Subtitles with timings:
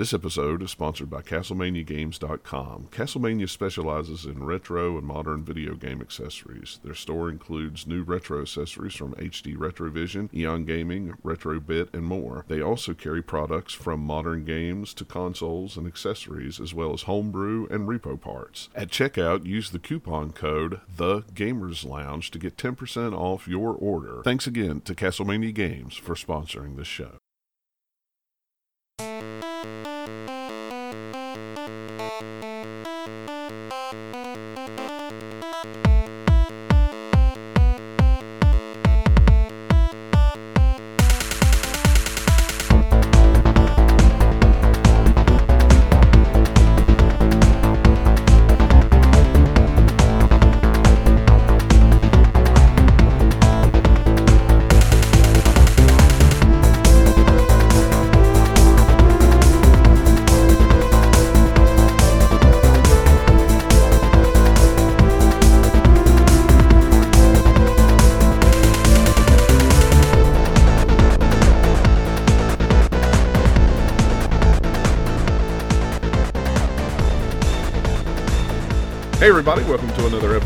[0.00, 2.88] This episode is sponsored by CastlemaniaGames.com.
[2.90, 6.80] Castlemania specializes in retro and modern video game accessories.
[6.82, 12.46] Their store includes new retro accessories from HD Retrovision, Eon Gaming, Retrobit, and more.
[12.48, 17.66] They also carry products from modern games to consoles and accessories, as well as homebrew
[17.70, 18.70] and repo parts.
[18.74, 24.22] At checkout, use the coupon code The Gamers Lounge to get 10% off your order.
[24.24, 27.18] Thanks again to Castlemania Games for sponsoring this show.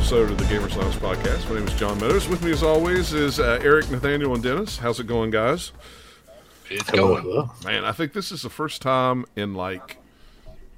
[0.05, 1.49] Episode of the Gamers Lounge podcast.
[1.49, 2.29] My name is John Meadows.
[2.29, 4.77] With me, as always, is uh, Eric, Nathaniel, and Dennis.
[4.77, 5.73] How's it going, guys?
[6.69, 7.23] It's Hello, going.
[7.23, 7.51] hello.
[7.65, 9.97] Man, I think this is the first time in like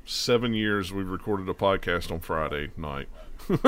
[0.05, 3.09] seven years we've recorded a podcast on Friday night.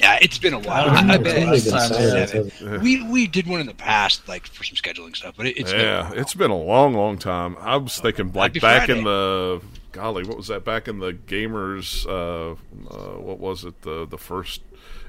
[0.00, 0.90] Yeah, it's been a while.
[0.90, 2.28] I I, bet only it's been seven.
[2.28, 2.52] seven.
[2.60, 2.78] Yeah.
[2.78, 5.72] We we did one in the past, like for some scheduling stuff, but it, it's
[5.72, 7.56] yeah, been it's been a long, long time.
[7.60, 8.98] I was thinking like Happy back Friday.
[8.98, 9.60] in the
[9.92, 10.64] golly, what was that?
[10.64, 12.52] Back in the gamers, uh,
[12.90, 13.82] uh, what was it?
[13.82, 14.62] The the first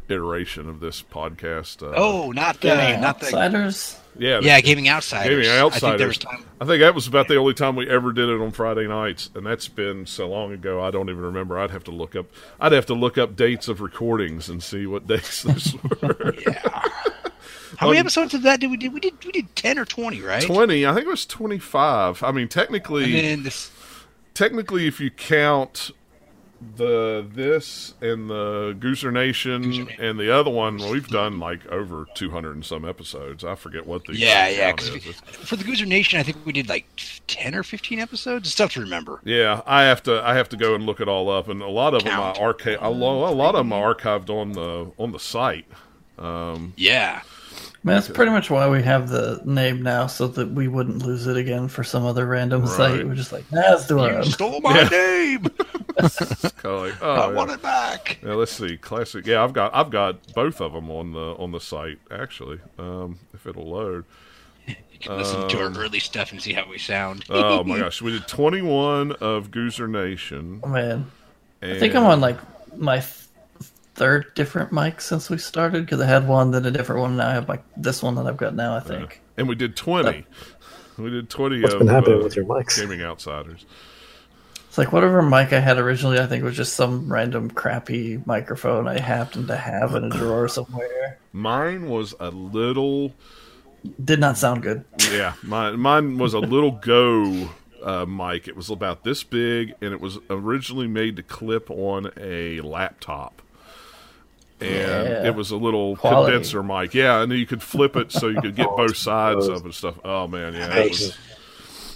[0.10, 1.82] iteration of this podcast.
[1.82, 3.98] Uh, oh, not the Gaming not the outsiders.
[4.20, 5.46] yeah, yeah, gaming outsiders.
[5.48, 6.08] Gaming I think there Outsiders.
[6.08, 6.46] was time.
[6.60, 9.30] I think that was about the only time we ever did it on Friday nights,
[9.34, 10.82] and that's been so long ago.
[10.84, 11.58] I don't even remember.
[11.58, 12.26] I'd have to look up.
[12.60, 16.36] I'd have to look up dates of recordings and see what dates those were.
[16.46, 16.90] Yeah.
[17.78, 18.92] How many episodes of that did we do?
[18.92, 20.44] We did we did ten or twenty, right?
[20.44, 20.86] Twenty.
[20.86, 22.22] I think it was twenty-five.
[22.22, 23.72] I mean, technically, And then this.
[24.34, 25.92] Technically, if you count
[26.78, 30.02] the this and the Gooser Nation Gooser Nation.
[30.02, 33.44] and the other one, well, we've done like over two hundred and some episodes.
[33.44, 34.72] I forget what the Yeah, yeah.
[34.94, 36.86] we- for the Gooser Nation, I think we did like
[37.28, 38.48] ten or fifteen episodes.
[38.48, 39.20] It's tough to remember.
[39.26, 40.22] Yeah, I have to.
[40.26, 42.36] I have to go and look it all up, and a lot of Count.
[42.36, 42.78] them are archive.
[42.82, 45.66] A a lot of them are archived on the on the site.
[46.18, 47.24] Um, yeah.
[47.86, 51.06] I mean, that's pretty much why we have the name now, so that we wouldn't
[51.06, 52.70] lose it again for some other random Right.
[52.70, 53.06] site.
[53.06, 55.48] We're just like, nah, let's You stole my name.
[55.96, 57.36] It's kind of like, oh, I yeah.
[57.36, 58.18] want it back.
[58.24, 59.28] Yeah, let's see, classic.
[59.28, 62.60] Yeah, I've got I've got both of them on the on the site actually.
[62.80, 64.06] Um, if it'll load.
[64.66, 67.26] You can listen to Um, our early stuff and see how we sound.
[67.30, 70.62] Oh my gosh, we did twenty one of Gooser Nation.
[70.64, 71.12] Oh, man,
[71.62, 72.38] And I think I'm on like
[72.76, 73.23] my th-
[73.96, 77.18] third different mic since we started because I had one, then a different one.
[77.18, 78.76] Now I have like this one that I've got now.
[78.76, 79.22] I think.
[79.38, 80.26] and we did twenty.
[80.98, 82.78] We did twenty What's of been happening uh, with your mics?
[82.80, 83.66] gaming outsiders.
[84.68, 86.20] It's like whatever mic I had originally.
[86.20, 90.48] I think was just some random crappy microphone I happened to have in a drawer
[90.48, 91.20] somewhere.
[91.32, 93.14] Mine was a little
[94.04, 94.84] Did not sound good.
[95.12, 97.50] Yeah, mine mine was a little go
[97.84, 98.48] uh, mic.
[98.48, 103.42] It was about this big, and it was originally made to clip on a laptop.
[104.62, 105.28] And Yeah.
[105.28, 106.32] it was a little Quality.
[106.32, 106.94] condenser mic.
[106.94, 109.64] Yeah, and you could flip it so you could get oh, both sides of it
[109.66, 109.96] and stuff.
[110.04, 111.18] Oh man, yeah, it was.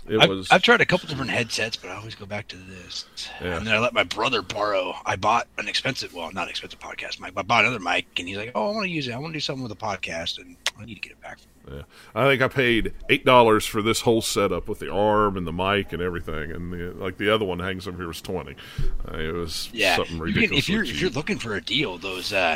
[0.09, 0.47] It I've, was.
[0.51, 3.05] I've tried a couple different headsets, but I always go back to this.
[3.41, 3.57] Yeah.
[3.57, 4.93] And then I let my brother borrow.
[5.05, 8.25] I bought an expensive, well, not expensive podcast mic, but I bought another mic, and
[8.27, 9.13] he's like, "Oh, I want to use it.
[9.13, 11.39] I want to do something with a podcast, and I need to get it back."
[11.69, 11.81] Yeah.
[12.15, 15.51] I think I paid eight dollars for this whole setup with the arm and the
[15.51, 18.55] mic and everything, and the, like the other one hangs over here was twenty.
[19.05, 20.49] Uh, it was Yeah, something you ridiculous.
[20.49, 22.55] can, if you're if you're looking for a deal, those uh,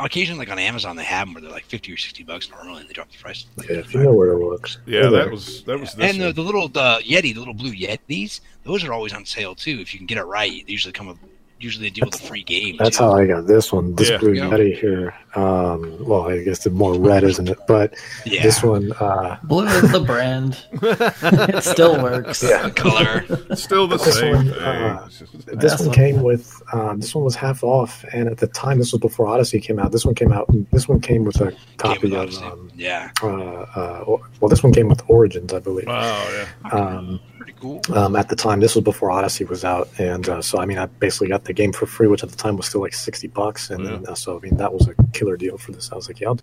[0.00, 2.80] occasionally like on Amazon they have them where they're like fifty or sixty bucks normally,
[2.80, 3.44] and they drop the price.
[3.56, 4.68] Like Yeah, if you know where to look.
[4.86, 5.30] yeah, They're that there.
[5.30, 8.82] was that was this and the, the little the Yeti, the little blue Yetis, those
[8.84, 9.78] are always on sale too.
[9.80, 11.18] If you can get it right, they usually come with
[11.60, 12.76] usually they deal with a free game.
[12.78, 13.04] That's too.
[13.04, 13.94] how I got this one.
[13.96, 14.18] This Yeah.
[14.18, 14.44] blue Yeah.
[14.50, 15.14] Yeti here.
[15.34, 17.58] Um, well, I guess the more red, isn't it?
[17.68, 17.94] But
[18.24, 18.42] Yeah.
[18.42, 20.56] this one, uh, Blue is the brand.
[20.82, 22.42] it still works.
[22.42, 23.24] yeah, color.
[23.54, 25.08] Still the This same one, uh,
[25.54, 26.60] this one came with.
[26.72, 29.78] Um, this one was half off, and at the time, this was before Odyssey came
[29.78, 29.92] out.
[29.92, 30.46] This one came out.
[30.72, 32.18] This one came with a copy with of.
[32.20, 32.44] Odyssey.
[32.44, 34.04] Um, yeah, uh, uh,
[34.40, 35.86] well, this one came with Origins, I believe.
[35.88, 37.18] oh yeah.
[37.38, 37.80] Pretty cool.
[37.94, 38.60] um, at the time.
[38.60, 41.52] This was before Odyssey was out, and uh, so I mean, I basically got the
[41.52, 43.90] game for free, which at the time was still like sixty bucks, and Yeah.
[43.92, 45.90] then, uh, so I mean, that was a killer deal for this.
[45.92, 46.34] I was like, yeah,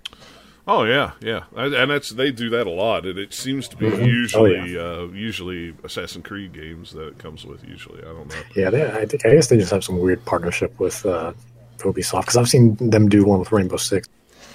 [0.68, 3.78] Oh yeah, yeah, and and that's they do that a lot, and it seems to
[3.78, 4.00] be Mhm.
[4.02, 4.80] Oh, usually yeah.
[4.82, 7.64] uh, usually Assassin's Creed games that it comes with.
[7.68, 8.36] Usually, I don't know.
[8.56, 11.34] Yeah, they, I think I guess they just have some weird partnership with uh,
[11.80, 14.08] Ubisoft because I've seen them do one with Rainbow Six.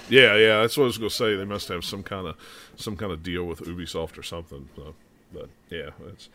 [0.09, 1.35] Yeah, yeah, that's what I was going to say.
[1.37, 2.35] They must have some kind of
[2.75, 4.67] some kind of deal with Ubisoft or something.
[4.75, 4.93] So,
[5.33, 6.29] but yeah, it's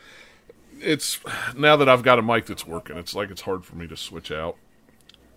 [0.81, 1.20] it's
[1.56, 3.96] now that I've got a mic that's working, it's like it's hard for me to
[3.96, 4.56] switch out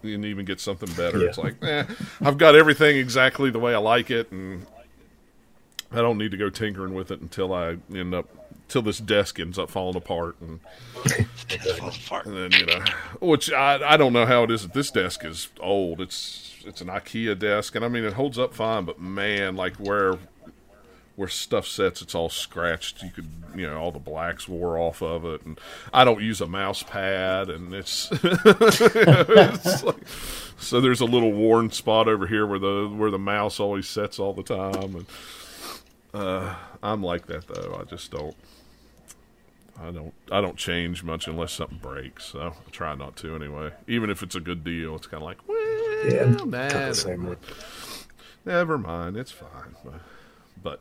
[0.03, 1.19] and even get something better.
[1.19, 1.27] Yeah.
[1.27, 1.85] It's like, eh,
[2.21, 4.65] I've got everything exactly the way I like it, and
[5.91, 8.27] I don't need to go tinkering with it until I end up
[8.67, 10.59] till this desk ends up falling apart and.
[11.79, 12.25] Apart.
[12.25, 12.83] And then you know,
[13.19, 16.01] which I I don't know how it is that this desk is old.
[16.01, 18.85] It's it's an IKEA desk, and I mean it holds up fine.
[18.85, 20.17] But man, like where
[21.19, 23.03] where stuff sits, it's all scratched.
[23.03, 25.59] You could you know all the blacks wore off of it, and
[25.93, 30.07] I don't use a mouse pad, and it's, it's like,
[30.59, 34.17] so there's a little worn spot over here where the where the mouse always sets
[34.17, 35.05] all the time, and
[36.13, 37.77] uh, I'm like that though.
[37.81, 38.35] I just don't.
[39.77, 42.27] I don't I don't change much unless something breaks.
[42.27, 43.71] So I try not to anyway.
[43.89, 46.87] Even if it's a good deal, it's kind of like, well, Yeah, nah, kind of
[46.87, 47.35] the same way.
[48.45, 49.75] never mind, it's fine.
[49.83, 50.01] But,
[50.63, 50.79] but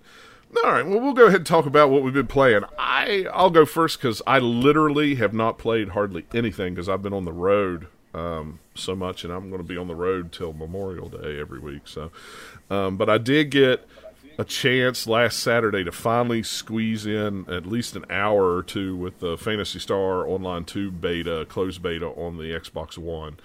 [0.57, 2.63] all right, well, we'll go ahead and talk about what we've been playing.
[2.79, 7.13] I I'll go first because I literally have not played hardly anything because I've been
[7.13, 10.53] on the road um, so much, and I'm going to be on the road till
[10.53, 11.83] Memorial Day every week.
[11.85, 12.11] So,
[12.71, 13.87] um, but I did get
[14.39, 19.19] a chance last Saturday to finally squeeze in at least an hour or two with
[19.19, 23.39] the Phantasy Star Online 2 beta, closed beta on the Xbox One.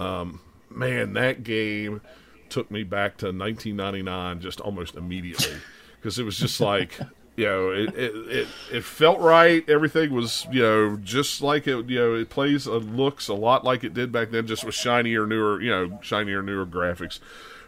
[0.00, 2.00] Um, man, that game
[2.48, 5.56] took me back to 1999 just almost immediately
[6.04, 6.98] because it was just like.
[7.36, 9.68] You know, it, it, it, it felt right.
[9.68, 13.64] Everything was, you know, just like it, you know, it plays, uh, looks a lot
[13.64, 17.18] like it did back then, just with shinier, newer, you know, shinier, newer graphics,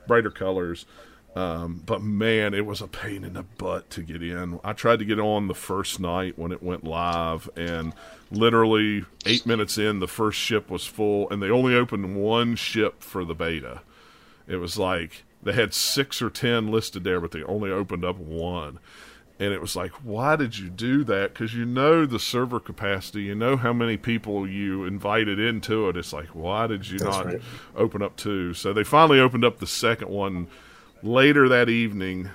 [0.07, 0.87] brighter colors.
[1.35, 4.61] Um, but man, it was a pain in the butt to get in.
[4.63, 7.93] I tried to get on the first night when it went live, and
[8.31, 13.03] literally eight minutes in, the first ship was full, and they only opened one ship
[13.03, 13.81] for the beta.
[14.47, 18.19] It was like they had six or ten listed there, but they only opened up
[18.19, 18.79] one.
[19.39, 21.35] And it was like, why did you do that?
[21.35, 25.97] Because you know the server capacity, you know how many people you invited into it.
[25.97, 27.43] It's like, why did you That's not right.
[27.77, 28.55] open up two?
[28.55, 30.49] So they finally opened up the second one
[31.03, 32.31] later that evening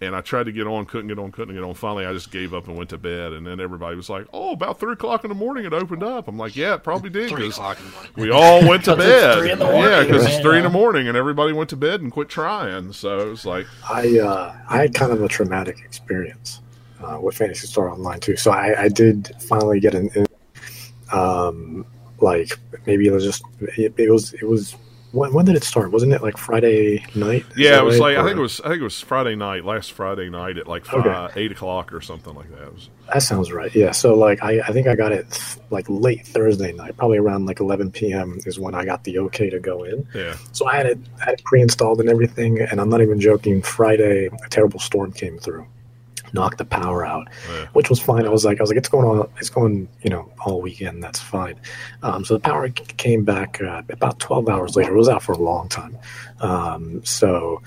[0.00, 1.72] and I tried to get on, couldn't get on, couldn't get on.
[1.74, 3.32] Finally, I just gave up and went to bed.
[3.32, 6.28] And then everybody was like, "Oh, about three o'clock in the morning, it opened up."
[6.28, 8.12] I'm like, "Yeah, it probably did." Three 'cause o'clock in the morning.
[8.16, 9.38] we all went to 'Cause it's bed.
[9.38, 12.00] three in the yeah, because it's three in the morning, and everybody went to bed
[12.00, 12.92] and quit trying.
[12.92, 16.60] So it was like, I uh, I had kind of a traumatic experience
[17.02, 18.36] uh, with Phantasy Star Online 2.
[18.36, 20.26] So I, I did finally get an, in-
[21.12, 21.86] um,
[22.20, 24.76] like maybe it was just it, it was it was
[25.14, 25.90] when, when did it start?
[25.92, 27.44] Wasn't it like Friday night?
[27.52, 28.16] Is yeah, it was right?
[28.16, 30.66] like I think it was I think it was Friday night, last Friday night at
[30.66, 31.40] like five, Okay.
[31.40, 32.72] eight o'clock or something like that.
[32.74, 33.74] Was, That sounds right.
[33.74, 33.92] Yeah.
[33.92, 35.26] So like I, I think I got it
[35.70, 38.38] like late Thursday night, probably around like 11 p.m.
[38.46, 40.06] is when I got the okay to go in.
[40.14, 43.20] yeah, So I had it, I had it pre-installed and everything, and I'm not even
[43.20, 43.62] joking.
[43.62, 45.66] Friday, a terrible storm came through,
[46.34, 47.66] knocked the power out, Yeah.
[47.72, 48.26] which was fine.
[48.26, 51.02] I was like, I was like, it's going on, it's going, you know, all weekend.
[51.02, 51.54] That's fine.
[52.02, 54.92] Um, so the power came back uh, about 12 hours later.
[54.94, 55.96] It was out for a long time.
[56.40, 57.62] Um, so.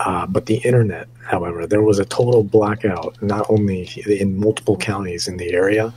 [0.00, 5.28] Uh, but the internet, however, there was a total blackout, not only in multiple counties
[5.28, 5.94] in the area,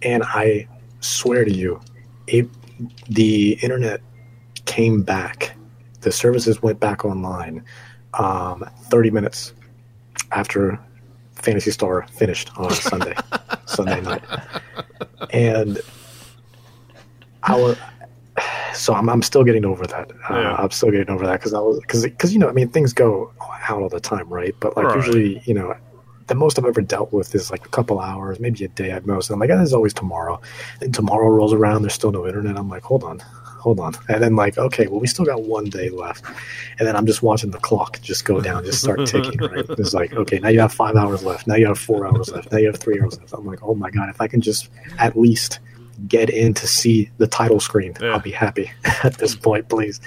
[0.00, 0.66] and I
[1.00, 1.78] swear to you,
[2.26, 2.48] it,
[3.06, 4.00] the internet
[4.64, 5.54] came back.
[6.00, 7.62] The services went back online
[8.14, 9.52] um, 30 minutes
[10.32, 10.78] after
[11.44, 13.14] Phantasy Star finished on Sunday,
[13.66, 14.22] Sunday night,
[15.32, 15.80] and
[17.48, 17.76] our.
[18.74, 20.10] So I'm, I'm still getting over that.
[20.28, 20.56] Uh, Yeah.
[20.58, 22.92] I'm still getting over that because I was because because you know I mean things
[22.92, 23.32] go
[23.68, 24.54] out all the time, right?
[24.58, 24.96] But like Right.
[24.96, 25.74] usually you know
[26.26, 29.06] the most I've ever dealt with is like a couple hours, maybe a day at
[29.06, 29.28] most.
[29.28, 30.40] And I'm like, oh, there's always tomorrow.
[30.80, 32.56] And tomorrow rolls around, there's still no internet.
[32.56, 33.22] I'm like, hold on,
[33.64, 33.94] hold on.
[34.10, 36.22] And then like, okay, well, we still got one day left.
[36.78, 39.64] And then I'm just watching the clock just go down, just start ticking, right?
[39.70, 41.46] It's like, okay, now you have five hours left.
[41.46, 42.52] Now you have four hours left.
[42.52, 43.32] Now you have three hours left.
[43.32, 44.68] I'm like, oh my God, if I can just
[44.98, 45.60] at least
[46.06, 48.12] get in to see the title screen, Yeah.
[48.12, 48.70] I'll be happy
[49.02, 49.98] at this point, please.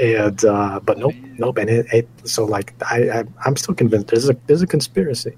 [0.00, 1.58] And, uh, but nope, nope.
[1.58, 5.36] And it, it so like, I, I, I'm still convinced there's a, there's a conspiracy.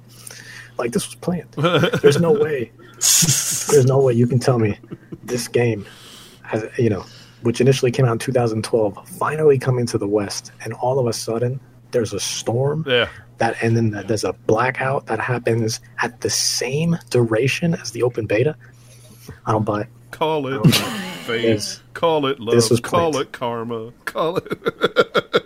[0.78, 1.50] Like this was planned.
[2.02, 2.70] There's no way.
[2.92, 4.78] There's no way you can tell me
[5.25, 5.87] this game
[6.42, 7.04] has, you know,
[7.43, 11.12] which initially came out in 2012, finally coming to the West, and all of a
[11.12, 11.61] sudden
[11.93, 16.97] there's a storm yeah, that, and then there's a blackout that happens at the same
[17.11, 18.57] duration as the open beta.
[19.28, 19.88] Um, I don't buy it.
[20.11, 20.75] call it
[21.26, 23.26] fate, call it love, This was call planned.
[23.28, 25.43] it karma, call it.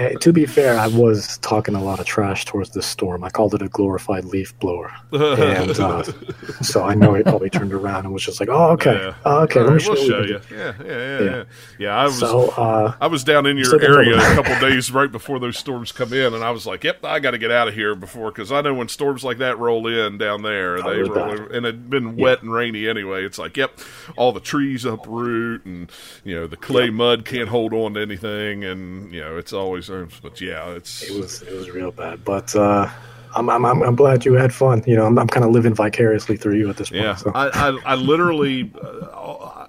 [0.00, 3.22] I, to be fair, I was talking a lot of trash towards the storm.
[3.24, 6.02] I called it a glorified leaf blower, and uh,
[6.62, 9.14] so I know he probably turned around and was just like, "Oh, okay, Yeah.
[9.24, 10.56] oh, okay, All let me show, we'll show you." you.
[10.56, 11.24] Yeah, yeah, yeah, Yeah.
[11.30, 11.44] yeah.
[11.78, 12.18] Yeah, I was.
[12.18, 15.92] So, uh, I was down in your area a couple days right before those storms
[15.92, 18.30] come in, and I was like, "Yep, I got to get out of here before
[18.30, 21.54] because I know when storms like that roll in down there, Oh, they roll in,
[21.54, 23.24] and it'd been wet and rainy anyway.
[23.24, 23.78] It's like, yep,
[24.16, 25.90] all the trees uproot, and
[26.24, 29.89] you know the clay mud can't hold on to anything, and you know it's always.
[30.22, 32.88] But yeah, it's it was it was real bad, but uh,
[33.34, 34.82] I'm, I'm I'm I'm glad you had fun.
[34.86, 37.02] You know, I'm I'm kind of living vicariously through you at this point.
[37.02, 37.32] Yeah, so.
[37.34, 39.66] I, I, I literally, uh,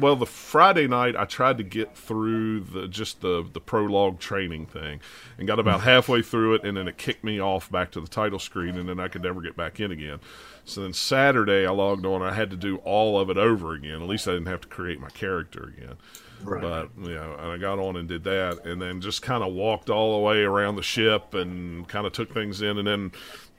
[0.00, 4.66] well, the Friday night I tried to get through the just the the prologue training
[4.66, 5.00] thing,
[5.38, 8.08] and got about halfway through it, and then it kicked me off back to the
[8.08, 10.20] title screen, and then I could never get back in again.
[10.64, 14.00] So then Saturday I logged on, I had to do all of it over again.
[14.02, 15.96] At least I didn't have to create my character again.
[16.44, 16.62] Right.
[16.62, 19.52] But you know, and I got on and did that, and then just kind of
[19.52, 23.12] walked all the way around the ship and kind of took things in, and then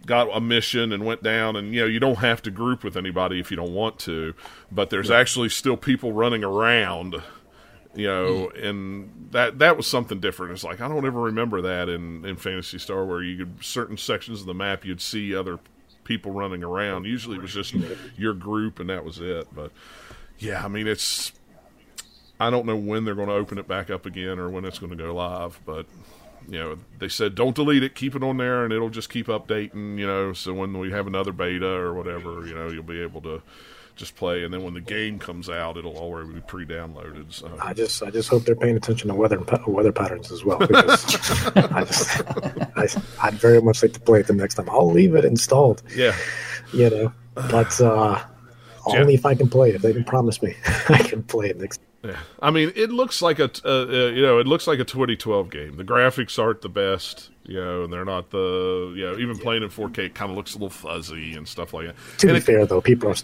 [0.05, 1.55] got a mission and went down.
[1.55, 4.33] And you know, you don't have to group with anybody if you don't want to,
[4.71, 7.21] but there's actually still people running around.
[7.95, 8.65] You know, mm-hmm.
[8.65, 10.51] and that that was something different.
[10.51, 13.97] It's like I don't ever remember that in in Phantasy Star, where you could certain
[13.97, 15.59] sections of the map you'd see other
[16.03, 17.05] people running around.
[17.05, 17.73] Usually, it was just
[18.17, 19.47] your group, and that was it.
[19.53, 19.71] But
[20.37, 21.31] yeah, I mean, it's
[22.39, 24.79] I don't know when they're going to open it back up again or when it's
[24.79, 25.85] going to go live, but
[26.47, 29.27] you know, they said don't delete it, keep it on there, and it'll just keep
[29.27, 29.97] updating.
[29.97, 33.21] You know, so when we have another beta or whatever, you know, you'll be able
[33.21, 33.41] to
[33.95, 37.31] just play, and then when the game comes out, it'll already be pre-downloaded.
[37.31, 40.59] So I just I just hope they're paying attention to weather weather patterns as well
[40.59, 41.05] because
[41.55, 42.21] I just
[42.77, 44.69] I, I'd very much like to play it the next time.
[44.69, 46.13] I'll leave it installed, yeah,
[46.73, 48.21] you know, but uh,
[48.87, 48.99] Yeah.
[48.99, 49.75] only if I can play it.
[49.75, 50.55] If they can promise me
[50.89, 51.79] I can play it next.
[52.05, 52.17] Yeah.
[52.41, 55.49] I mean, it looks like a uh, uh, you know, it looks like a 2012
[55.49, 55.77] game.
[55.77, 57.29] The graphics aren't the best.
[57.47, 60.53] You know, and they're not the you know even playing in 4K, kind of looks
[60.53, 61.95] a little fuzzy and stuff like that.
[62.19, 63.15] To And be it- fair, though, people are.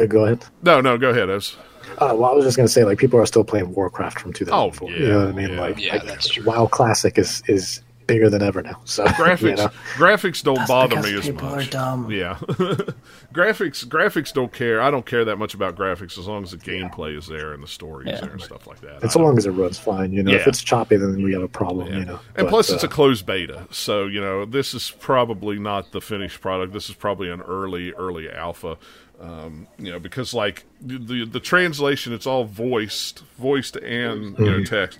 [0.00, 0.44] uh, Go ahead.
[0.62, 1.28] no, no, go ahead.
[1.30, 1.56] I was,
[1.98, 4.88] Uh, well, I was just gonna say, like, people are still playing Warcraft from 2004.
[4.88, 5.50] Oh, yeah, you know what I mean?
[5.50, 5.60] yeah.
[5.60, 6.44] Like, Yeah, like, that's true.
[6.44, 7.82] WoW Classic is is
[8.14, 8.80] bigger than ever now.
[8.84, 11.68] So graphics you know, graphics don't That's bother me as people much.
[11.68, 12.10] are dumb.
[12.10, 12.34] Yeah,
[13.32, 14.80] graphics graphics don't care.
[14.80, 17.62] I don't care that much about graphics as long as the gameplay is there and
[17.62, 18.20] the story is Yeah.
[18.22, 18.96] there and stuff like that.
[18.96, 20.32] and I so long as it runs fine, you know.
[20.32, 21.98] If it's choppy, then we have a problem, yeah.
[21.98, 22.20] you know.
[22.36, 25.92] and But, plus, it's uh, a closed beta, so you know this is probably not
[25.92, 26.72] the finished product.
[26.72, 28.76] This is probably an early early alpha.
[29.20, 34.44] Um, you know, because like the, the the translation, it's all voiced, voiced and you
[34.46, 34.98] know text.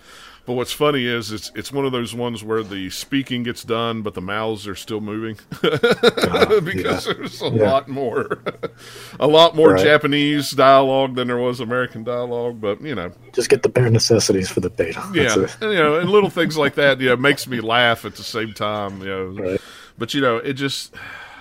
[0.51, 4.03] But what's funny is it's it's one of those ones where the speaking gets done,
[4.03, 7.71] but the mouths are still moving ah, because there's a Yeah.
[7.71, 8.43] lot more,
[9.21, 9.85] a lot more Right.
[9.85, 12.61] Japanese dialogue than there was American dialogue.
[12.61, 15.01] But you know, just get the bare necessities for the beta.
[15.15, 18.05] That's yeah, and, you know, and little things like that, you know, makes me laugh
[18.05, 19.25] at the same time, you know.
[19.27, 19.61] Right.
[19.99, 20.97] But you know, it just,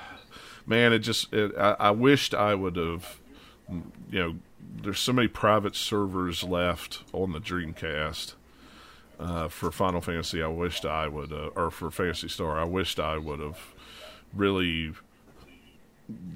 [0.68, 3.20] man, it just, it, I, I wished I would have,
[4.12, 4.36] you know,
[4.84, 8.36] there's so many private servers left on the Dreamcast.
[9.20, 13.02] Uh, for Final Fantasy, I wished I would, uh, or for Phantasy Star, I wished
[13.02, 13.60] I would have
[14.34, 14.94] really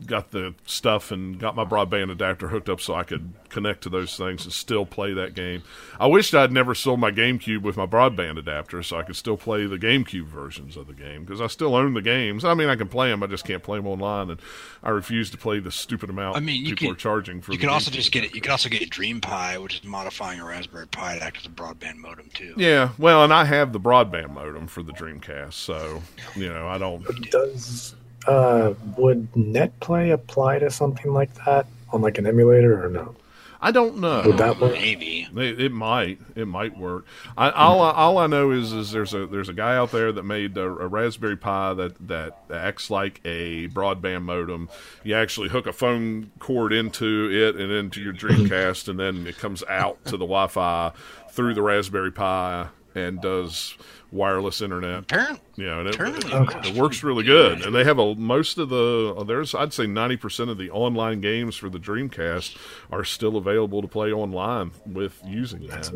[0.06, 3.90] got the stuff and got my broadband adapter hooked up so I could connect to
[3.90, 5.64] those things and still play that game.
[5.98, 9.38] I wished I'd never sold my GameCube with my broadband adapter so I could still
[9.38, 12.44] play the GameCube versions of the game because I still own the games.
[12.44, 14.42] I mean, I can play them, I just can't play them online, and
[14.84, 17.54] I refuse to play the stupid amount I mean, you people can- are charging for.
[17.54, 17.94] You the can also GameCube.
[17.96, 18.36] just get it.
[18.36, 21.46] You can also get a DreamPi, which is modifying a Raspberry Pi to act as
[21.46, 22.54] a broadband modem too.
[22.58, 26.02] Yeah, well, and I have the broadband modem for the Dreamcast, so
[26.36, 27.04] you know I don't.
[27.32, 27.96] Does
[28.28, 33.16] uh, would NetPlay apply to something like that on like an emulator or no?
[33.64, 34.24] I don't know.
[34.26, 34.74] Would that work?
[34.74, 35.26] Maybe.
[35.34, 36.20] It, it might.
[36.36, 37.06] It might work.
[37.38, 40.12] I, all I, all I know is is there's a there's a guy out there
[40.12, 44.68] that made a, a Raspberry Pi that that acts like a broadband modem.
[45.06, 49.38] You actually hook a phone cord into it and into your Dreamcast, and then it
[49.38, 50.92] comes out to the Wi-Fi
[51.30, 53.76] through the Raspberry Pi and does
[54.14, 55.00] wireless internet.
[55.00, 57.62] Apparently, You know, and it, Apparently it, it works it works really good.
[57.66, 60.70] And they have a most of the uh, there's I'd say ninety percent of the
[60.70, 62.56] online games for the Dreamcast
[62.92, 65.90] are still available to play online with using that.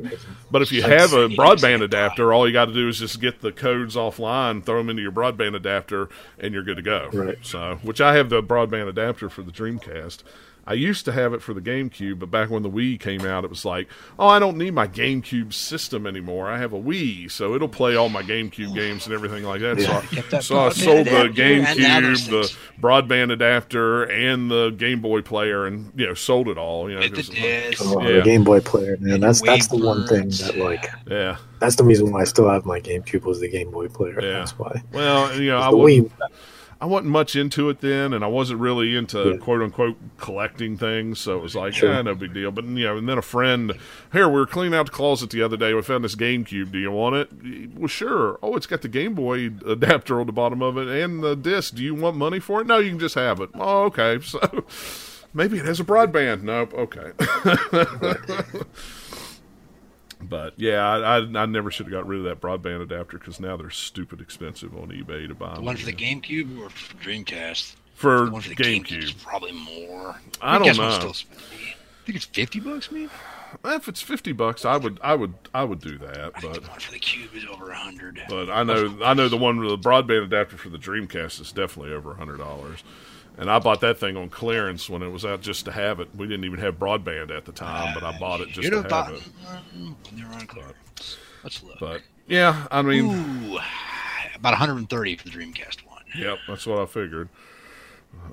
[0.52, 3.22] But if you That's- have a broadband adapter, all you got to do is just
[3.22, 6.10] get the codes offline, throw them into your broadband adapter,
[6.40, 7.10] and you're good to go.
[7.14, 7.38] Right.
[7.44, 10.24] So, which I have the broadband adapter for the Dreamcast.
[10.68, 13.46] I used to have it for the GameCube, but back when the Wii came out,
[13.46, 13.88] it was like,
[14.20, 16.50] oh, I don't need my GameCube system anymore.
[16.50, 19.80] I have a Wii, so it'll play all my GameCube games and everything like that.
[19.80, 19.86] Yeah.
[19.88, 24.72] So, I, that so I sold the adapter the GameCube, the broadband adapter, and the
[24.72, 26.90] Game Boy player, and you know, sold it all.
[26.90, 27.84] You know, Get it's like- disc.
[27.86, 28.18] Oh, Yeah.
[28.18, 29.22] the Game Boy player, man.
[29.22, 31.38] That's that's the one thing that like yeah.
[31.60, 34.22] that's the reason why I still have my GameCube was the Game Boy player.
[34.22, 34.40] Yeah.
[34.40, 34.84] That's why.
[34.92, 36.30] Well, you know, I the wasn't, Wii,
[36.80, 39.38] I wasn't much into it then, and I wasn't really into Yeah.
[39.38, 41.20] quote unquote collecting things.
[41.20, 41.92] So it was like, Sure.
[41.92, 42.52] yeah, no big deal.
[42.52, 43.74] But you know, and then a friend,
[44.14, 45.74] here we were cleaning out the closet the other day.
[45.74, 46.72] We found this GameCube.
[46.72, 47.30] Do you want it?
[47.76, 48.38] Well, sure.
[48.44, 51.74] Oh, it's got the Game Boy adapter on the bottom of it and the disc.
[51.76, 52.68] Do you want money for it?
[52.68, 53.50] No, you can just have it.
[53.56, 54.20] Oh, okay.
[54.28, 54.40] So
[55.34, 56.44] maybe it has a broadband.
[56.44, 56.74] Nope.
[56.74, 57.12] Okay.
[60.22, 63.40] But yeah, I, I, I never should have got rid of that broadband adapter because
[63.40, 65.56] now they're stupid expensive on eBay to buy.
[65.56, 67.76] The one for the GameCube or for Dreamcast?
[67.94, 69.24] for The one for the GameCube GameCube.
[69.24, 70.16] probably more.
[70.42, 70.90] I don't know.
[71.12, 71.14] Still.
[71.32, 73.10] I think it's fifty bucks, maybe.
[73.64, 76.32] If it's fifty bucks, I would, I would, I would do that.
[76.36, 78.22] I But the one for the Cube is over a hundred.
[78.28, 81.52] but I know, I know the one with the broadband adapter for the Dreamcast is
[81.52, 82.84] definitely over a hundred dollars.
[83.40, 86.10] And I bought that thing on clearance when it was out just to have it.
[86.16, 88.90] We didn't even have broadband at the time, but I bought it just to have
[88.90, 89.22] bought it.
[89.44, 91.18] one when they were on clearance.
[91.44, 91.80] Let's look.
[91.80, 93.60] But yeah, I mean, Ooh,
[94.36, 96.02] about 130 for the Dreamcast one.
[96.18, 97.30] yep, that's what I figured.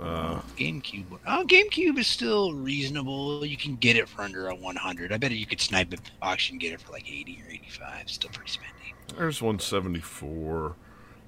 [0.00, 1.10] Uh, GameCube.
[1.10, 3.44] one- Oh, GameCube is still reasonable.
[3.44, 5.12] You can get it for under a 100.
[5.12, 8.08] I bet you could snipe it auction, get it for like 80 or 85.
[8.08, 9.16] Still pretty spendy.
[9.18, 10.76] There's one seventy four.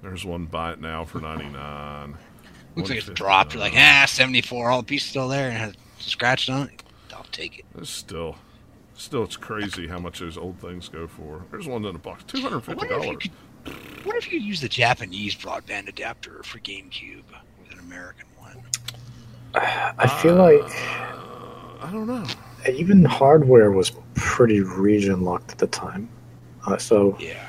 [0.01, 2.17] There's one buy it now for ninety nine.
[2.77, 3.53] Looks like it's dropped.
[3.53, 4.69] You're like, ah, 74.
[4.69, 6.83] All the pieces still there and has scratched on it.
[7.13, 7.65] I'll take it.
[7.77, 8.35] It's still,
[8.95, 11.43] still, it's crazy how much those old things go for.
[11.51, 12.73] There's one in a box, 250.
[12.87, 13.31] What if you could.
[14.05, 17.23] What if you could use the Japanese broadband adapter for GameCube
[17.59, 18.57] with an American one?
[19.53, 20.61] I feel like
[21.81, 22.25] I don't know.
[22.71, 26.09] even hardware was pretty region locked at the time.
[26.65, 27.43] Uh, so Yeah.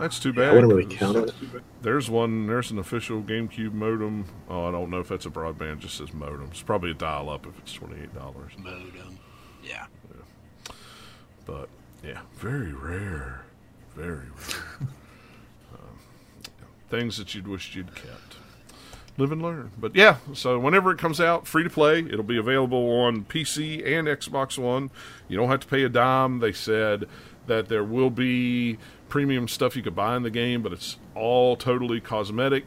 [0.00, 0.42] That's too bad.
[0.42, 0.54] I bad.
[0.54, 1.62] wouldn't really 'cause count it.
[1.82, 2.46] There's one.
[2.46, 4.24] There's an official GameCube modem.
[4.48, 5.74] Oh, I don't know if that's a broadband.
[5.74, 6.48] it Just says modem.
[6.50, 8.52] It's probably a dial-up if it's twenty eight dollars.
[8.58, 9.18] Modem.
[9.62, 9.86] Yeah.
[11.46, 11.68] But
[12.02, 13.42] yeah, very rare.
[13.94, 14.64] Very rare.
[14.80, 15.98] um,
[16.88, 18.36] things that you'd wish you'd kept.
[19.16, 19.70] Live and learn.
[19.78, 23.86] But yeah, so whenever it comes out, free to play, it'll be available on PC
[23.86, 24.90] and Xbox One.
[25.28, 26.40] You don't have to pay a dime.
[26.40, 27.04] They said
[27.46, 31.56] that there will be premium stuff you could buy in the game, but it's all
[31.56, 32.64] totally cosmetic.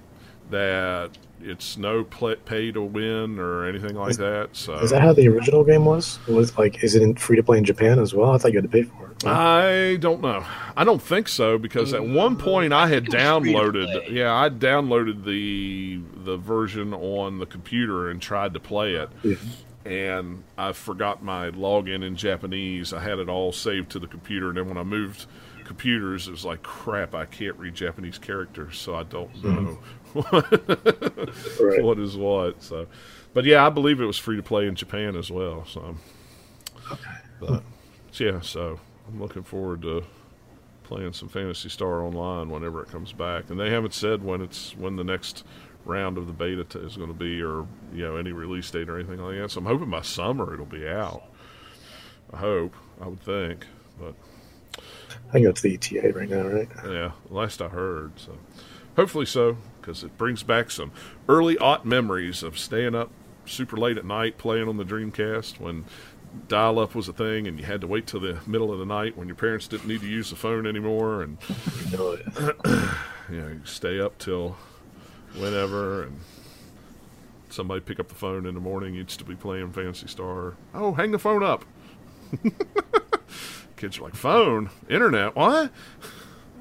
[0.50, 4.50] That it's no play, pay to win or anything like that.
[4.54, 6.20] So Is that how the original game was?
[6.28, 8.32] Was like, is it in free to play in Japan as well?
[8.32, 9.26] I thought you had to pay for it.
[9.26, 10.46] I don't know.
[10.76, 13.54] I don't think so because at one mm, point I had think it was free
[13.54, 14.12] to downloaded.
[14.12, 19.36] Yeah, I downloaded the the version on the computer and tried to play it, Yeah.
[19.86, 22.94] and I forgot my login in Japanese.
[22.94, 25.26] I had it all saved to the computer, and then when I moved
[25.68, 27.14] computers, it was like crap.
[27.14, 29.50] I can't read Japanese characters, so I don't hmm.
[29.54, 29.80] know
[31.62, 31.84] Right.
[31.84, 32.64] what is what.
[32.64, 32.88] So,
[33.34, 35.66] but yeah, I believe it was free to play in Japan as well.
[35.66, 35.96] So,
[36.92, 37.12] Okay.
[37.40, 37.64] but
[38.14, 40.04] yeah, so I'm looking forward to
[40.84, 43.50] playing some Phantasy Star Online whenever it comes back.
[43.50, 45.44] And they haven't said when it's when the next
[45.86, 48.90] round of the beta t- is going to be, or you know, any release date
[48.90, 49.52] or anything like that.
[49.52, 51.24] So I'm hoping by summer it'll be out.
[52.34, 52.74] I hope.
[53.02, 53.66] I would think,
[54.00, 54.16] but
[55.30, 56.70] I think that's the ETA right now, right?
[56.86, 58.14] yeah, last I heard.
[58.18, 58.38] So
[58.96, 60.92] hopefully so, because it brings back some
[61.28, 63.10] early aught memories of staying up
[63.46, 65.86] super late at night playing on the Dreamcast when
[66.50, 68.86] dial up was a thing and you had to wait till the middle of the
[68.86, 71.38] night when your parents didn't need to use the phone anymore and
[71.90, 72.26] You know, it-
[73.30, 74.58] you know you stay up till
[75.38, 76.20] whenever and
[77.50, 80.56] somebody pick up the phone in the morning you'd still be playing Phantasy Star.
[80.74, 81.64] Oh, hang the phone up.
[83.78, 85.72] Kids are like, phone, internet, what?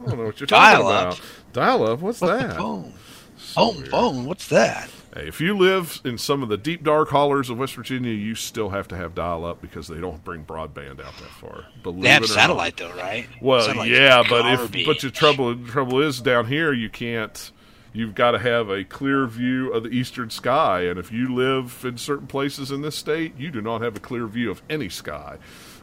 [0.05, 1.03] I don't know what you're talking Dial-up.
[1.15, 1.21] about.
[1.53, 2.49] Dial up, what's What's that?
[2.51, 2.93] the phone?
[3.39, 3.89] So Home weird.
[3.89, 4.25] phone.
[4.27, 4.91] What's that?
[5.15, 8.35] Hey, if you live in some of the deep dark hollers of West Virginia, you
[8.35, 11.65] still have to have dial up because they don't bring broadband out that far.
[11.83, 12.35] Believe They have it or not.
[12.35, 13.27] satellite though, right?
[13.41, 14.87] Well, Satellite's yeah, but if garbage.
[14.87, 17.51] but the trouble trouble is down here you can't.
[17.97, 21.83] You've got to have a clear view of the eastern sky, and if you live
[21.83, 24.91] in certain places in this state, you do not have a clear view of any
[24.91, 25.39] sky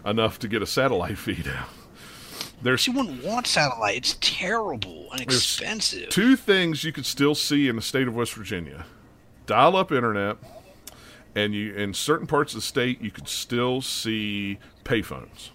[0.05, 1.69] enough to get a satellite feed out.
[2.61, 3.97] There's you wouldn't want satellite.
[3.97, 6.09] It's terrible and expensive.
[6.09, 8.85] two things you could still see in the state of West Virginia:
[9.47, 10.37] dial-up internet,
[11.33, 15.49] and you in certain parts of the state you could still see payphones.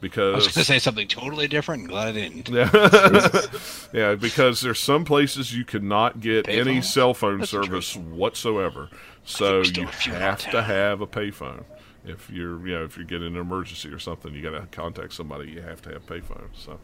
[0.00, 1.88] Because I was going to say something totally different.
[1.88, 2.48] Glad I didn't.
[2.48, 3.40] Yeah,
[3.92, 6.60] yeah, because there's some places you cannot get Payphone?
[6.60, 8.88] any cell phone That's service whatsoever.
[9.24, 11.64] So you have to have a payphone.
[12.04, 15.12] If you're, you know, if you're getting an emergency or something, you got to contact
[15.12, 15.50] somebody.
[15.50, 16.48] You have to have payphone.
[16.54, 16.80] So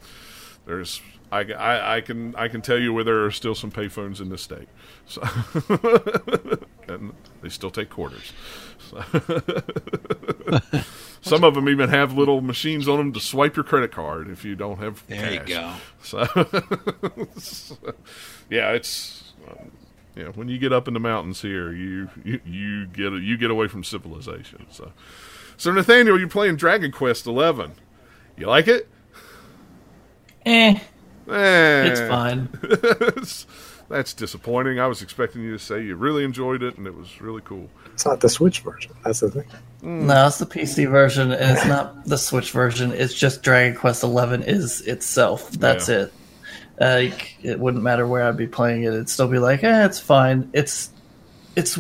[0.67, 1.01] there's,
[1.33, 4.29] I, I, I can, I can tell you where there are still some payphones in
[4.29, 4.69] this state.
[5.07, 5.23] So
[6.89, 8.33] and they still take quarters.
[8.79, 9.03] So
[11.27, 14.45] some of them even have little machines on them to swipe your credit card if
[14.45, 15.49] you don't have There you cash.
[15.49, 15.75] go.
[17.37, 17.87] So,
[18.51, 19.71] yeah, it's um,
[20.15, 20.29] yeah.
[20.29, 23.69] When you get up in the mountains here, you you, you get you get away
[23.69, 24.67] from civilization.
[24.71, 24.93] So,
[25.57, 27.73] so Nathaniel, you're playing Dragon Quest Eleven.
[28.37, 28.89] You like it?
[30.45, 30.79] Eh,
[31.29, 32.49] Eh, it's fine.
[33.89, 34.81] That's disappointing.
[34.81, 37.69] I was expecting you to say you really enjoyed it and it was really cool.
[37.93, 38.93] It's not the Switch version.
[39.05, 39.45] That's the thing.
[39.83, 42.93] No, it's the PC version, and it's not the Switch version.
[42.93, 45.51] It's just Dragon Quest Eleven is itself.
[45.53, 46.07] That's Yeah.
[46.07, 46.13] it.
[46.79, 49.99] Like it wouldn't matter where I'd be playing it; it'd still be like, eh, it's
[50.01, 50.51] fine.
[50.53, 50.91] It's
[51.55, 51.79] it's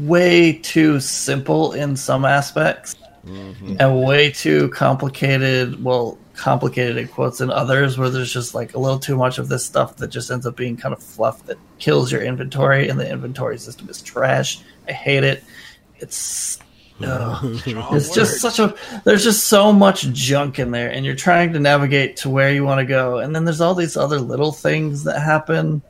[0.00, 5.84] way too simple in some aspects, and way too complicated.
[5.84, 9.48] Well, complicated in quotes in others, where there's just like a little too much of
[9.48, 12.98] this stuff that just ends up being kind of fluff that kills your inventory, and
[12.98, 14.60] the inventory system is trash.
[14.88, 15.44] I hate it.
[15.98, 16.58] It's.
[16.98, 17.62] Strong
[17.94, 18.74] It's just such a
[19.04, 22.64] there's just so much junk in there and you're trying to navigate to where you
[22.64, 25.80] want to go and then there's all these other little things that happen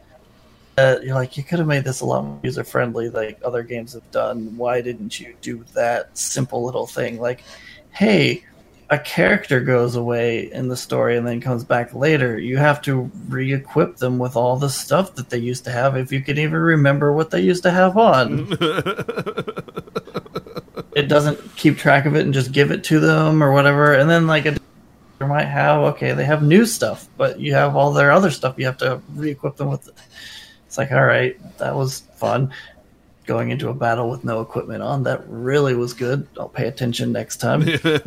[0.76, 3.62] that you're like you could have made this a lot more user friendly like other
[3.62, 7.42] games have done why didn't you do that simple little thing like
[7.90, 8.44] hey
[8.90, 13.10] a character goes away in the story and then comes back later you have to
[13.28, 16.58] re-equip them with all the stuff that they used to have if you can even
[16.58, 18.48] remember what they used to have on
[20.98, 23.94] it doesn't keep track of it and just give it to them or whatever.
[23.94, 24.56] And then like a
[25.20, 28.54] might have okay, they have new stuff, but you have all their other stuff.
[28.58, 29.88] You have to re-equip them with.
[30.66, 32.52] It's like all right, that was fun.
[33.28, 36.26] Going into a battle with no equipment on, that really was good.
[36.40, 37.60] I'll pay attention next time.
[37.66, 37.98] Why?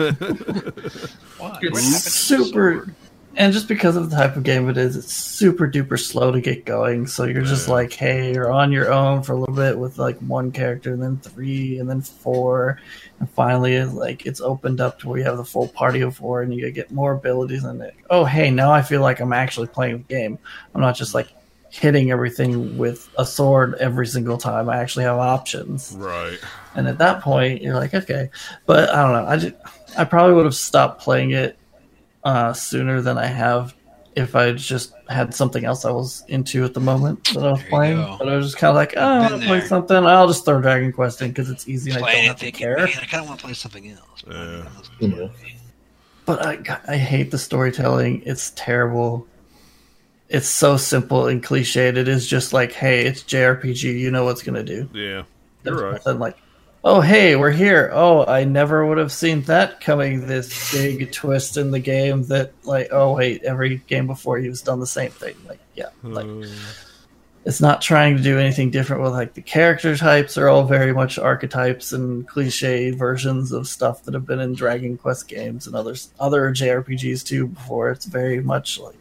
[1.37, 2.91] What happened to It's super,
[3.35, 6.41] and just because of the type of game it is, it's super duper slow to
[6.41, 7.05] get going.
[7.05, 10.17] So you're just like, hey, you're on your own for a little bit with like
[10.21, 12.81] one character, and then three, and then four,
[13.19, 16.41] and finally, like it's opened up to where you have the full party of four,
[16.41, 17.63] and you get more abilities.
[17.63, 20.39] And like, oh, hey, now I feel like I'm actually playing the game.
[20.73, 21.27] I'm not just like
[21.71, 24.69] hitting everything with a sword every single time.
[24.69, 25.95] I actually have options.
[25.97, 26.37] right.
[26.75, 28.29] And at that point, you're like, okay.
[28.65, 29.29] But I don't know.
[29.29, 29.55] I just,
[29.97, 31.57] I probably would have stopped playing it
[32.23, 33.73] uh, sooner than I have
[34.15, 37.61] if I just had something else I was into at the moment that I was
[37.61, 37.97] There playing.
[37.97, 38.15] go.
[38.19, 39.97] But I was just kind of like, oh, I Been want to play something.
[39.97, 42.75] I'll just throw Dragon Quest in because it's easy and I don't have to care.
[42.77, 44.21] man, I kind of want to play something else.
[44.27, 44.41] but Yeah.
[44.41, 45.27] I was- Yeah.
[46.25, 48.21] But I, I hate the storytelling.
[48.25, 49.25] It's terrible.
[50.31, 51.97] It's so simple and cliched.
[51.97, 53.99] It is just like, hey, it's JRPG.
[53.99, 54.89] You know what's gonna do.
[54.93, 55.23] Yeah.
[55.63, 55.91] You're right.
[55.93, 56.37] nothing like,
[56.83, 57.91] oh hey, we're here.
[57.93, 60.25] Oh, I never would have seen that coming.
[60.27, 64.79] This big twist in the game that like, oh wait, every game before you've done
[64.79, 65.35] the same thing.
[65.47, 66.47] Like, yeah, like Uh,
[67.43, 70.93] it's not trying to do anything different with like the character types are all very
[70.93, 75.75] much archetypes and cliche versions of stuff that have been in Dragon Quest games and
[75.75, 77.89] others other JRPGs too before.
[77.89, 78.95] It's very much like,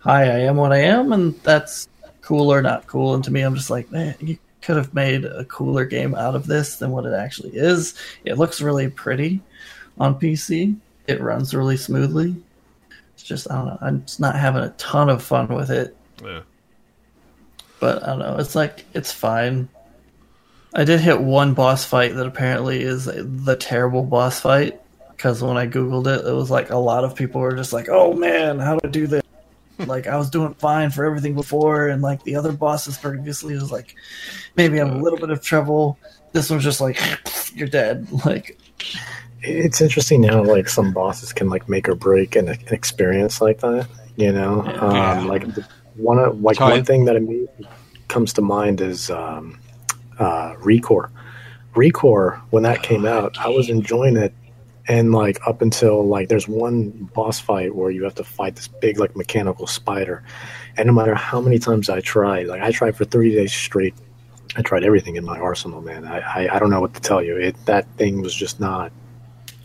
[0.00, 1.88] hi, I am what I am, and that's
[2.20, 3.14] cool or not cool.
[3.14, 6.34] And to me, I'm just like, man, you could have made a cooler game out
[6.34, 7.94] of this than what it actually is.
[8.24, 9.40] It looks really pretty
[9.98, 10.76] on PC.
[11.06, 12.36] It runs really smoothly.
[13.14, 13.78] It's just I don't know.
[13.80, 16.42] I'm just not having a ton of fun with it yeah.
[17.78, 18.36] but I don't know.
[18.38, 19.68] It's like it's fine.
[20.74, 25.56] I did hit one boss fight that apparently is the terrible boss fight because when
[25.56, 28.58] I googled it, it was like a lot of people were just like, "Oh man,
[28.58, 29.22] how to do this?"
[29.86, 33.70] Like I was doing fine for everything before, and like the other bosses previously was
[33.72, 33.94] like,
[34.56, 35.98] maybe I'm a little bit of trouble.
[36.32, 36.98] This one's just like,
[37.54, 38.06] you're dead.
[38.24, 38.58] Like,
[39.42, 40.42] It's interesting now.
[40.42, 43.88] like some bosses can like make or break an, an experience like that.
[44.16, 45.12] You know, Yeah.
[45.20, 45.44] um, like
[45.96, 46.72] one of like Sorry.
[46.74, 47.66] one thing that immediately
[48.08, 49.58] comes to mind is um,
[50.18, 51.10] uh, ReCore.
[51.74, 54.34] ReCore when that came out, I was enjoying it,
[54.90, 58.66] and like up until like there's one boss fight where you have to fight this
[58.68, 60.22] big like mechanical spider,
[60.76, 63.94] and no matter how many times I tried, like I tried for three days straight.
[64.56, 66.04] I tried everything in my arsenal, man.
[66.04, 67.36] I, I, I don't know what to tell you.
[67.36, 68.90] It that thing was just not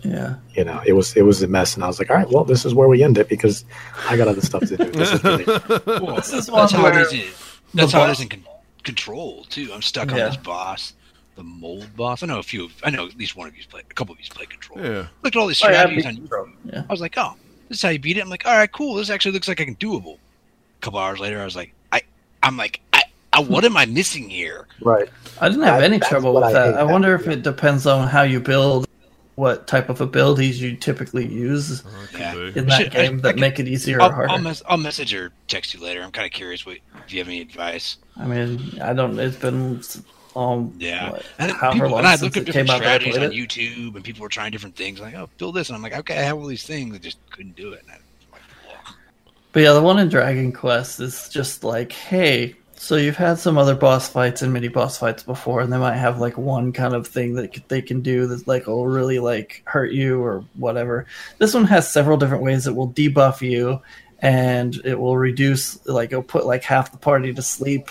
[0.03, 2.29] yeah, you know, it was it was a mess, and I was like, all right,
[2.29, 3.65] well, this is where we end it because
[4.07, 4.91] I got other stuff to do.
[4.91, 5.45] This is really,
[6.05, 7.59] Well, This is that's one how it where is.
[7.73, 8.43] That's how it boss- is in con-
[8.83, 9.71] control too.
[9.73, 10.93] I'm stuck on this boss.
[11.35, 12.23] The mold boss.
[12.23, 12.65] I know a few.
[12.65, 13.85] Of, I know at least one of you's played.
[13.89, 14.79] A couple of you's played control.
[14.83, 15.07] Yeah.
[15.23, 16.51] Looked at all these Oh, yeah, strategies I on YouTube.
[16.65, 16.83] Yeah.
[16.87, 17.33] I was like, oh,
[17.69, 18.21] this is how you beat it.
[18.21, 18.95] I'm like, all right, cool.
[18.95, 20.15] This actually looks like I can doable.
[20.15, 22.01] A couple hours later, I was like, I,
[22.43, 24.67] I'm like, I, I what am I missing here?
[24.81, 25.09] Right.
[25.41, 26.73] I didn't have That- any trouble with I that.
[26.75, 27.33] I wonder that, if yeah.
[27.33, 28.87] it depends on how you build,
[29.35, 32.33] what type of abilities you typically use Oh, it could Yeah.
[32.35, 32.59] be.
[32.59, 34.31] in that Shit, I- game I that could- make it easier I'll, or harder.
[34.31, 36.01] I'll, mess, I'll message or text you later.
[36.03, 37.97] I'm kind of curious what, if you have any advice.
[38.15, 39.19] I mean, I don't.
[39.19, 39.81] It's been
[40.35, 41.11] um, Yeah.
[41.11, 43.31] what, And, people, and I looked it at different strategies on it.
[43.31, 44.99] YouTube, and people were trying different things.
[44.99, 46.95] Like, oh, build this, and I'm like, okay, I have all these things.
[46.95, 47.83] I just couldn't do it.
[47.83, 47.99] And I,
[48.31, 48.41] like.
[49.51, 53.57] But yeah, the one in Dragon Quest is just like, hey, so you've had some
[53.57, 56.93] other boss fights and mini boss fights before, and they might have like one kind
[56.93, 61.05] of thing that they can do that like will really like hurt you or whatever.
[61.37, 63.81] This one has several different ways that will debuff you,
[64.19, 67.89] and it will reduce like it'll put like half the party to sleep,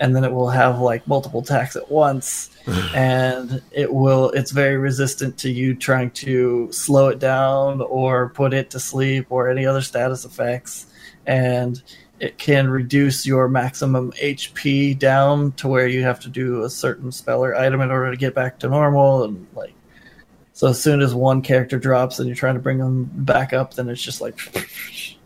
[0.00, 2.50] and then it will have like multiple attacks at once.
[2.94, 8.54] and it will it's very resistant to you trying to slow it down or put
[8.54, 10.86] it to sleep or any other status effects
[11.26, 11.82] and
[12.20, 17.12] it can reduce your maximum HP down to where you have to do a certain
[17.12, 19.74] spell or item in order to get back to normal and like
[20.54, 23.74] so as soon as one character drops and you're trying to bring them back up
[23.74, 24.38] then it's just like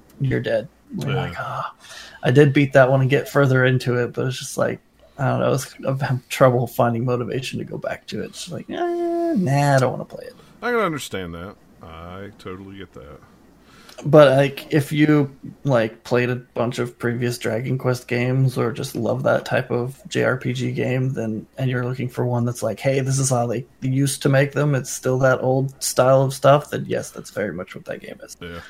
[0.20, 0.66] you're dead
[0.98, 1.20] you're Yeah.
[1.22, 1.72] like ah
[2.22, 4.80] I did beat that one and get further into it but it's just like
[5.18, 8.50] I don't know it's, I've had trouble finding motivation to go back to it it's
[8.50, 11.56] like eh, nah I don't want to play it I can understand that.
[11.82, 13.20] I totally get that.
[14.04, 18.94] But like, if you like played a bunch of previous Dragon Quest games or just
[18.94, 23.00] love that type of JRPG game, then and you're looking for one that's like, hey,
[23.00, 24.76] this is how they used to make them.
[24.76, 26.70] It's still that old style of stuff.
[26.70, 28.36] Then yes, that's very much what that game is.
[28.40, 28.60] Yeah.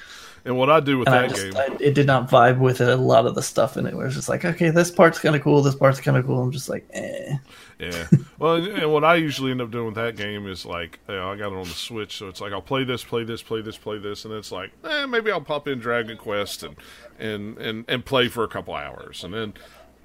[0.48, 2.58] And what I do with And I that just, game, I, it did not vibe
[2.58, 2.88] with it.
[2.88, 5.36] A lot of the stuff in it, where it's just like, okay, this part's kind
[5.36, 5.60] of cool.
[5.60, 6.40] This part's kind of cool.
[6.40, 7.36] I'm just like, eh.
[7.78, 8.06] Yeah.
[8.38, 11.16] Well, and, and what I usually end up doing with that game is like, you
[11.16, 13.42] know, I got it on the Switch, so it's like I'll play this, play this,
[13.42, 16.76] play this, play this, and it's like, eh, maybe I'll pop in Dragon Quest and
[17.18, 19.52] and and and play for a couple hours, and then,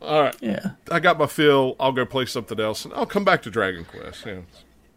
[0.01, 0.71] all right, Yeah.
[0.91, 1.77] I got my fill.
[1.79, 4.25] I'll go play something else, and I'll come back to Dragon Quest.
[4.25, 4.41] Yeah.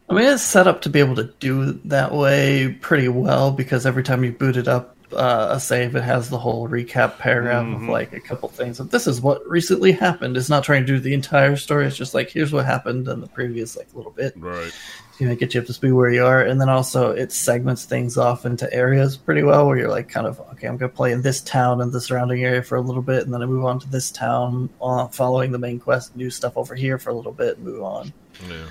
[0.09, 3.87] I mean, it's set up to be able to do that way pretty well because
[3.87, 7.67] every time you boot it up, uh, a save, it has the whole recap paragraph
[7.67, 8.81] of like a couple things.
[8.81, 10.37] Of, this is what recently happened.
[10.37, 11.87] It's not trying to do the entire story.
[11.87, 14.35] It's just like here's what happened in the previous like little bit.
[14.37, 14.73] Right.
[15.19, 17.85] You know, get you up to speed where you are, and then also it segments
[17.87, 21.13] things off into areas pretty well, where you're like kind of okay, I'm gonna play
[21.13, 23.65] in this town and the surrounding area for a little bit, and then I move
[23.65, 27.15] on to this town, uh, following the main quest, do stuff over here for a
[27.15, 28.13] little bit, and move on
[28.47, 28.67] Yeah.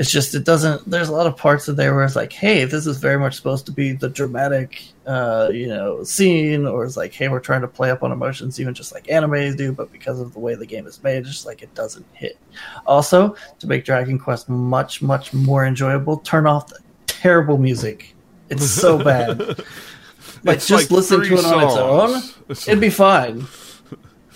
[0.00, 2.64] It's just it doesn't there's a lot of parts of there where it's like hey
[2.64, 6.96] this is very much supposed to be the dramatic uh you know scene or it's
[6.96, 9.92] like hey we're trying to play up on emotions even just like animes do but
[9.92, 12.38] because of the way the game is made it's just like it doesn't hit.
[12.86, 18.14] Also to make dragon quest much much more enjoyable turn off the terrible music.
[18.48, 19.62] It's so bad.
[20.42, 22.38] Like It's just like listen to it on its own songs.
[22.48, 23.46] It's it'd be fine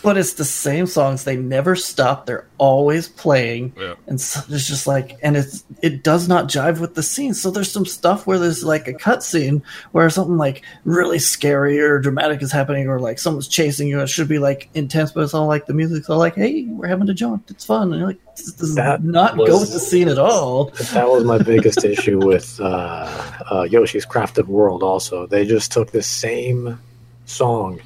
[0.04, 1.24] but it's the same songs.
[1.24, 2.26] They never stop.
[2.26, 3.72] They're always playing.
[3.76, 3.94] Yeah.
[4.06, 7.34] and so it's just like and it's it does not jive with the scene.
[7.34, 9.62] So there's some stuff where there's like a cutscene
[9.92, 14.00] where something like really scary or dramatic is happening or like someone's chasing you.
[14.00, 16.86] It should be like intense but it's all like the music's all like hey we're
[16.86, 17.50] having a jaunt.
[17.50, 17.90] It's fun.
[17.90, 20.66] And you're like this does That not go was- with the scene at all.
[20.92, 23.08] That was my biggest issue with uh,
[23.50, 24.82] uh, Yoshi's Crafted World.
[24.82, 26.78] Also, they just took the same
[27.26, 27.80] song,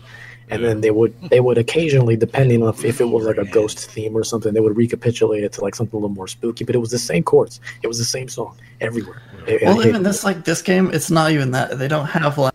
[0.50, 3.42] and then they would they would occasionally, depending on if, if it was like a
[3.42, 6.28] oh, ghost theme or something, they would recapitulate it to like something a little more
[6.28, 6.64] spooky.
[6.64, 7.60] But it was the same chords.
[7.82, 9.22] It was the same song everywhere.
[9.46, 12.38] It- well it- even this like this game it's not even that they don't have
[12.38, 12.54] like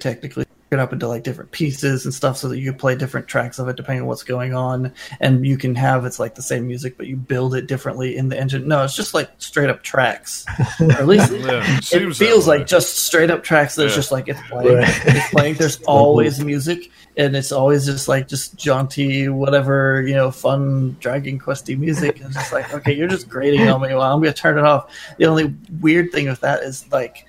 [0.00, 0.43] technically
[0.74, 3.58] it up into like different pieces and stuff so that you can play different tracks
[3.58, 4.92] of it depending on what's going on.
[5.20, 8.28] And you can have it's like the same music but you build it differently in
[8.28, 8.68] the engine.
[8.68, 10.44] No it's just like straight up tracks.
[10.80, 11.62] Or at least Yeah.
[11.78, 13.96] it seems that feels like just straight up tracks that's Yeah.
[13.96, 14.76] just like it's playing.
[14.76, 15.00] Right.
[15.06, 15.54] it's playing.
[15.54, 21.38] There's always music and it's always just like just jaunty whatever you know fun dragon
[21.38, 22.16] questy music.
[22.16, 23.88] And it's just like okay you're just grating on me.
[23.88, 24.90] Well i'm gonna turn it off.
[25.18, 27.24] The only weird thing with that is like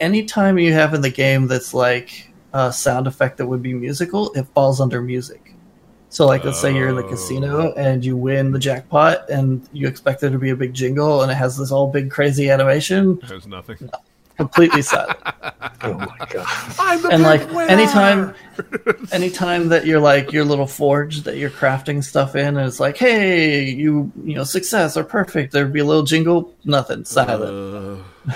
[0.00, 4.32] anytime you have in the game that's like a sound effect that would be musical
[4.34, 5.54] it falls under music
[6.08, 7.08] so like let's say you're in the Oh.
[7.08, 11.22] casino and you win the jackpot and you expect there to be a big jingle
[11.22, 13.76] and it has this all big crazy animation There's nothing.
[14.36, 15.18] completely silent
[15.82, 16.46] oh my god!
[16.78, 17.70] I'm the and like winner!
[17.70, 18.34] anytime
[19.12, 22.96] anytime that you're like your little forge that you're crafting stuff in and it's like
[22.96, 28.32] hey you you know success or perfect there'd be a little jingle nothing silent Uh,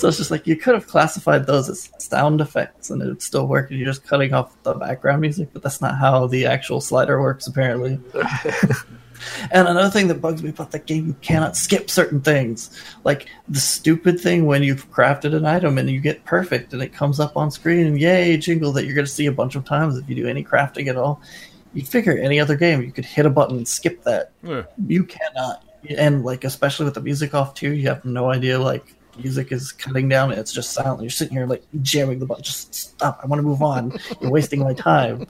[0.00, 3.22] so it's just like you could have classified those as sound effects and it would
[3.22, 6.46] still work and you're just cutting off the background music but that's not how the
[6.46, 7.98] actual slider works apparently
[9.50, 12.70] And another thing that bugs me about that game, you cannot skip certain things.
[13.04, 16.92] Like the stupid thing when you've crafted an item and you get perfect and it
[16.92, 19.64] comes up on screen and yay, jingle that you're going to see a bunch of
[19.64, 21.20] times if you do any crafting at all.
[21.72, 24.32] You'd figure any other game, you could hit a button and skip that.
[24.42, 24.64] Yeah.
[24.86, 25.64] You cannot.
[25.96, 29.72] And like, especially with the music off too, you have no idea like music is
[29.72, 31.02] cutting down it's just silent.
[31.02, 32.42] You're sitting here like jamming the button.
[32.44, 33.20] Just stop.
[33.22, 33.92] I want to move on.
[34.20, 35.26] You're wasting my time.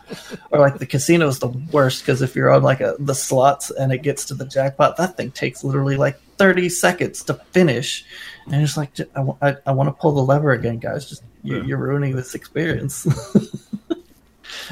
[0.51, 3.71] Or like the casino is the worst because if you're on like a the slots
[3.71, 8.05] and it gets to the jackpot, that thing takes literally like 30 seconds to finish.
[8.51, 11.09] And it's like I, I, I want to pull the lever again, guys.
[11.09, 11.63] Just you, Yeah.
[11.65, 13.07] you're ruining this experience.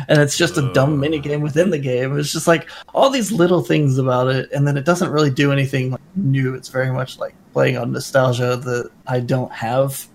[0.09, 2.19] and it's just a dumb mini game within the game.
[2.19, 5.51] It's just like all these little things about it, and then it doesn't really do
[5.53, 6.55] anything like, new.
[6.55, 10.07] It's very much like playing on nostalgia that I don't have,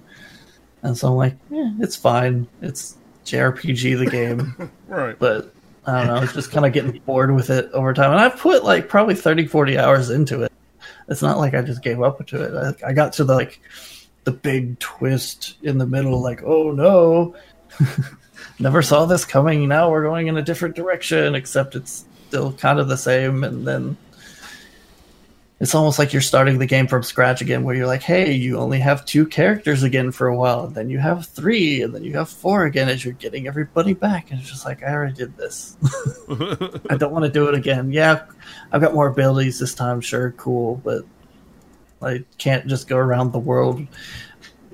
[0.84, 2.48] and so I'm like, yeah, it's fine.
[2.62, 5.18] It's JRPG the game, Right.
[5.20, 5.54] but
[5.86, 6.24] I don't know.
[6.24, 9.16] It's just kind of getting bored with it over time, and I've put like probably
[9.16, 10.52] 30, 40 hours into it.
[11.10, 12.76] It's not like I just gave up to it.
[12.84, 13.60] I, I got to the, like
[14.24, 17.36] the big twist in the middle, like, oh no.
[18.64, 19.68] never saw this coming.
[19.68, 23.44] Now we're going in a different direction, except it's still kind of the same.
[23.44, 23.98] And then
[25.60, 28.58] it's almost like you're starting the game from scratch again, where you're like, hey, you
[28.58, 32.04] only have two characters again for a while, and then you have three, and then
[32.04, 34.32] you have four again as you're getting everybody back.
[34.32, 35.76] And it's just like, I already did this.
[36.90, 37.92] I don't want to do it again.
[37.92, 38.24] Yeah,
[38.72, 41.04] I've got more abilities this time, sure, cool, but
[42.02, 43.86] I can't just go around the world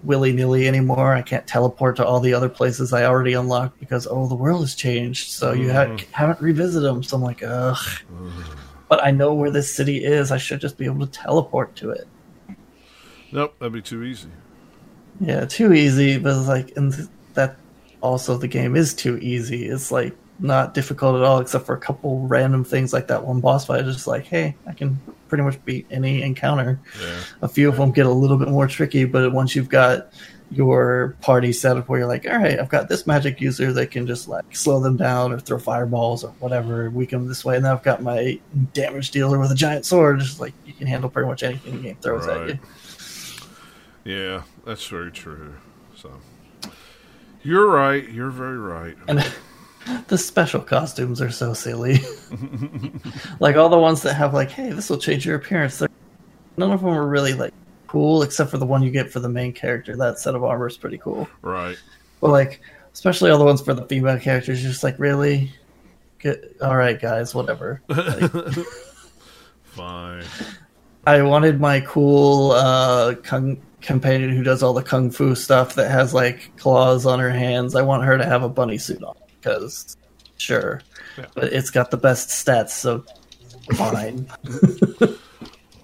[0.03, 1.13] willy nilly anymore.
[1.13, 4.61] I can't teleport to all the other places I already unlocked because oh, the world
[4.61, 5.29] has changed.
[5.29, 6.11] So you ha- mm.
[6.11, 7.03] haven't revisited them.
[7.03, 7.77] So I'm like, ugh.
[8.11, 8.31] Mm.
[8.87, 10.31] But I know where this city is.
[10.31, 12.07] I should just be able to teleport to it.
[13.31, 14.29] Nope, that'd be too easy.
[15.19, 16.17] Yeah, too easy.
[16.17, 17.57] But it's like, and th- that
[18.01, 19.67] also the game is too easy.
[19.67, 23.41] It's like not difficult at all, except for a couple random things like that one
[23.41, 23.85] boss fight.
[23.85, 26.79] It's just like, hey, I can pretty much beat any encounter.
[27.01, 27.19] Yeah.
[27.43, 30.11] a few of them get a little bit more tricky, but once you've got
[30.51, 33.91] your party set up where you're like, all right, I've got this magic user that
[33.91, 37.55] can just like slow them down or throw fireballs or whatever, weaken them this way,
[37.55, 38.39] and then I've got my
[38.73, 40.19] damage dealer with a giant sword.
[40.19, 42.59] Just like you can handle pretty much anything the game throws at you.
[44.05, 45.55] Yeah, that's very true.
[45.95, 46.11] So
[47.43, 48.09] you're right.
[48.09, 48.97] You're very right.
[49.07, 49.23] And
[50.07, 51.99] the special costumes are so silly.
[53.39, 55.79] like all the ones that have like, hey, this will change your appearance.
[55.79, 55.89] They're,
[56.57, 57.53] none of them are really like
[57.87, 59.95] cool, except for the one you get for the main character.
[59.95, 61.27] That set of armor is pretty cool.
[61.41, 61.77] Right.
[62.21, 62.61] But like,
[62.93, 65.51] especially all the ones for the female characters, you're just like, really?
[66.19, 66.55] Good.
[66.61, 67.81] All right, guys, whatever.
[67.87, 68.31] Like,
[69.63, 70.25] Fine.
[71.07, 75.89] I wanted my cool uh, kung companion who does all the kung fu stuff that
[75.89, 77.75] has like claws on her hands.
[77.75, 79.97] I want her to have a bunny suit on because,
[80.37, 80.81] sure,
[81.17, 81.25] Yeah.
[81.35, 83.03] but it's got the best stats, so
[83.75, 84.27] fine.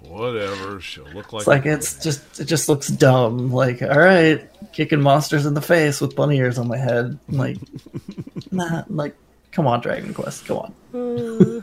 [0.08, 0.80] Whatever.
[0.80, 1.42] She'll look like.
[1.42, 3.52] It's like it's just it just looks dumb.
[3.52, 7.18] Like, all right, kicking monsters in the face with bunny ears on my head.
[7.28, 7.58] I'm like,
[8.52, 9.16] nah, like,
[9.52, 10.74] come on, Dragon Quest, come on.
[10.94, 11.62] Uh.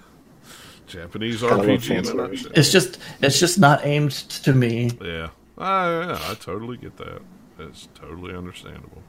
[0.86, 2.42] Japanese Kinda RPG in fancy a movies.
[2.44, 2.52] nutshell.
[2.58, 4.90] It's just it's just not aimed to me.
[5.00, 5.28] Yeah.
[5.56, 7.22] I, yeah, I totally get that.
[7.58, 9.02] It's totally understandable.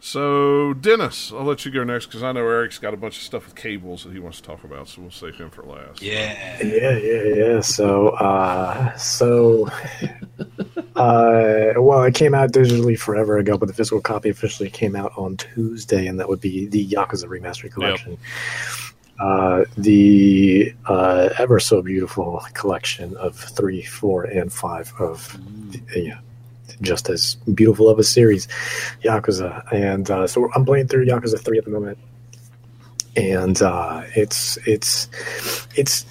[0.00, 3.22] So, Dennis, I'll let you go next because I know Eric's got a bunch of
[3.24, 6.00] stuff with cables that he wants to talk about, so we'll save him for last.
[6.00, 6.62] Yeah.
[6.62, 7.60] Yeah, yeah, yeah.
[7.60, 9.66] So, uh, so,
[10.96, 15.12] uh, well, it came out digitally forever ago, but the physical copy officially came out
[15.16, 18.16] on Tuesday, and that would be the Yakuza Remastered Collection.
[19.18, 25.36] Uh, the uh, ever so beautiful collection of three, four, and five of,
[25.72, 26.20] the, yeah,
[26.80, 28.48] just as beautiful of a series,
[29.02, 29.72] Yakuza.
[29.72, 31.98] And uh, so I'm playing through Yakuza 3 at the moment.
[33.16, 35.08] And uh, it's it's
[35.74, 36.04] it's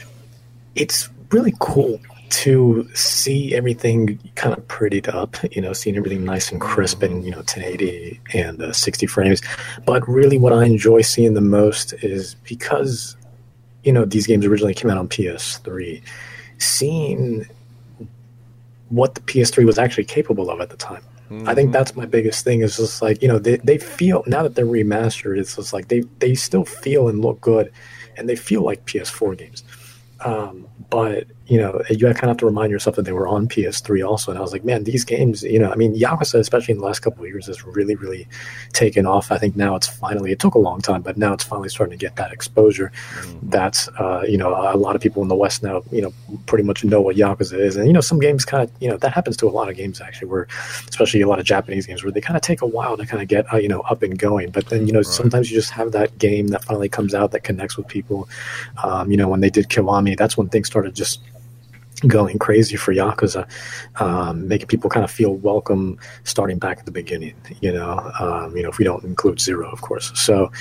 [0.76, 2.00] it's really cool
[2.30, 7.24] to see everything kind of prettied up, you know, seeing everything nice and crisp and,
[7.24, 9.42] you know, 1080 and uh, 60 frames.
[9.86, 13.16] But really, what I enjoy seeing the most is because,
[13.84, 16.02] you know, these games originally came out on PS3,
[16.58, 17.46] seeing
[18.90, 21.04] what the PS3 was actually capable of at the time.
[21.46, 24.44] I think that's my biggest thing is just like, you know, they, they feel, now
[24.44, 27.72] that they're remastered, it's just like they, they still feel and look good
[28.16, 29.64] and they feel like PS4 games.
[30.22, 33.48] Um, but you know, you kind of have to remind yourself that they were on
[33.48, 34.32] PS3 also.
[34.32, 36.86] And I was like, man, these games, you know, I mean, Yakuza, especially in the
[36.86, 38.28] last couple of years, has really, really
[38.74, 39.32] taken off.
[39.32, 41.98] I think now it's finally, it took a long time, but now it's finally starting
[41.98, 42.92] to get that exposure.
[43.22, 43.50] Mm-hmm.
[43.50, 46.14] That's, uh, you know, a lot of people in the West now, you know,
[46.48, 47.78] pretty much know what Yakuza is.
[47.78, 49.78] And, you know, some games kind of, you know, that happens to a lot of
[49.78, 50.48] games actually, where,
[50.90, 53.22] especially a lot of Japanese games, where they kind of take a while to kind
[53.22, 54.52] of get, uh, you know, up and going.
[54.52, 55.06] But then, you know, right.
[55.06, 58.28] sometimes you just have that game that finally comes out that connects with people.
[58.84, 61.22] Um, you know, when they did Kiwami, that's when things started just
[62.06, 63.48] going crazy for Yakuza,
[64.00, 68.56] um, making people kind of feel welcome starting back at the beginning, you know, um,
[68.56, 70.12] you know, if we don't include zero, of course.
[70.14, 70.52] So,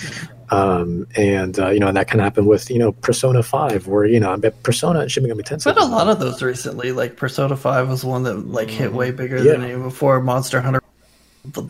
[0.50, 4.06] um, and, uh, you know, and that can happen with, you know, Persona 5, where,
[4.06, 5.64] you know, I bet Persona and Shin Megami Tensei.
[5.64, 9.10] But a lot of those recently, like Persona 5 was one that, like, hit way
[9.10, 9.52] bigger yeah.
[9.52, 10.20] than any before.
[10.20, 10.80] Monster Hunter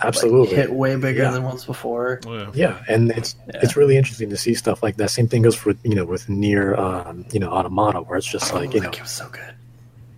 [0.00, 1.30] absolutely like, hit way bigger yeah.
[1.30, 2.20] than once before.
[2.26, 2.50] Oh, yeah.
[2.54, 3.60] yeah, and it's yeah.
[3.62, 5.10] it's really interesting to see stuff like that.
[5.10, 8.52] Same thing goes for you know with NieR um, you know Automata, where it's just
[8.52, 9.54] oh, like you know, was so good.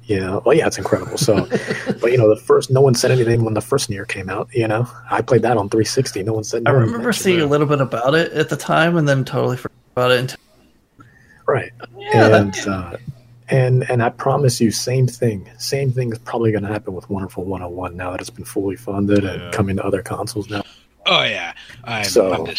[0.05, 1.19] You know, well, yeah, it's incredible.
[1.19, 1.47] So,
[2.01, 4.49] but you know, the first, no one said anything when the first NieR came out.
[4.55, 6.23] You know, I played that on 360.
[6.23, 6.63] No one said.
[6.67, 6.75] Anything.
[6.75, 9.77] I remember seeing a little bit about it at the time, and then totally forgot
[9.93, 10.21] about it.
[10.21, 10.39] Until...
[11.47, 12.97] Right, yeah, and uh,
[13.51, 15.49] and and I promise you, same thing.
[15.59, 18.77] Same thing is probably going to happen with Wonderful 101 now that it's been fully
[18.77, 19.31] funded yeah.
[19.31, 20.63] and coming to other consoles now.
[21.07, 21.53] Oh yeah,
[21.85, 22.33] I'm, so.
[22.33, 22.55] I'm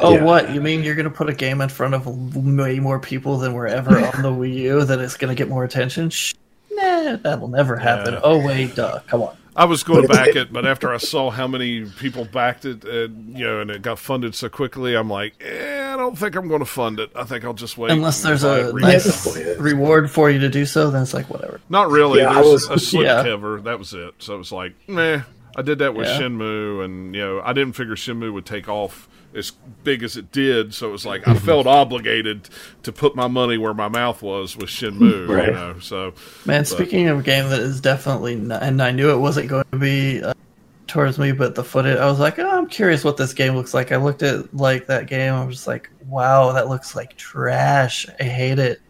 [0.00, 0.24] Oh, yeah.
[0.24, 0.52] what?
[0.52, 3.52] You mean you're going to put a game in front of way more people than
[3.52, 6.10] were ever on the Wii U that it's going to get more attention?
[6.10, 6.34] Shh,
[6.70, 8.14] nah, that'll never happen.
[8.14, 8.20] Yeah.
[8.22, 9.00] Oh, wait, duh.
[9.06, 9.36] Come on.
[9.54, 12.84] I was going to back it, but after I saw how many people backed it,
[12.84, 16.36] and, you know, and it got funded so quickly, I'm like, eh, I don't think
[16.36, 17.10] I'm going to fund it.
[17.14, 17.90] I think I'll just wait.
[17.90, 21.60] Unless there's a nice reward for you to do so, then it's like whatever.
[21.68, 22.20] Not really.
[22.20, 23.22] Yeah, there's was, a slip yeah.
[23.22, 23.60] cover.
[23.60, 24.14] That was it.
[24.18, 25.22] So it was like, meh.
[25.54, 26.18] I did that with yeah.
[26.18, 29.52] Shenmue, and you know, I didn't figure Shenmue would take off as
[29.84, 30.74] big as it did.
[30.74, 32.48] So it was like I felt obligated
[32.82, 35.28] to put my money where my mouth was with Shenmue.
[35.28, 35.48] Right.
[35.48, 36.14] You know, so
[36.44, 36.66] man, but.
[36.68, 39.78] speaking of a game that is definitely, not, and I knew it wasn't going to
[39.78, 40.34] be uh,
[40.86, 43.74] towards me, but the footage, I was like, oh, I'm curious what this game looks
[43.74, 43.92] like.
[43.92, 48.06] I looked at like that game, I was just like, wow, that looks like trash.
[48.20, 48.80] I hate it.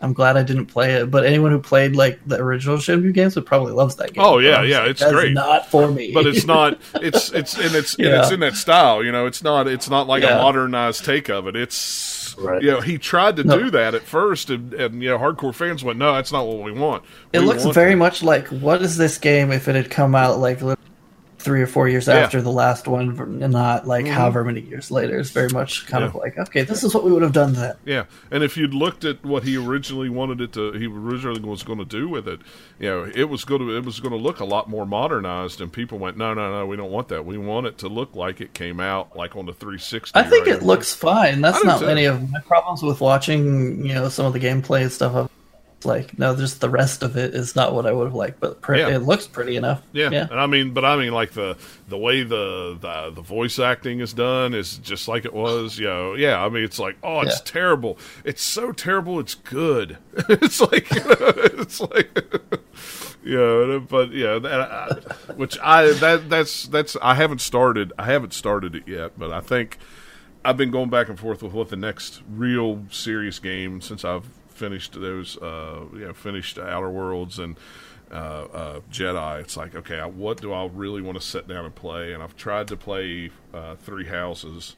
[0.00, 3.34] I'm glad I didn't play it, but anyone who played like the original Shenmue games
[3.34, 4.24] would probably loves that game.
[4.24, 5.32] Oh yeah, yeah, it's great.
[5.32, 6.78] Not for me, but it's not.
[6.94, 8.06] It's it's and it's yeah.
[8.06, 9.02] and it's in that style.
[9.02, 9.66] You know, it's not.
[9.66, 10.38] It's not like yeah.
[10.38, 11.56] a modernized take of it.
[11.56, 12.62] It's right.
[12.62, 13.58] you know he tried to no.
[13.58, 16.62] do that at first, and, and you know hardcore fans went, no, that's not what
[16.62, 17.02] we want.
[17.32, 20.38] We it looks very much like what is this game if it had come out
[20.38, 20.60] like
[21.48, 22.16] three or four years yeah.
[22.16, 24.12] after the last one, and not like mm-hmm.
[24.12, 25.18] however many years later.
[25.18, 26.08] It's very much kind yeah.
[26.08, 27.74] of like, okay, this is what we would have done then.
[27.86, 31.62] Yeah, and if you'd looked at what he originally wanted it to, he originally was
[31.62, 32.40] going to do with it,
[32.78, 35.62] you know, it was going to it was going to look a lot more modernized,
[35.62, 37.24] and people went, no, no, no, we don't want that.
[37.24, 40.20] We want it to look like it came out like on the 360.
[40.20, 41.40] I think right it looks fine.
[41.40, 44.92] That's not any of my problems with watching, you know, some of the gameplay and
[44.92, 45.30] stuff
[45.84, 48.60] like no just the rest of it is not what i would have liked but
[48.60, 48.88] pre- yeah.
[48.88, 50.10] it looks pretty enough yeah.
[50.10, 51.56] yeah and i mean but i mean like the
[51.88, 55.86] the way the, the the voice acting is done is just like it was you
[55.86, 57.44] know yeah i mean it's like oh it's yeah.
[57.44, 59.98] terrible it's so terrible it's good
[60.28, 62.10] it's like you know, it's like
[63.24, 68.74] yeah but yeah that, which i that that's that's i haven't started i haven't started
[68.74, 69.78] it yet but i think
[70.44, 74.24] I've been going back and forth with what the next real serious game since I've
[74.58, 77.56] finished those, uh, you know, finished Outer Worlds and
[78.10, 79.40] uh, uh, Jedi.
[79.40, 82.12] It's like, okay, what do I really want to sit down and play?
[82.12, 84.76] And I've tried to play uh, Three Houses,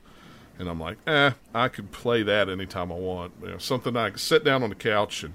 [0.59, 3.33] and I'm like, eh, I could play that anytime I want.
[3.43, 5.35] You know, something I can sit down on the couch and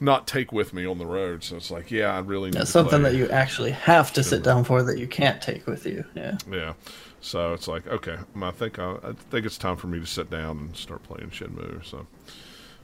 [0.00, 1.44] not take with me on the road.
[1.44, 4.64] So it's like, yeah, I really need something that you actually have to sit down
[4.64, 6.04] for that you can't take with you.
[6.14, 6.38] Yeah.
[6.50, 6.72] Yeah.
[7.20, 10.30] So it's like, okay, I think I, I think it's time for me to sit
[10.30, 11.84] down and start playing Shenmue.
[11.84, 12.06] So.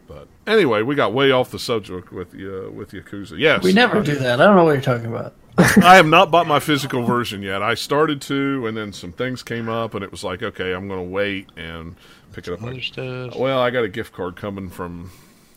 [0.06, 3.38] But anyway, we got way off the subject with uh, with Yakuza.
[3.38, 4.40] Yes, we never do that.
[4.40, 5.34] I don't know what you're talking about.
[5.58, 7.62] I have not bought my physical version yet.
[7.62, 10.86] I started to, and then some things came up, and it was like, okay, I'm
[10.86, 11.96] going to wait and
[12.32, 12.62] pick it up.
[12.62, 13.34] Understood.
[13.34, 15.10] Well, I got a gift card coming from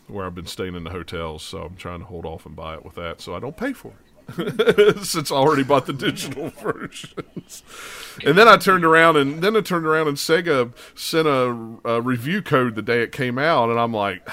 [0.08, 2.76] where I've been staying in the hotels, so I'm trying to hold off and buy
[2.76, 4.09] it with that, so I don't pay for it.
[5.04, 7.64] since I already bought the digital versions.
[8.26, 12.02] And then I turned around and then I turned around and Sega sent a, a
[12.02, 14.28] review code the day it came out, and I'm like.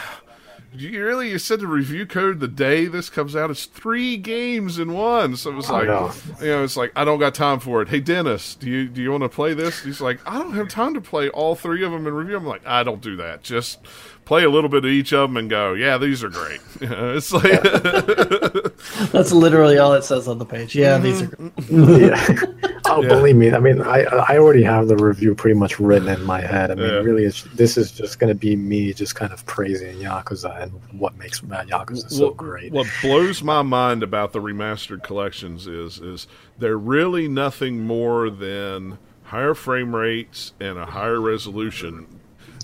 [0.78, 3.50] You really you said the review code the day this comes out?
[3.50, 5.34] It's three games in one.
[5.36, 7.88] So it was like, you know, it's like I don't got time for it.
[7.88, 9.82] Hey Dennis, do you do you want to play this?
[9.82, 12.36] He's like, I don't have time to play all three of them in review.
[12.36, 13.42] I'm like, I don't do that.
[13.42, 13.78] Just
[14.26, 16.60] play a little bit of each of them and go, yeah, these are great.
[16.82, 17.62] it's like
[19.12, 20.74] That's literally all it says on the page.
[20.76, 21.26] Yeah, these are.
[21.28, 21.84] Mm-hmm.
[21.84, 22.00] Great.
[22.02, 22.70] yeah.
[22.88, 23.08] Oh, Yeah.
[23.08, 23.50] believe me.
[23.52, 26.70] I mean, I I already have the review pretty much written in my head.
[26.70, 26.98] I mean, Yeah.
[27.00, 30.72] really, it's, this is just going to be me just kind of praising Yakuza and
[30.92, 32.72] what makes Yakuza so What- great.
[32.72, 38.98] What blows my mind about the remastered collections is is they're really nothing more than
[39.24, 42.06] higher frame rates and a higher resolution.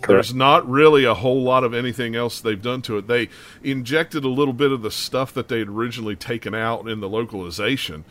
[0.06, 3.06] There's not really a whole lot of anything else they've done to it.
[3.06, 3.28] They
[3.62, 7.08] injected a little bit of the stuff that they had originally taken out in the
[7.08, 8.04] localization,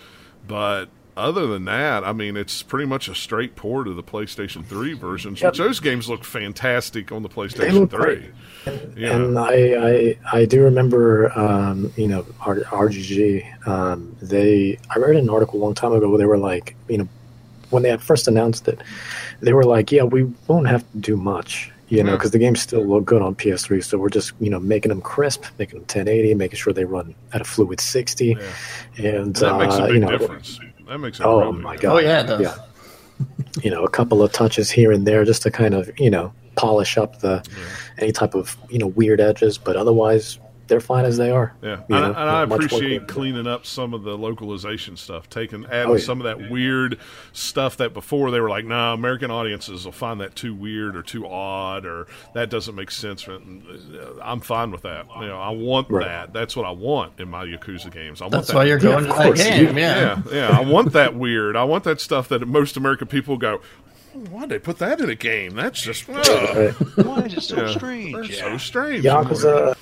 [0.48, 0.86] but
[1.18, 4.94] other than that, I mean, it's pretty much a straight port of the PlayStation 3
[4.94, 5.52] versions, Yep.
[5.52, 8.00] which those games look fantastic on the PlayStation 3.
[8.00, 8.24] great.
[8.96, 9.16] Yeah.
[9.18, 13.68] And I, I I do remember, um, you know, R- RGG.
[13.68, 17.00] Um, they I read an article a long time ago where they were like, you
[17.00, 17.08] know,
[17.72, 18.80] when they had first announced it,
[19.42, 22.18] they were like, yeah, we won't have to do much, you know, Yeah.
[22.18, 23.82] because the games still look good on PS3.
[23.84, 27.14] So we're just, you know, making them crisp, making them 1080, making sure they run
[27.34, 28.38] at a fluid 60,
[28.98, 29.06] Yeah.
[29.10, 30.60] and That makes a uh, big you know, difference.
[30.88, 31.94] That makes a Oh my god!
[31.96, 32.42] Oh, yeah, it does.
[32.42, 32.56] Yeah,
[33.62, 36.34] you know, a couple of touches here and there just to kind of you know
[36.56, 37.44] polish up the
[37.98, 40.38] any type of you know weird edges, but otherwise
[40.72, 41.54] they're fine as they are.
[41.62, 45.90] Yeah, and, know, and I appreciate cleaning up some of the localization stuff, taking adding
[45.92, 46.04] Oh, yeah.
[46.04, 46.98] some of that weird
[47.34, 51.04] stuff that before they were like, "Nah, American audiences will find that too weird or
[51.04, 53.38] too odd or that doesn't make sense." Uh,
[54.24, 55.08] I'm fine with that.
[55.20, 56.06] You know, I want Right.
[56.08, 56.32] that.
[56.34, 58.22] That's what I want in my Yakuza games.
[58.22, 58.56] I want That's that.
[58.56, 59.78] why you're going of to that game.
[59.78, 60.22] Yeah.
[60.32, 60.58] yeah, yeah.
[60.58, 61.58] I want that weird.
[61.58, 63.60] I want that stuff that most American people go.
[64.14, 65.56] Why'd they put that in a game?
[65.56, 66.18] That's just ugh,
[66.56, 67.06] Right.
[67.06, 68.30] Why is it so yeah, strange?
[68.30, 68.40] Yeah.
[68.42, 69.06] so strange.
[69.06, 69.74] Yakuza,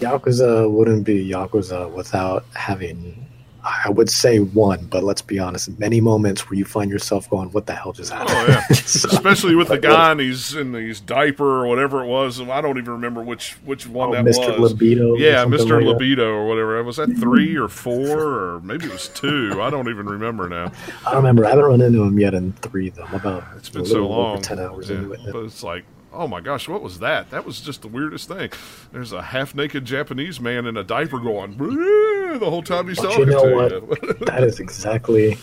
[0.00, 3.26] Yakuza wouldn't be Yakuza without having,
[3.64, 7.50] I would say one, but let's be honest, many moments where you find yourself going,
[7.50, 10.54] "What the hell just oh, happened?" Oh yeah, So- especially with the guy and he's
[10.54, 12.40] in his diaper or whatever it was.
[12.40, 14.38] I don't even remember which which one Oh, that was.
[14.38, 14.58] Mr.
[14.58, 14.72] was.
[14.72, 15.16] Libido.
[15.16, 15.58] yeah, Mr.
[15.58, 15.84] like that.
[15.86, 16.82] Libido or whatever.
[16.84, 19.60] Was that three or four or maybe it was two?
[19.60, 20.70] I don't even remember now.
[21.04, 21.44] I don't remember.
[21.44, 23.02] I haven't run into him yet in three though.
[23.04, 24.40] I'm about It's been so long.
[24.42, 25.20] ten hours Yeah, into it.
[25.32, 27.30] But it's like, oh my gosh, what was that?
[27.30, 28.50] That was just the weirdest thing.
[28.92, 33.10] There's a half naked Japanese man in a diaper going the whole time he's But
[33.10, 34.02] talking you know to what?
[34.20, 34.26] you.
[34.26, 35.34] That is exactly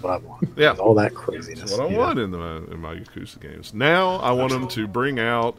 [0.00, 0.48] what I want.
[0.56, 0.72] Yeah.
[0.72, 1.60] all that craziness.
[1.60, 1.98] That's what I know?
[1.98, 2.38] want in, the,
[2.72, 3.74] in my Yakuza games.
[3.74, 5.56] Now I want them to bring out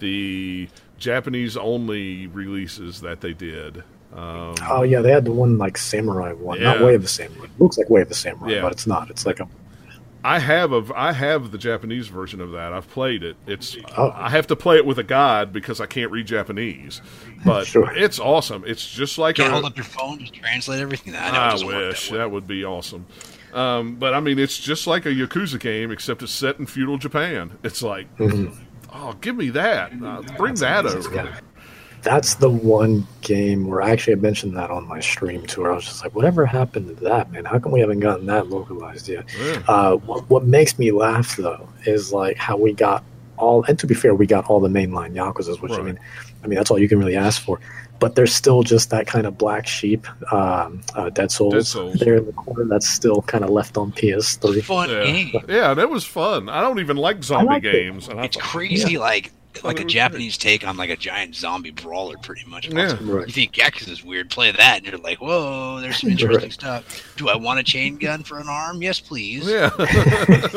[0.00, 0.68] the
[0.98, 3.84] Japanese only releases that they did.
[4.14, 7.46] Um, Oh yeah, they had the one like samurai one, not Way of the Samurai.
[7.58, 8.62] looks like Way of the Samurai, Yeah.
[8.62, 9.10] but it's not.
[9.10, 9.48] It's like a
[10.26, 12.72] I have a I have the Japanese version of that.
[12.72, 13.36] I've played it.
[13.46, 14.10] It's Oh.
[14.12, 17.00] I have to play it with a guide because I can't read Japanese.
[17.44, 17.92] But Sure.
[17.94, 18.64] it's awesome.
[18.66, 21.14] It's just like Can't a, hold up your phone to translate everything.
[21.14, 23.06] I, know I wish that that would be awesome.
[23.54, 26.98] Um, but I mean, it's just like a Yakuza game, except it's set in feudal
[26.98, 27.56] Japan.
[27.62, 28.08] It's like,
[28.92, 29.92] oh, give me that.
[30.02, 31.38] Uh, bring that over.
[32.06, 32.12] Yeah.
[32.14, 35.62] That's the one game where actually I mentioned that on my stream too.
[35.62, 37.44] Where I was just like, "Whatever happened to that, man?
[37.44, 39.62] How come we haven't gotten that localized yet?" Yeah.
[39.68, 43.02] Uh, what, what makes me laugh though is like how we got
[43.38, 43.64] all.
[43.64, 45.98] And to be fair, we got all the mainline Yakuza's, which I mean,
[46.44, 47.60] I mean that's all you can really ask for.
[47.98, 51.94] But there's still just that kind of black sheep, um, uh, Dead Souls, Dead Souls.
[51.94, 54.62] there in the corner that's still kind of left on PS3.
[54.62, 55.02] Fun Yeah.
[55.04, 55.32] game.
[55.48, 56.50] Yeah, that was fun.
[56.50, 57.72] I don't even like zombie like it.
[57.72, 58.08] games.
[58.08, 59.32] And I It's thought, crazy, like
[59.64, 62.68] like a Japanese take on like a giant zombie brawler, pretty much.
[62.68, 62.96] Yeah.
[63.00, 63.26] Right.
[63.26, 64.30] You think Yakuza is weird?
[64.30, 66.52] Play that, and you're like, "Whoa, there's some interesting Right.
[66.52, 68.82] stuff." Do I want a chain gun for an arm?
[68.82, 69.46] Yes, please.
[69.46, 69.70] Yeah.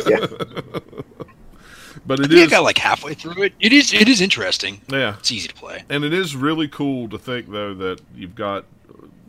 [0.09, 0.25] Yeah.
[2.05, 3.53] but I it think I got like halfway through it.
[3.59, 3.93] It is.
[3.93, 4.81] It is interesting.
[4.87, 5.15] Yeah.
[5.19, 5.83] It's easy to play.
[5.89, 8.65] And it is really cool to think though that you've got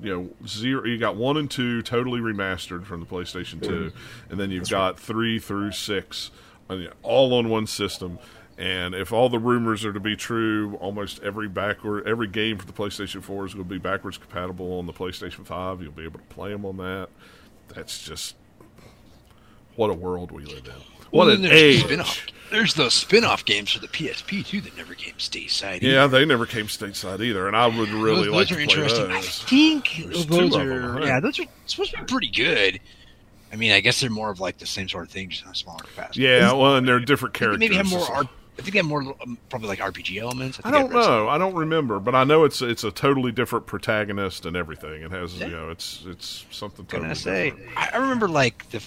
[0.02, 3.92] you know zero you got one and two totally remastered from the PlayStation 2
[4.30, 6.30] and then you've got 3 through 6
[6.70, 8.18] uh, you know, all on one system
[8.60, 12.66] and if all the rumors are to be true almost every backward every game for
[12.66, 16.04] the PlayStation 4 is going to be backwards compatible on the PlayStation 5 you'll be
[16.04, 17.08] able to play them on that
[17.74, 18.36] that's just
[19.76, 20.72] what a world we live in
[21.10, 22.26] what Well, an then there's age The spin-off.
[22.50, 25.80] There's those spin-off games for the PSP too that never came stateside.
[25.82, 29.10] yeah they never came stateside either and I would really those, like those are interesting.
[29.10, 32.80] I think There's those are them, yeah, those are supposed to be pretty good.
[33.52, 35.50] I mean, I guess they're more of like the same sort of thing, just on
[35.50, 36.20] a smaller capacity.
[36.22, 37.58] Yeah, well, and they're different characters.
[37.58, 38.08] maybe have more.
[38.08, 38.28] R-
[38.60, 40.60] I think they have more um, probably like RPG elements.
[40.62, 41.28] I think don't know.
[41.30, 45.02] I don't remember, but I know it's it's a totally different protagonist and everything.
[45.02, 45.46] It has Yeah.
[45.46, 47.50] you know it's it's something Can I say?
[47.50, 47.78] different.
[47.78, 48.82] I I remember like the.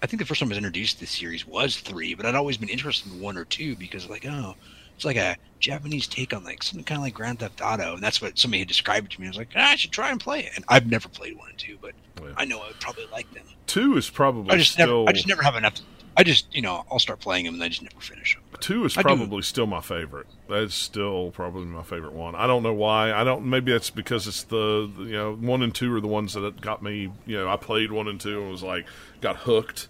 [0.00, 2.36] I think the first time I was introduced to the series was three, but I'd
[2.36, 4.54] always been interested in one or two because like oh,
[4.96, 8.02] it's like a Japanese take on like something kind of like Grand Theft Auto, and
[8.02, 9.26] that's what somebody had described it to me.
[9.26, 11.50] I was like, ah, I should try and play it, and I've never played one
[11.50, 12.32] and two, but Yeah.
[12.36, 13.44] I know I would probably like them.
[13.66, 15.74] Two is probably I just still never, I just never have enough.
[16.16, 18.44] I just you know I'll start playing them and I just never finish them.
[18.60, 20.26] Two is probably still my favorite.
[20.48, 22.34] That's still probably my favorite one.
[22.34, 23.12] I don't know why.
[23.12, 23.46] I don't.
[23.46, 26.82] Maybe that's because it's the you know one and two are the ones that got
[26.82, 27.12] me.
[27.26, 28.86] You know, I played one and two and was like
[29.20, 29.88] got hooked.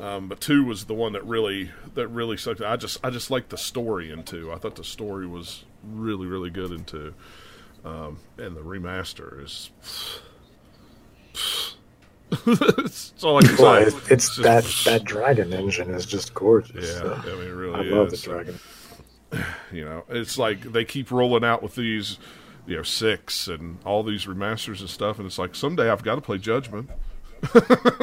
[0.00, 2.60] Um, but two was the one that really that really sucked.
[2.60, 4.52] I just I just liked the story in two.
[4.52, 7.14] I thought the story was really really good in two.
[7.84, 9.70] Um, and the remaster is.
[12.30, 13.82] That's all I can Well, say.
[13.96, 16.88] it's, it's just- that that dragon engine is just gorgeous.
[16.88, 17.92] Yeah, so I mean, really I is.
[17.92, 18.58] love the dragon.
[19.72, 22.18] You know, it's like they keep rolling out with these,
[22.68, 26.14] you know, six and all these remasters and stuff, and it's like someday I've got
[26.14, 26.88] to play Judgment.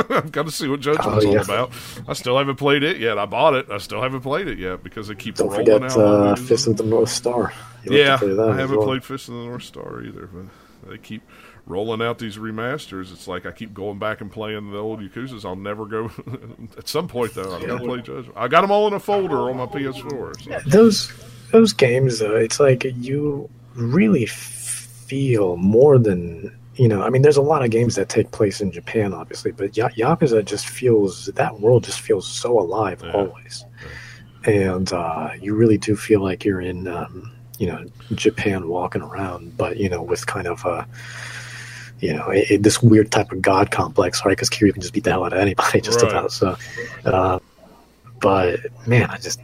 [0.09, 1.37] I've got to see what Judgment's Oh, yeah.
[1.37, 1.71] all about.
[2.05, 3.17] I still haven't played it yet.
[3.17, 3.67] I bought it.
[3.71, 5.97] I still haven't played it yet because they keep Don't rolling forget out.
[5.97, 7.53] uh, Fist of the North Star.
[7.85, 8.85] You yeah, I haven't well.
[8.87, 11.23] played Fist of the North Star either, but they keep
[11.65, 13.11] rolling out these remasters.
[13.11, 15.45] It's like I keep going back and playing the old Yakuza's.
[15.45, 16.11] I'll never go.
[16.77, 18.33] At some point, though, I'm gonna play Judgment.
[18.35, 20.41] I got them all in a folder on my PS4.
[20.43, 20.59] So.
[20.69, 21.11] those
[21.51, 27.35] those games uh, it's like you really feel more than you know i mean there's
[27.37, 31.25] a lot of games that take place in japan obviously but Ya- yakuza just feels
[31.25, 33.11] that world just feels so alive Yeah.
[33.11, 33.65] always
[34.45, 37.83] and uh, you really do feel like you're in um, you know
[38.15, 40.87] japan walking around but you know with kind of a
[42.01, 44.93] you know a, a- this weird type of god complex right because kiryu can just
[44.93, 46.11] beat the hell out of anybody just Right.
[46.11, 46.57] about so
[47.05, 47.39] uh,
[48.19, 49.39] but man i just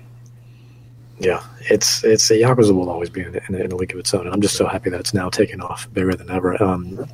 [1.19, 4.27] yeah, it's it's Yakuza will always be in, in, in a league of its own,
[4.27, 6.61] and I'm just so happy that it's now taken off bigger than ever.
[6.63, 7.07] Um,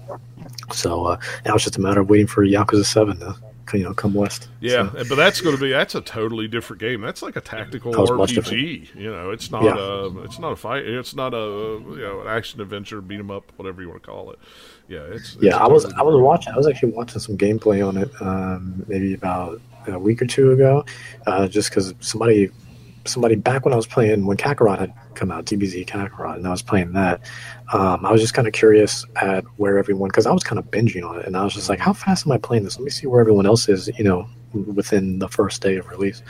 [0.74, 3.34] so uh, now it's just a matter of waiting for Yakuza Seven to
[3.74, 4.50] you know come west.
[4.60, 7.00] Yeah, So, but that's going to be that's a totally different game.
[7.00, 8.94] That's like a tactical That was much RPG.
[8.94, 9.78] You know, it's not Yeah.
[9.78, 10.86] a it's not a fight.
[10.86, 14.10] It's not a you know an action adventure, beat 'em up, whatever you want to
[14.10, 14.40] call it.
[14.88, 16.54] Yeah, it's, it's yeah, I was I was watching.
[16.54, 20.52] I was actually watching some gameplay on it, um, maybe about a week or two
[20.52, 20.86] ago,
[21.26, 22.52] uh, just because somebody
[23.06, 26.52] somebody back when I was playing when Kakarot had come out, DBZ Kakarot, and I
[26.52, 27.22] was playing that.
[27.72, 30.70] Um, I was just kind of curious at where everyone because I was kind of
[30.72, 32.78] binging on it, and I was just like, how fast am I playing this?
[32.78, 33.90] Let me see where everyone else is.
[33.98, 36.22] You know, within the first day of release,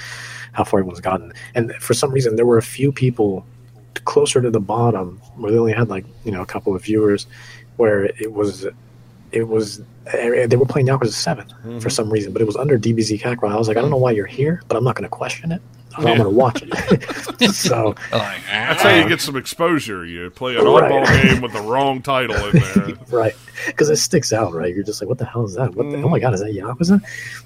[0.54, 1.34] how far everyone's gotten.
[1.56, 3.46] And for some reason, there were a few people
[4.06, 7.28] closer to the bottom where they only had like you know a couple of viewers,
[7.78, 8.66] where it was.
[9.32, 11.54] It was they were playing Yakuza 7 for
[11.88, 11.92] Mhm.
[11.92, 13.52] some reason, but it was under DBZ Kakarot.
[13.52, 15.52] I was like, I don't know why you're here, but I'm not going to question
[15.52, 15.62] it.
[15.96, 16.18] I'm Yeah.
[16.18, 17.52] going to watch it.
[17.54, 20.06] so Like, That's how you get some exposure.
[20.06, 20.92] You play an Right.
[20.92, 22.90] oddball game with the wrong title in there.
[23.12, 23.34] right
[23.68, 25.98] because it sticks out right you're just like what the hell is that what the,
[26.02, 27.00] oh my god is that yakuza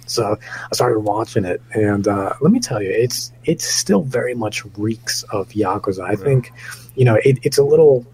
[0.05, 0.37] so
[0.71, 4.63] i started watching it and uh, let me tell you it's it still very much
[4.77, 6.15] reeks of yakuza i Yeah.
[6.15, 6.51] think
[6.95, 8.05] you know it, it's a little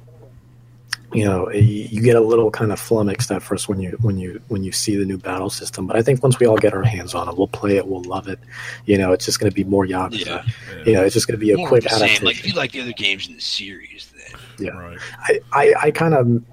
[1.13, 4.17] you know you, you get a little kind of flummoxed at first when you when
[4.17, 6.73] you when you see the new battle system but i think once we all get
[6.73, 8.39] our hands on it we'll play it we'll love it
[8.85, 10.43] you know it's just going to be more yakuza Yeah.
[10.77, 12.03] Yeah, you know it's just going to be a More quick of the same.
[12.03, 14.97] adaptation Like if you like the other games in the series, then yeah right.
[15.19, 16.43] I, I, I kind of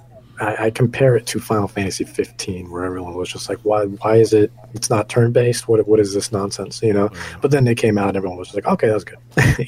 [0.41, 3.85] I, I compare it to Final Fantasy 15, where everyone was just like, "Why?
[3.85, 4.51] Why is it?
[4.73, 5.69] It's not turn based.
[5.69, 5.87] What?
[5.87, 7.11] What is this nonsense?" You know.
[7.13, 7.37] Yeah.
[7.43, 9.19] But then they came out, and everyone was just like, "Okay, that's good."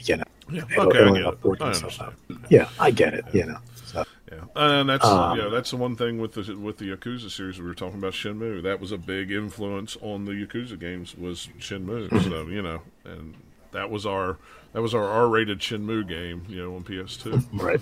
[0.09, 0.25] you know.
[0.51, 1.15] Yeah, okay, I it'll
[1.57, 2.01] get it.
[2.01, 2.09] I.
[2.49, 3.27] Yeah, I get it.
[3.35, 3.59] You know.
[3.93, 7.31] So, Yeah, and that's Um, yeah, that's the one thing with the with the Yakuza
[7.31, 8.63] series we were talking about Shenmue.
[8.63, 12.09] That was a big influence on the Yakuza games was Shenmue.
[12.25, 13.35] so you know, and
[13.73, 14.39] that was our
[14.73, 16.45] that was our R-rated Shenmue game.
[16.49, 17.45] You know, on PS2.
[17.53, 17.81] right.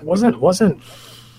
[0.02, 0.80] wasn't wasn't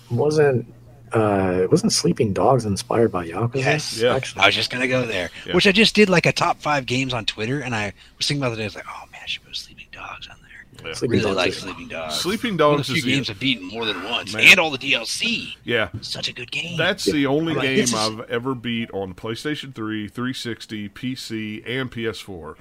[0.10, 0.74] wasn't
[1.14, 3.56] uh it wasn't Sleeping Dogs inspired by Yakuza?
[3.56, 3.98] Yes.
[4.02, 4.16] Yeah.
[4.16, 5.30] Actually, I was just gonna go there.
[5.46, 5.54] Yeah.
[5.54, 8.44] Which I just did like a top five games on Twitter, and I was thinking
[8.44, 8.64] about the day.
[8.64, 10.77] I was like, oh man, I should put Sleeping Dogs on there.
[10.88, 10.94] Yeah.
[10.94, 12.16] Sleeping really Dogs like Sleeping Dogs.
[12.16, 14.48] Sleeping One of Dogs the is games I've beaten more than once, Man.
[14.48, 15.56] and all the DLC.
[15.64, 15.90] yeah.
[16.02, 16.78] Such a good game.
[16.78, 21.92] That's the only Like, game is- I've ever beat on PlayStation 3, 360, PC, and
[21.92, 22.56] PS4.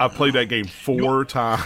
[0.00, 1.64] I've played that game four times.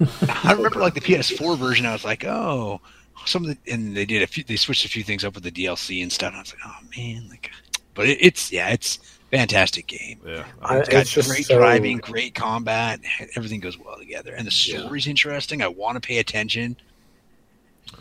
[0.44, 1.86] I remember like the PS4 version.
[1.86, 2.80] I was like, oh,
[3.24, 4.44] some of the, and they did a few.
[4.44, 6.28] They switched a few things up with the DLC and stuff.
[6.28, 7.50] And I was like, oh man, like,
[7.94, 8.98] but it, it's yeah, it's
[9.30, 10.20] fantastic game.
[10.26, 13.00] Yeah, I- It's got it's just great so- driving, great combat.
[13.36, 15.62] Everything goes well together, and the story's interesting.
[15.62, 16.76] I want to pay attention.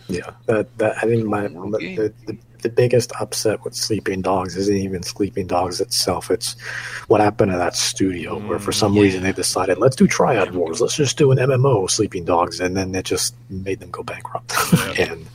[0.09, 4.75] Yeah, that that I think my the, the, the biggest upset with Sleeping Dogs isn't
[4.75, 6.29] even Sleeping Dogs itself.
[6.31, 6.59] It's
[7.07, 10.53] what happened to that studio where for some Mm, reason they decided let's do Triad
[10.55, 14.03] Wars, let's just do an MMO Sleeping Dogs, and then it just made them go
[14.03, 14.53] bankrupt.
[14.73, 14.91] Yeah.
[15.11, 15.25] and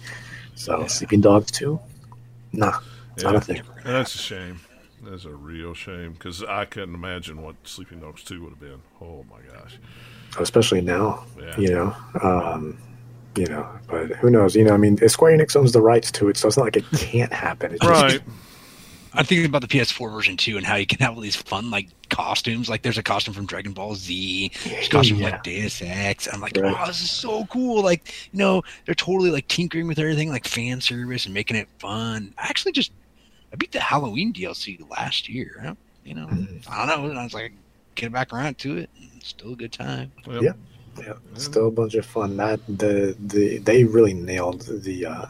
[0.55, 0.86] so Yeah.
[0.88, 1.78] Sleeping Dogs two,
[2.53, 2.78] nah,
[3.14, 3.62] it's not a thing.
[3.84, 4.61] That's a shame.
[5.03, 8.81] That's a real shame because I couldn't imagine what Sleeping Dogs 2 would have been.
[9.01, 9.79] Oh my gosh.
[10.39, 11.25] especially now.
[11.39, 11.59] Yeah.
[11.59, 12.79] You know, um,
[13.37, 14.55] you know, but who knows?
[14.55, 16.77] You know, I mean, Square Enix owns the rights to it, so it's not like
[16.77, 17.73] it can't happen.
[17.73, 18.21] It's just, Right.
[19.15, 21.71] I'm thinking about the PS4 version too, and how you can have all these fun
[21.71, 22.71] like costumes.
[22.71, 25.31] Like there's a costume from Dragon Ball Z, there's a costume from Yeah.
[25.33, 26.29] like Deus Ex.
[26.33, 26.75] I'm like, Right.
[26.79, 27.83] oh, this is so cool.
[27.83, 31.69] Like, you know, they're totally like tinkering with everything, like fan service and making it
[31.79, 32.33] fun.
[32.39, 32.93] I actually just
[33.53, 35.63] I beat the Halloween DLC last year.
[35.63, 35.77] I
[36.09, 36.69] You know, Mhm.
[36.69, 37.11] I don't know.
[37.11, 37.53] And I was like,
[37.95, 38.91] get back around to it.
[38.99, 40.11] and it's Still a good time.
[40.27, 40.43] Yep.
[40.43, 40.53] Yeah.
[40.99, 42.37] Yeah, still a bunch of fun.
[42.37, 45.27] That the the they really nailed the uh,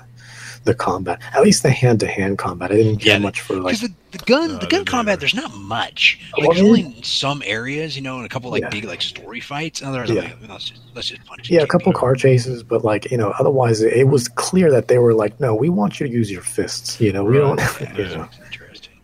[0.64, 1.20] the combat.
[1.34, 2.70] At least the hand to hand combat.
[2.70, 4.86] I didn't care Yeah, much for like Because the, the gun, No, the gun didn't
[4.88, 5.20] combat, either.
[5.20, 6.20] there's not much.
[6.36, 6.68] Oh, Like really?
[6.68, 8.68] only in some areas, you know, and a couple like Yeah.
[8.70, 9.82] big like story fights.
[9.82, 10.22] Otherwise, Yeah.
[10.22, 11.50] like, let's just let's just punch.
[11.50, 14.88] yeah, a couple car chases, but like you know, otherwise it, it was clear that
[14.88, 17.00] they were like, no, we want you to use your fists.
[17.00, 17.56] You know, we Right.
[17.56, 17.80] don't.
[17.98, 18.94] you Yeah, know, interesting.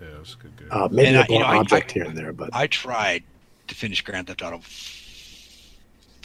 [0.00, 0.68] Yeah, it's a good game.
[0.70, 2.50] uh, maybe And a I- you know, blunt I- object I- here and there, but
[2.52, 3.22] I tried
[3.68, 4.60] to finish Grand Theft Auto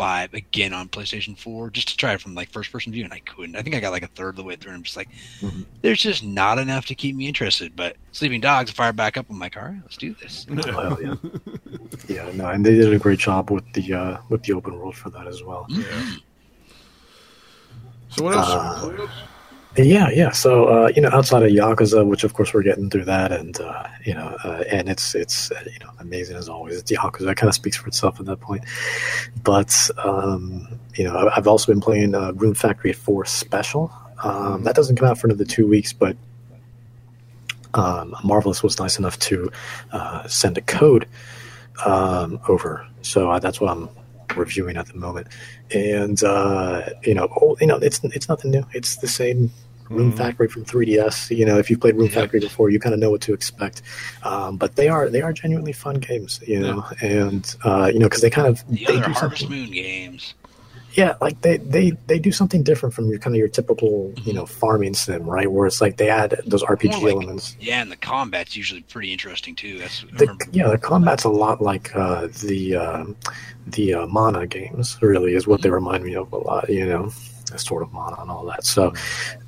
[0.01, 3.13] Five again on PlayStation Four just to try it from like first person view, and
[3.13, 3.55] I couldn't.
[3.55, 5.09] I think I got like a third of the way through, and I'm just like,
[5.41, 5.63] Mhm.
[5.83, 7.75] there's just not enough to keep me interested.
[7.75, 9.27] But Sleeping Dogs, fire back up.
[9.29, 10.47] I'm like, all right, let's do this.
[10.65, 11.13] well, yeah,
[12.07, 14.95] yeah, no, and they did a great job with the uh, with the open world
[14.95, 15.67] for that as well.
[15.69, 16.17] Mhm.
[18.09, 18.49] So what else?
[18.49, 19.11] Uh, What else?
[19.77, 20.31] Yeah, yeah.
[20.31, 23.59] So uh, you know, outside of Yakuza, which of course we're getting through that, and
[23.61, 26.77] uh, you know, uh, and it's it's uh, you know amazing as always.
[26.77, 27.25] It's Yakuza.
[27.25, 28.65] That kind of speaks for itself at that point.
[29.43, 33.93] But um, you know, I've also been playing uh, Rune Factory Four Special.
[34.23, 36.17] Um, that doesn't come out for another two weeks, but
[37.73, 39.49] um, Marvelous was nice enough to
[39.93, 41.07] uh, send a code
[41.85, 43.89] um, over, so that's what I'm
[44.35, 45.27] reviewing at the moment.
[45.73, 48.65] And uh, you know, oh, you know, it's it's nothing new.
[48.73, 49.51] It's the same
[49.89, 50.17] Rune Mhm.
[50.17, 51.35] Factory from 3DS.
[51.35, 52.13] You know, if you've played Rune Yep.
[52.13, 53.81] Factory before, you kind of know what to expect.
[54.23, 56.39] Um, but they are they are genuinely fun games.
[56.47, 59.41] You know, and uh, you know because they kind of The they other do Harvest
[59.41, 59.49] something.
[59.59, 60.33] Moon games.
[60.93, 64.33] Yeah, like they, they they do something different from your kind of your typical you
[64.33, 64.35] Mhm.
[64.35, 65.49] know farming sim, right?
[65.49, 67.55] Where it's like they add those RPG like- elements.
[67.61, 69.77] Yeah, and the combat's usually pretty interesting too.
[69.79, 73.15] That's The, yeah, the combat's a lot like uh, the um,
[73.71, 74.97] the uh, Mana games.
[75.01, 76.69] Really, is what they remind me of a lot.
[76.69, 77.11] You know,
[77.57, 78.65] sort of Mana and all that.
[78.65, 78.93] So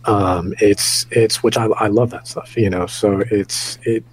[0.05, 2.55] um, it's it's which I, I love that stuff.
[2.57, 4.03] You know, so it's it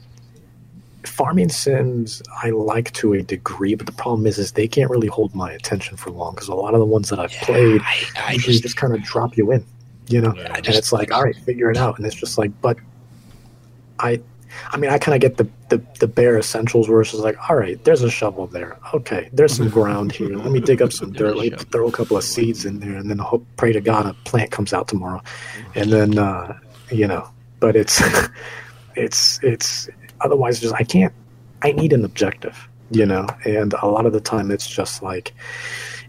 [1.04, 5.08] farming sims I like to a degree, but the problem is is they can't really
[5.08, 7.80] hold my attention for long because a lot of the ones that I've Yeah, played
[7.82, 9.64] I, I usually just, just kind of drop you in.
[10.08, 10.52] You know, Yeah.
[10.54, 12.76] And just it's like all right figure it out and it's just like but
[14.00, 14.20] i
[14.72, 17.36] i mean i kind of get the, the the bare essentials where it's just like
[17.48, 18.78] all right there's a shovel there.
[18.94, 20.36] Okay there's some ground here.
[20.36, 21.36] Let me dig up some dirt.
[21.36, 24.07] let me throw a couple of seeds in there and then hope pray to god
[24.07, 25.22] a plant comes out tomorrow.
[25.74, 26.59] And then uh
[26.90, 27.28] you know
[27.61, 28.03] but it's
[28.96, 29.88] it's it's
[30.20, 31.12] otherwise just i can't
[31.62, 33.24] i need an objective you know?
[33.44, 35.32] And a lot of the time it's just like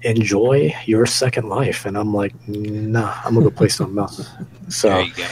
[0.01, 1.85] enjoy your second life.
[1.85, 4.29] And i'm like nah i'm gonna go play something else.
[4.69, 5.27] So there you go.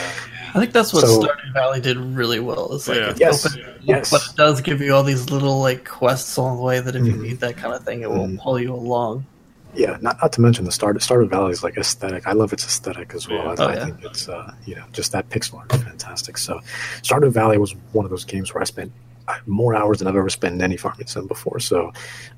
[0.54, 2.74] I think that's what So- Stardew Valley did really well.
[2.74, 3.10] It's like Yeah.
[3.10, 3.46] it's Yes.
[3.46, 4.10] open, Yes.
[4.10, 7.04] but it does give you all these little like quests along the way that if
[7.06, 7.20] you Mhm.
[7.22, 8.38] need that kind of thing, it will Mhm.
[8.40, 9.26] pull you along.
[9.74, 12.26] Yeah, not, not to mention the Star Stardew Valley is like aesthetic.
[12.26, 13.38] I love its aesthetic as well.
[13.44, 13.50] Yeah.
[13.50, 13.84] I, Oh, I yeah.
[13.84, 16.38] think it's uh, you know just that pixel art is fantastic.
[16.38, 16.60] So
[17.02, 18.90] Stardew Valley was one of those games where I spent
[19.28, 21.60] uh, more hours than I've ever spent in any farming sim before.
[21.60, 21.92] So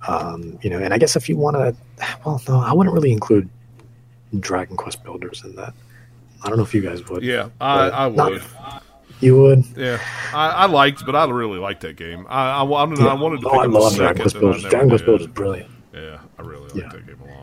[0.06, 1.74] um, you know, and I guess if you want to,
[2.26, 3.48] well, no, I wouldn't really include
[4.38, 5.72] Dragon Quest builders in that.
[6.44, 7.22] I don't know if you guys would.
[7.22, 8.42] Yeah, I, I not- would.
[9.20, 9.64] You would.
[9.76, 10.00] Yeah,
[10.34, 12.26] I, I liked, but I really liked that game.
[12.28, 14.62] I, I, I, know, I wanted to oh, I love Dragon Quest builders.
[14.64, 15.70] Dragon Quest builders is brilliant.
[15.94, 16.88] Yeah, I really liked Yeah.
[16.88, 17.42] that game a lot.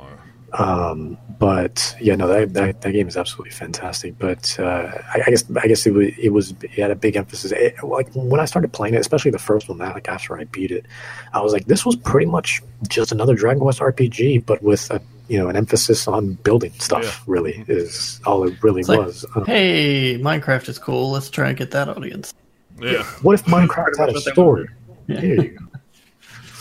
[0.52, 4.18] Um, but yeah, no, that, that that game is absolutely fantastic.
[4.20, 7.16] But uh, I, I guess I guess it was it was it had a big
[7.16, 7.52] emphasis.
[7.54, 10.72] It, like when I started playing it, especially the first one, like after I beat
[10.72, 10.86] it,
[11.34, 15.00] I was like, this was pretty much just another Dragon Quest RPG, but with a
[15.30, 17.04] you know an emphasis on building stuff.
[17.04, 17.12] Yeah.
[17.28, 19.26] Really is all it really It's like, was.
[19.36, 21.12] Uh, Hey, Minecraft is cool.
[21.12, 22.34] Let's try and get that audience.
[22.82, 24.68] Yeah, what if Minecraft had a much what they story?
[25.08, 25.20] Yeah.
[25.22, 25.66] Here you go.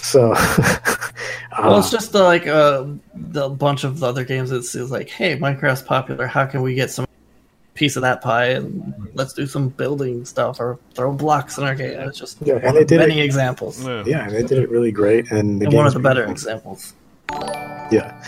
[0.00, 0.28] So,
[1.58, 4.52] Well, uh, it's just uh, like uh, the bunch of other games.
[4.52, 6.26] It's, it's like, hey, Minecraft's popular.
[6.26, 7.04] How can we get some
[7.74, 11.74] piece of that pie and let's do some building stuff or throw blocks in our
[11.74, 11.98] game?
[12.00, 13.84] It's just Yeah, and they did many it- examples.
[13.84, 15.30] yeah, yeah, and they did it really great.
[15.30, 16.32] And, the and one of the better beautiful.
[16.32, 16.94] examples.
[17.92, 18.22] Yeah.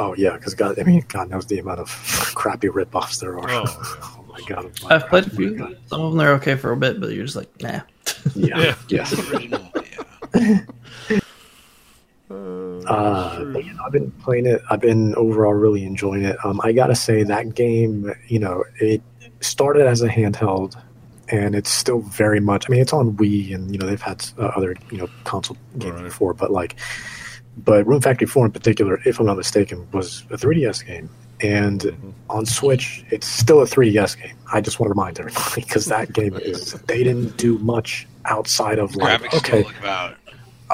[0.00, 1.88] Oh yeah, because God, I mean, God knows the amount of
[2.34, 3.50] crappy ripoffs there are.
[3.50, 3.64] Oh,
[4.18, 4.64] Oh, my God.
[4.66, 5.36] of I've played a Minecraft.
[5.36, 5.76] few.
[5.86, 7.80] Some of them are okay for a bit, but you're just like, nah.
[8.34, 8.58] Yeah.
[8.58, 8.74] Yeah.
[8.88, 9.08] Yeah.
[9.32, 9.70] Original,
[10.34, 10.60] yeah.
[12.86, 14.62] Uh, but, you know, I've been playing it.
[14.70, 16.36] I've been overall really enjoying it.
[16.44, 19.02] Um, I gotta say that game, you know, it
[19.40, 20.76] started as a handheld,
[21.28, 22.68] and it's still very much.
[22.68, 25.56] I mean, it's on Wii, and you know they've had uh, other you know console
[25.78, 26.04] games Right.
[26.04, 26.76] before, but like,
[27.56, 31.08] but Rune Factory Four in particular, if I'm not mistaken, was a 3DS game,
[31.42, 32.12] and Mhm.
[32.28, 34.34] on Switch, it's still a 3DS game.
[34.52, 38.78] I just want to remind everybody because that game is they didn't do much outside
[38.78, 40.16] of like Graphics okay, still about.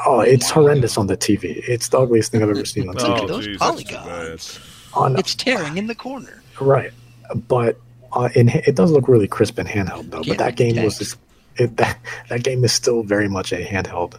[0.06, 1.62] oh, it's horrendous on the TV.
[1.68, 3.22] It's the ugliest thing I've ever seen on Look TV.
[3.22, 4.60] at those geez, polygons.
[4.94, 6.42] On It's tearing in the corner.
[6.60, 6.90] right,
[7.48, 7.78] but
[8.12, 10.22] uh, in, it does look really crisp in handheld though.
[10.22, 11.16] Can't but that read the game was text.
[11.56, 11.98] it, that
[12.30, 14.14] that game is still very much a handheld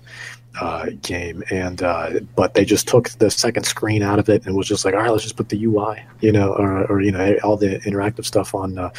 [0.59, 4.55] uh, game, and uh, but they just took the second screen out of it and
[4.55, 7.11] was just like, all right, let's just put the UI, you know, or, or you
[7.11, 8.89] know, all the interactive stuff on, uh,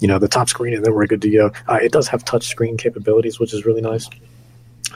[0.00, 1.52] you know, the top screen, and then we're good to go.
[1.68, 4.08] Uh, it does have touch screen capabilities, which is really nice.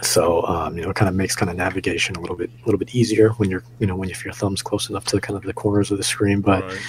[0.03, 2.65] So um, you know, it kind of makes kind of navigation a little bit a
[2.67, 5.37] little bit easier when you're you know when if your thumb's close enough to kind
[5.37, 6.41] of the corners of the screen.
[6.41, 6.81] But Right.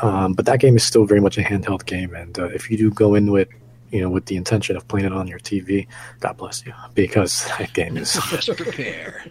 [0.00, 2.78] um, but that game is still very much a handheld game, and uh, if you
[2.78, 3.48] do go into it,
[3.94, 5.86] you know, with the intention of playing it on your TV,
[6.20, 9.24] God bless you, because that game is Just prepare.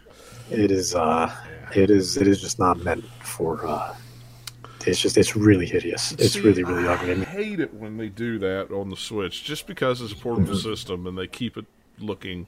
[0.50, 1.30] it is uh,
[1.76, 3.66] it is it is just not meant for.
[3.68, 3.94] Uh,
[4.86, 6.12] it's just it's really hideous.
[6.14, 7.22] It's See, really really I ugly.
[7.22, 10.54] I hate it when they do that on the Switch, just because it's a portable
[10.54, 10.70] Mm-hmm.
[10.74, 11.66] system and they keep it
[12.00, 12.48] looking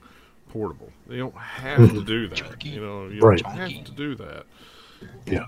[0.50, 0.90] portable.
[1.06, 2.64] They don't have to do that.
[2.64, 3.24] You know, you Mm-hmm.
[3.24, 3.42] Right.
[3.42, 4.44] don't have to do that.
[5.26, 5.46] Yeah.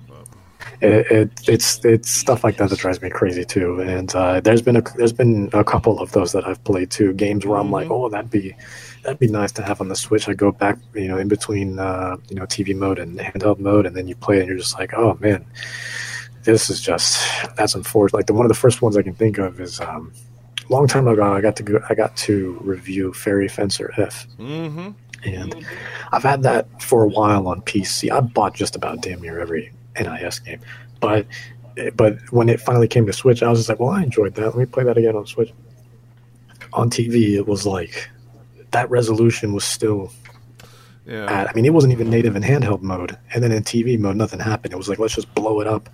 [0.80, 3.80] It, it, it's it's stuff like that that drives me crazy too.
[3.80, 7.12] And uh, there's been a there's been a couple of those that I've played too.
[7.14, 8.54] Games where I'm like, oh, that'd be
[9.02, 10.28] that'd be nice to have on the Switch.
[10.28, 13.86] I go back, you know, in between uh, you know TV mode and handheld mode,
[13.86, 15.44] and then you play, it and you're just like, oh man,
[16.44, 17.24] this is just
[17.56, 18.16] that's unfortunate.
[18.18, 20.12] Like the one of the first ones I can think of is um,
[20.68, 21.32] a long time ago.
[21.34, 24.90] I got to go, I got to review Fairy Fencer F Mm-hmm.
[25.24, 25.66] and
[26.12, 28.10] I've had that for a while on PC.
[28.12, 30.60] I bought just about damn near every NIS game,
[31.00, 31.26] but
[31.94, 34.46] but when it finally came to Switch, I was just like, well, I enjoyed that.
[34.46, 35.52] Let me play that again on Switch.
[36.72, 38.08] On TV, it was like
[38.72, 40.12] that resolution was still
[41.06, 41.24] Yeah.
[41.32, 41.48] at.
[41.48, 44.40] I mean, it wasn't even native in handheld mode, and then in TV mode, nothing
[44.40, 44.72] happened.
[44.74, 45.88] It was like let's just blow it up,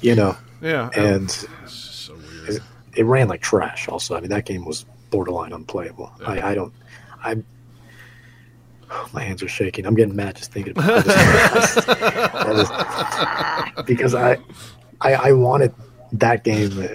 [0.00, 0.36] you know.
[0.62, 0.88] yeah.
[0.96, 1.24] And
[1.62, 2.14] it's so
[2.48, 2.62] weird.
[2.96, 3.86] it ran like trash.
[3.88, 6.10] Also, I mean, that game was borderline unplayable.
[6.26, 6.72] I, I don't.
[7.22, 7.36] I.
[9.12, 9.86] My hands are shaking.
[9.86, 11.76] I'm getting mad just thinking about this.
[13.78, 14.38] Is- because I,
[15.00, 15.74] I, I wanted
[16.12, 16.88] that game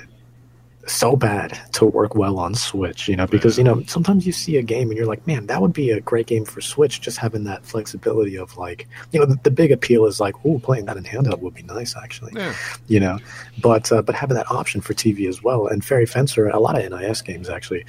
[0.86, 3.08] so bad to work well on Switch.
[3.08, 5.62] You know, because you know sometimes you see a game and you're like, man, that
[5.62, 7.00] would be a great game for Switch.
[7.00, 10.60] Just having that flexibility of like, you know, the, the big appeal is like, oh,
[10.60, 12.54] playing that in handheld would be nice actually Yeah.
[12.88, 13.18] you know
[13.62, 16.78] but uh, but having that option for tv as well and fairy fencer a lot
[16.78, 17.86] of nis games actually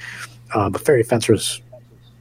[0.53, 1.61] uh, but fairy Fencer is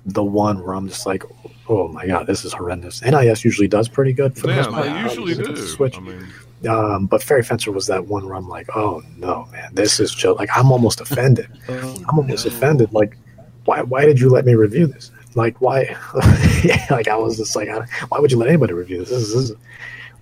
[0.07, 1.23] the one where i'm just like
[1.69, 4.71] oh my god this is horrendous nis usually does pretty good for the Yeah, most
[4.71, 5.57] part they usually when do.
[5.57, 6.27] switch I mean,
[6.69, 10.15] um, but fairy fencer was that one where i'm like oh no man this is
[10.15, 13.17] just like i'm almost offended i'm almost offended like
[13.65, 15.97] why why did you let me review this like why
[16.91, 17.69] like i was just like
[18.09, 19.57] why would you let anybody review this this is, this is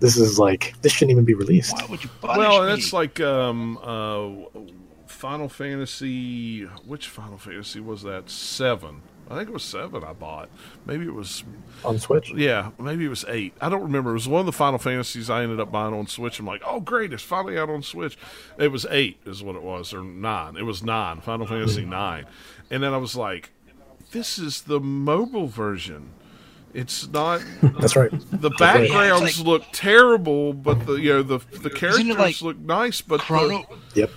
[0.00, 2.66] this is like this shouldn't even be released Why would you punish well, me?
[2.70, 4.28] that's like um, uh,
[5.06, 6.64] Final Fantasy.
[6.84, 8.28] Which Final Fantasy was that?
[8.28, 9.02] Seven.
[9.30, 10.04] I think it was seven.
[10.04, 10.50] I bought.
[10.84, 11.44] Maybe it was.
[11.84, 13.54] on switch Yeah, maybe it was eight.
[13.60, 14.10] I don't remember.
[14.10, 16.38] It was one of the Final Fantasies I ended up buying on Switch.
[16.38, 18.18] I'm like, oh great, it's finally out on Switch.
[18.58, 20.56] It was eight, is what it was, or nine.
[20.56, 21.20] It was nine.
[21.20, 21.90] Final Fantasy hmm.
[21.90, 22.26] nine.
[22.70, 23.50] And then I was like,
[24.10, 26.10] this is the mobile version.
[26.74, 27.42] It's not.
[27.80, 28.58] that's right The right.
[28.58, 33.00] backgrounds It's like- look terrible, but the you know the the characters like look nice,
[33.00, 34.10] but the- Chrono yep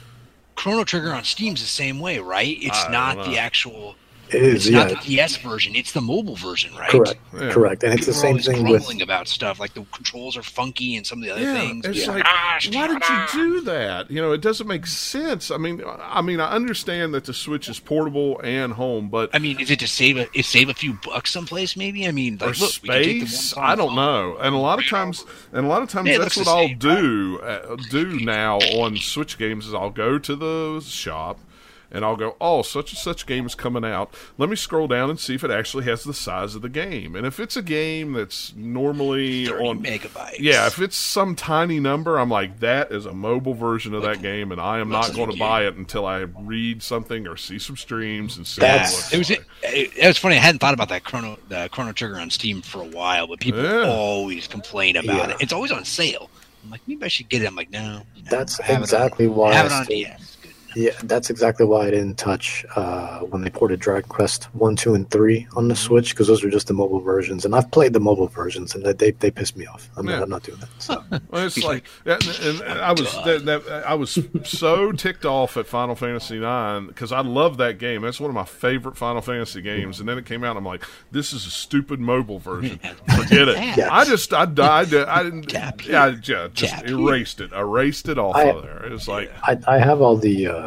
[0.55, 2.57] Chrono Trigger on Steam's the same way, right?
[2.59, 3.95] It's I not the actual.
[4.29, 4.79] It is, It's yeah.
[4.79, 5.75] not the DS version.
[5.75, 6.89] It's the mobile version, right?
[6.89, 7.51] correct, Yeah.
[7.51, 8.71] correct, and it's People the same always thing with.
[8.71, 11.85] grumbling about stuff like the controls are funky and some of the other yeah, things.
[11.85, 12.11] it's Yeah.
[12.11, 14.09] like, Ah, why did you do that?
[14.09, 15.51] You know, it doesn't make sense.
[15.51, 19.37] I mean, I mean, I understand that the Switch is portable and home, but I
[19.39, 21.77] mean, is it to save a save a few bucks someplace?
[21.77, 22.07] Maybe.
[22.07, 23.57] I mean, or like, look, we take the space.
[23.57, 23.95] I don't phone.
[23.95, 24.37] know.
[24.41, 25.23] And a lot of times,
[25.53, 27.39] and a lot of times, Yeah, that's what I'll same, do.
[27.41, 31.39] Uh, do now on Switch games is I'll go to the shop.
[31.91, 34.13] And I'll go, oh, such and such game is coming out.
[34.37, 37.15] Let me scroll down and see if it actually has the size of the game.
[37.15, 40.39] And if it's a game that's normally 30 on megabytes.
[40.39, 44.21] Yeah, if it's some tiny number, I'm like, that is a mobile version of that
[44.21, 47.59] game, and I am not going to buy it until I read something or see
[47.59, 50.35] some streams and see That's- what It was it, it, was funny.
[50.35, 53.39] I hadn't thought about that Chrono the Chrono Trigger on Steam for a while, but
[53.39, 53.87] people Yeah.
[53.89, 55.35] always complain about Yeah.
[55.35, 55.37] it.
[55.41, 56.29] It's always on sale.
[56.63, 57.45] I'm like, maybe I should get it.
[57.47, 57.79] I'm like, no.
[57.97, 60.34] no, That's have it on- exactly why Have it on DS.
[60.75, 61.01] Good enough.
[61.01, 64.93] Yeah, that's exactly why I didn't touch uh, when they ported Dragon Quest one, two,
[64.93, 67.93] and three on the Switch because those are just the mobile versions, and I've played
[67.93, 69.89] the mobile versions, and they they, they pissed me off.
[69.97, 70.15] I'm, Yeah.
[70.15, 70.69] not, I'm not doing that.
[70.79, 75.25] So Well, it's like, yeah, and, and I was that, that, I was so ticked
[75.25, 78.01] off at Final Fantasy IX because I love that game.
[78.01, 79.99] That's one of my favorite Final Fantasy games.
[79.99, 82.79] And then it came out, and I'm like, this is a stupid mobile version.
[83.15, 83.57] Forget it.
[83.57, 83.89] Yes.
[83.91, 84.93] I just I died.
[84.93, 85.43] I didn't.
[85.49, 87.51] Tap Yeah, I just Tap erased it.
[87.53, 88.85] Erased it off I- of there.
[88.85, 90.64] It was like, I, I have all the uh,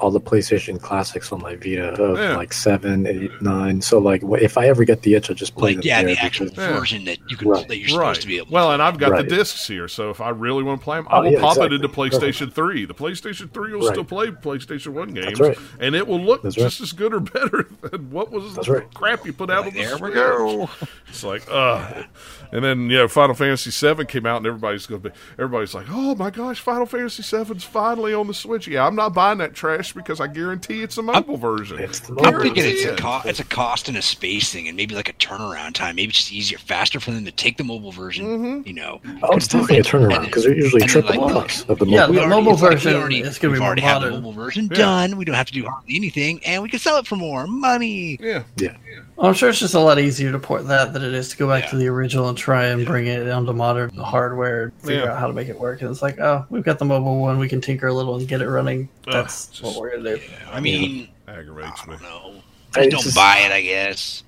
[0.00, 2.36] all the PlayStation classics on my Vita of Yeah.
[2.36, 3.82] like seven, eight, nine.
[3.82, 6.46] So like if I ever get the itch, I just play Like yeah, the actual
[6.46, 6.78] because- Yeah.
[6.78, 7.66] version that you can Right.
[7.66, 8.20] that you're supposed right.
[8.20, 8.52] to be able.
[8.52, 9.28] Well, and I've got Right.
[9.28, 11.40] the discs here, so if I really want to play them, I Oh, will yeah,
[11.40, 11.74] pop exactly.
[11.74, 12.84] it into PlayStation Three.
[12.84, 13.90] The PlayStation Three will Right.
[13.90, 15.58] still play PlayStation One games, right.
[15.80, 16.62] and it will look That's right.
[16.62, 18.94] just as good or better than what was That's the right.
[18.94, 20.70] crap you put out Like, on the there we go.
[21.08, 22.04] It's like, uh
[22.52, 25.74] and then you know, Final Fantasy VII came out, and everybody's going to be, everybody's
[25.74, 28.66] like, oh my gosh, Final Fantasy VII's finally on the Switch.
[28.68, 31.78] Yeah, I'm not buying that trash because I guarantee it's a mobile version.
[31.78, 34.68] It's the I'm mobile thinking it's a co- it's a cost and a space thing,
[34.68, 35.96] and maybe like a turnaround time.
[35.96, 38.26] Maybe it's just easier, faster for them to take the mobile version.
[38.26, 38.66] Mm-hmm.
[38.68, 41.86] You know, Oh, it's definitely a turnaround because they're usually triple like, plus of the
[41.86, 42.14] Yeah, mobile.
[42.14, 44.10] the already- mobile it's like version already- is gonna be we've more already have the
[44.10, 44.76] mobile version Yeah.
[44.78, 45.16] done.
[45.16, 48.18] We don't have to do hardly anything, and we can sell it for more money.
[48.20, 48.76] yeah, Yeah,
[49.20, 51.48] I'm sure it's just a lot easier to port that than it is to go
[51.48, 51.70] back Yeah.
[51.70, 55.12] to the original and try and bring it onto modern hardware, figure Yeah.
[55.12, 55.80] out how to make it work.
[55.82, 58.28] And it's like, oh, we've got the mobile one, we can tinker a little and
[58.28, 58.88] get it running.
[59.08, 60.20] Ugh, That's just- what we're gonna do.
[60.52, 61.96] I mean, aggravates I me.
[62.00, 62.32] don't know.
[62.76, 64.22] I Just don't just- buy it, I guess.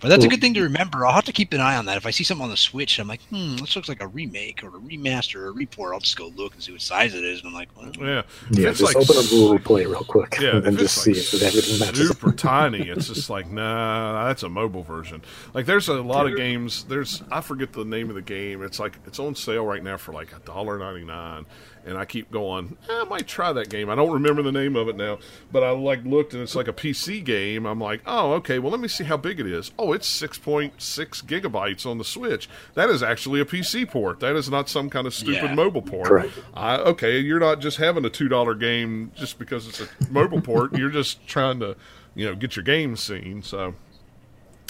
[0.00, 1.04] But that's a good thing to remember.
[1.06, 1.96] I'll have to keep an eye on that.
[1.98, 4.64] If I see something on the Switch, I'm like, hmm, this looks like a remake
[4.64, 5.92] or a remaster or a report.
[5.92, 7.40] I'll just go look and see what size it is.
[7.40, 8.68] And I'm like, well, Yeah, yeah.
[8.70, 11.42] If Just open up Google Play real quick Yeah, and then just it's see if
[11.42, 12.08] everything matches.
[12.08, 12.88] super tiny.
[12.88, 15.22] It's just like nah, that's a mobile version.
[15.52, 16.84] Like there's a lot of games.
[16.84, 18.62] There's I forget the name of the game.
[18.62, 21.44] It's like it's on sale right now for like a dollar ninety nine.
[21.86, 22.76] And I keep going.
[22.90, 23.88] "Eh, I might try that game.
[23.88, 25.18] I don't remember the name of it now,
[25.50, 27.64] but I like looked and it's like a PC game.
[27.64, 28.58] I'm like, oh, okay.
[28.58, 29.72] Well, let me see how big it is.
[29.78, 32.50] Oh, it's six point six gigabytes on the Switch.
[32.74, 34.20] That is actually a PC port.
[34.20, 35.54] That is not some kind of stupid Yeah.
[35.54, 36.06] mobile port.
[36.08, 36.32] Correct.
[36.52, 40.42] I, okay, you're not just having a two dollar game just because it's a mobile
[40.42, 40.76] port.
[40.76, 41.76] You're just trying to,
[42.14, 43.42] you know, get your game seen.
[43.42, 43.74] So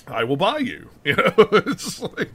[0.06, 0.90] I will buy you.
[1.04, 2.30] You know, it's like,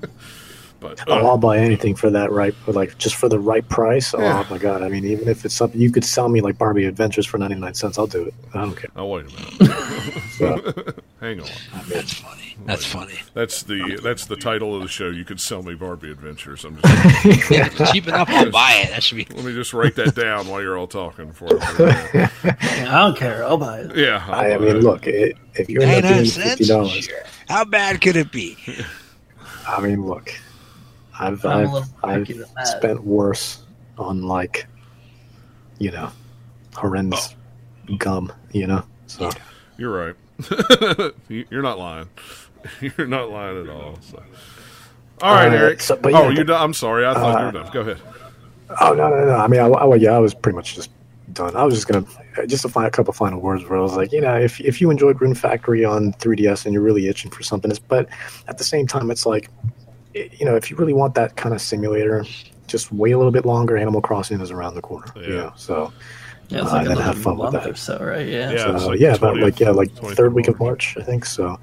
[0.87, 3.67] but Oh, uh, I'll buy anything for that right, but like just for the right
[3.69, 4.13] price.
[4.13, 4.45] Oh, Yeah.
[4.49, 4.81] my god!
[4.83, 7.55] I mean, even if it's something you could sell me like Barbie Adventures for ninety
[7.55, 8.33] nine cents, I'll do it.
[8.53, 8.89] I don't care.
[8.95, 9.29] oh wait a
[9.61, 9.75] minute,
[10.37, 10.73] So,
[11.21, 11.47] hang on.
[11.89, 12.41] that's funny.
[12.65, 13.15] That's funny.
[13.33, 15.09] That's the that's the title of the show.
[15.09, 16.63] You could sell me Barbie Adventures.
[16.65, 18.89] I'm just, Yeah, cheap enough, I'll buy it.
[18.91, 19.27] That should be.
[19.35, 21.31] let me just write that down while you're all talking.
[21.33, 21.47] For
[21.79, 23.43] yeah, Yeah, I don't care.
[23.43, 23.95] I'll buy it.
[23.97, 24.83] yeah I'll I, I mean, it.
[24.83, 26.47] look, it, if you're not 99 doing cents?
[26.49, 27.23] fifty dollars, Sure.
[27.49, 28.57] How bad could it be?
[29.67, 30.31] I mean, look,
[31.19, 32.67] I've I'm a I've, I've picky than that.
[32.67, 33.63] spent worse
[33.97, 34.67] on like,
[35.79, 36.09] you know,
[36.75, 37.35] horrendous
[37.97, 38.31] gum.
[38.51, 39.29] You know, so
[39.77, 40.15] You're right.
[41.29, 42.09] You- you're not lying.
[42.81, 43.97] You're not lying at all.
[44.01, 44.21] So.
[45.21, 45.81] All right, Uh, Eric.
[45.81, 46.61] so- but oh, you're the- done.
[46.61, 47.05] I'm sorry.
[47.05, 47.71] I thought you were uh, done.
[47.73, 48.01] Go ahead.
[48.81, 49.35] Oh no, no, no.
[49.35, 50.89] I mean, I, I, yeah, I was pretty much just
[51.33, 51.55] done.
[51.55, 52.05] I was just gonna
[52.47, 54.81] just to find a couple final words where I was like, you know, if if
[54.81, 58.09] you enjoyed Rune Factory on 3DS and you're really itching for something, it's, but
[58.47, 59.69] at the same time, it's like, i-
[60.15, 62.25] you know, if you really want that kind of simulator,
[62.67, 63.77] just wait a little bit longer.
[63.77, 65.07] Animal Crossing is around the corner.
[65.15, 65.29] You Yeah.
[65.41, 65.91] know, so
[66.49, 67.71] Yeah, it's Uh, like and then have fun with month that.
[67.71, 68.27] or so, right?
[68.27, 68.51] Yeah.
[68.51, 68.77] Yeah.
[68.77, 70.95] so like yeah, the about like yeah, like third week of March.
[70.95, 71.25] March, I think.
[71.25, 71.57] So,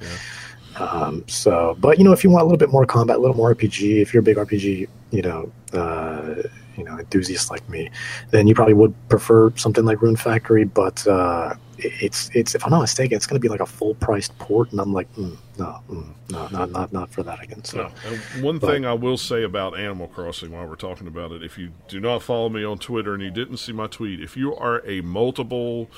[0.76, 3.36] um, so, but you know, if you want a little bit more combat, a little
[3.36, 6.42] more RPG, if you're a big RPG, you know, uh,
[6.76, 7.90] you know, enthusiast like me,
[8.30, 10.64] then you probably would prefer something like Rune Factory.
[10.64, 13.94] But uh, it's it's if I'm not mistaken, it's going to be like a full
[13.94, 17.64] priced port, and I'm like, mm, no, mm, no, not not not for that again.
[17.64, 17.78] So.
[17.78, 18.42] No.
[18.42, 21.58] One but- thing I will say about Animal Crossing while we're talking about it, if
[21.58, 24.54] you do not follow me on Twitter and you didn't see my tweet, if you
[24.54, 25.88] are a multiple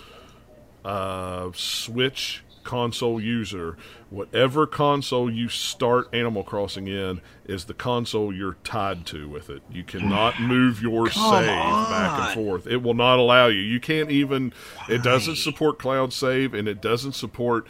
[0.84, 3.76] uh, Switch console user,
[4.10, 9.62] whatever console you start Animal Crossing in is the console you're tied to with it.
[9.70, 12.66] You cannot move your Come save back and forth.
[12.66, 13.60] It will not allow you.
[13.60, 14.52] You can't even.
[14.88, 17.66] It doesn't support cloud save and it doesn't support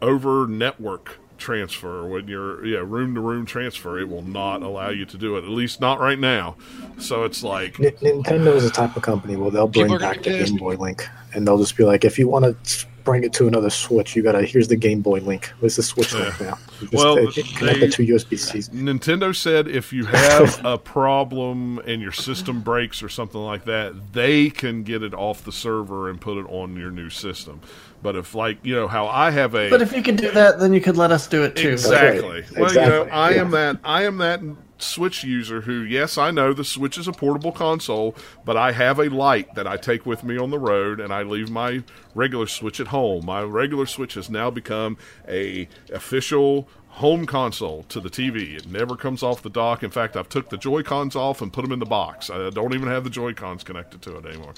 [0.00, 5.04] over network transfer when you're yeah room to room transfer it will not allow you
[5.04, 6.56] to do it at least not right now
[6.98, 9.36] so it's like Nintendo is a type of company.
[9.36, 10.44] Well, they'll bring People are gonna back the be.
[10.44, 13.48] Game Boy Link, and they'll just be like, if you want to bring it to
[13.48, 14.42] another Switch, you gotta.
[14.42, 15.46] Here's the Game Boy Link.
[15.60, 16.20] Where's the Switch Yeah.
[16.24, 16.58] link now?
[16.80, 18.68] You just, Well, uh, connect they- it to USB Cs.
[18.68, 24.12] Nintendo said if you have a problem and your system breaks or something like that,
[24.12, 27.60] they can get it off the server and put it on your new system.
[28.02, 30.60] But if, like, you know, how I have a But if you could do that,
[30.60, 31.70] then you could let us do it too.
[31.70, 32.44] exactly, right.
[32.56, 34.40] well, you know, Exactly, I am that I am that
[34.78, 38.14] Switch user who, yes, I know the Switch is a portable console,
[38.44, 41.22] but I have a light that I take with me on the road, and I
[41.22, 41.82] leave my
[42.14, 43.26] regular Switch at home.
[43.26, 48.56] My regular Switch has now become a official home console to the TV.
[48.56, 49.82] It never comes off the dock.
[49.82, 52.28] In fact, I've took the Joy Cons off and put them in the box.
[52.28, 54.54] I don't even have the Joy Cons connected to it anymore.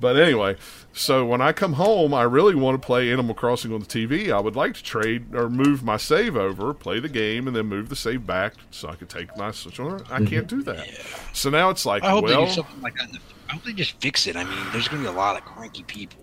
[0.00, 0.56] But anyway,
[0.92, 4.32] so when I come home, I really want to play Animal Crossing on the TV.
[4.32, 7.66] I would like to trade or move my save over, play the game, and then
[7.66, 10.02] move the save back so I could take my Switch on.
[10.10, 10.58] I can't mm-hmm.
[10.58, 10.88] do that.
[11.32, 13.10] So now it's like, I hope they well, do something like that.
[13.48, 14.36] I hope they just fix it.
[14.36, 16.20] I mean, there's going to be a lot of cranky people.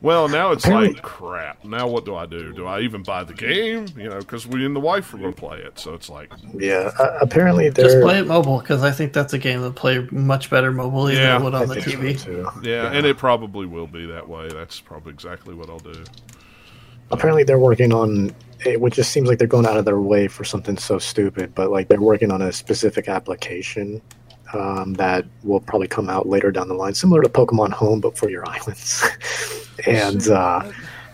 [0.00, 1.64] Well, now it's Apparently- like crap.
[1.64, 2.52] Now what do I do?
[2.52, 3.86] Do I even buy the game?
[3.96, 5.78] You know, because we and the wife are going to play it.
[5.78, 8.02] So it's like, Yeah, uh, apparently Just they're.
[8.02, 11.32] play it mobile because I think that's a game that play much better mobily Yeah,
[11.38, 12.22] than it would I on the think so, TV.
[12.22, 12.48] too.
[12.62, 14.48] yeah, and it probably will be that way.
[14.48, 16.04] That's probably exactly what I'll do.
[17.10, 18.30] apparently they're working on
[18.66, 21.54] it, which just seems like they're going out of their way for something so stupid.
[21.54, 24.00] But like they're working on a specific application
[24.52, 28.16] um, that will probably come out later down the line, similar to Pokemon Home, but
[28.16, 29.04] for your islands.
[29.86, 30.70] and uh,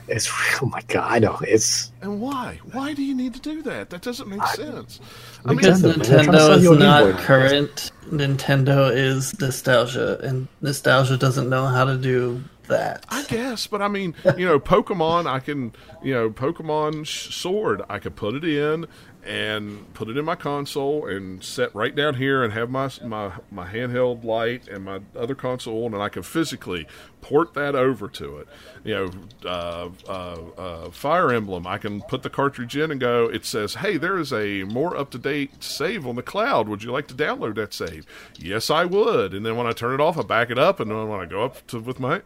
[0.08, 0.30] it's
[0.62, 2.60] oh my god, I know it's And why?
[2.72, 3.90] Why do you need to do that?
[3.90, 5.00] That doesn't make sense.
[5.46, 7.92] Because Nintendo, man, they're trying to Nintendo is you a Game Boy not current.
[8.06, 13.04] Nintendo is nostalgia, and nostalgia doesn't know how to do that.
[13.08, 15.72] I guess, but I mean, you know, Pokemon, I can,
[16.02, 18.86] you know, Pokemon Sword, I could put it in
[19.24, 23.32] and put it in my console and set right down here and have my my
[23.50, 26.86] my handheld light and my other console on, and I can physically
[27.20, 28.48] port that over to it.
[28.84, 29.10] You know,
[29.48, 33.24] uh, uh, uh, Fire Emblem, I can put the cartridge in and go.
[33.24, 36.68] It says, "Hey, there is a more up to date save on the cloud.
[36.68, 38.06] Would you like to download that save?"
[38.38, 39.32] Yes, I would.
[39.32, 41.24] And then when I turn it off, I back it up, and then when I
[41.24, 42.20] go up to with my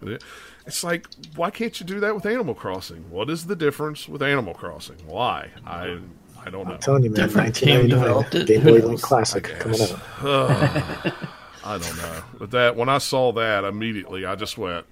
[0.68, 3.10] it's like, why can't you do that with Animal Crossing?
[3.10, 4.98] What is the difference with Animal Crossing?
[5.06, 5.48] Why?
[5.66, 5.98] I
[6.44, 6.74] I don't know.
[6.74, 7.26] I'm telling you, man.
[7.26, 8.46] Different team developed it.
[8.46, 8.78] Game Boy?
[8.78, 10.00] Link Classic coming out.
[10.22, 12.22] I don't know.
[12.38, 14.86] But that when I saw that immediately, I just went,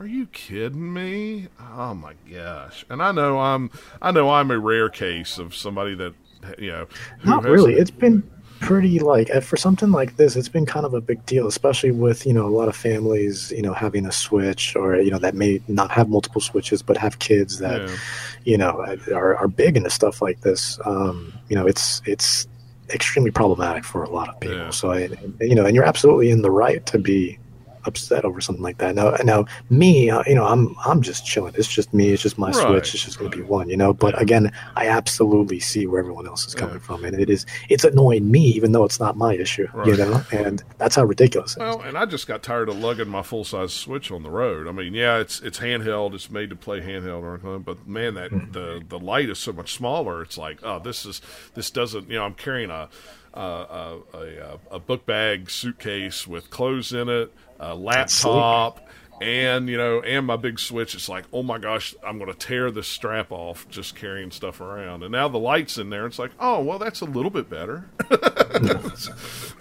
[0.00, 1.48] "Are you kidding me?
[1.76, 3.70] Oh my gosh!" And I know I'm
[4.00, 6.14] I know I'm a rare case of somebody that
[6.58, 6.86] you know.
[7.24, 7.74] Not has- really.
[7.74, 8.22] It's been
[8.60, 10.36] pretty like uh, for something like this.
[10.36, 13.50] It's been kind of a big deal, especially with you know a lot of families
[13.50, 16.96] you know having a Switch or you know that may not have multiple Switches but
[16.96, 17.96] have kids that Yeah.
[18.44, 18.84] you know
[19.14, 20.78] are, are big into stuff like this.
[20.84, 22.46] Um, you know, it's it's
[22.90, 24.56] extremely problematic for a lot of people.
[24.58, 24.70] Yeah.
[24.70, 25.08] So I,
[25.40, 27.38] you know, and you're absolutely in the right to be
[27.86, 28.94] upset over something like that.
[28.94, 31.54] Now, now me, uh, you know, I'm I'm just chilling.
[31.56, 32.10] It's just me.
[32.10, 32.94] It's just my Right, Switch.
[32.94, 33.92] It's just going to be one, you know.
[33.92, 37.84] But again, I absolutely see where everyone else is coming from, and it is it's
[37.84, 40.22] annoying me, even though it's not my issue, you know.
[40.32, 41.76] And that's how ridiculous it is.
[41.76, 44.66] Well, and I just got tired of lugging my full size Switch on the road.
[44.68, 48.14] I mean, yeah, it's it's handheld, it's made to play handheld or anything, but man,
[48.14, 50.22] that the the light is so much smaller.
[50.22, 51.20] It's like, oh, this is
[51.54, 52.08] this doesn't.
[52.08, 52.88] You know, I'm carrying a
[53.34, 58.80] a a, a, a book bag suitcase with clothes in it, a laptop.
[59.20, 60.94] And you know, and my big switch.
[60.94, 64.60] It's like, oh my gosh, I'm going to tear this strap off just carrying stuff
[64.60, 65.02] around.
[65.04, 66.04] And now the light's in there.
[66.06, 67.88] It's like, oh well, that's a little bit better.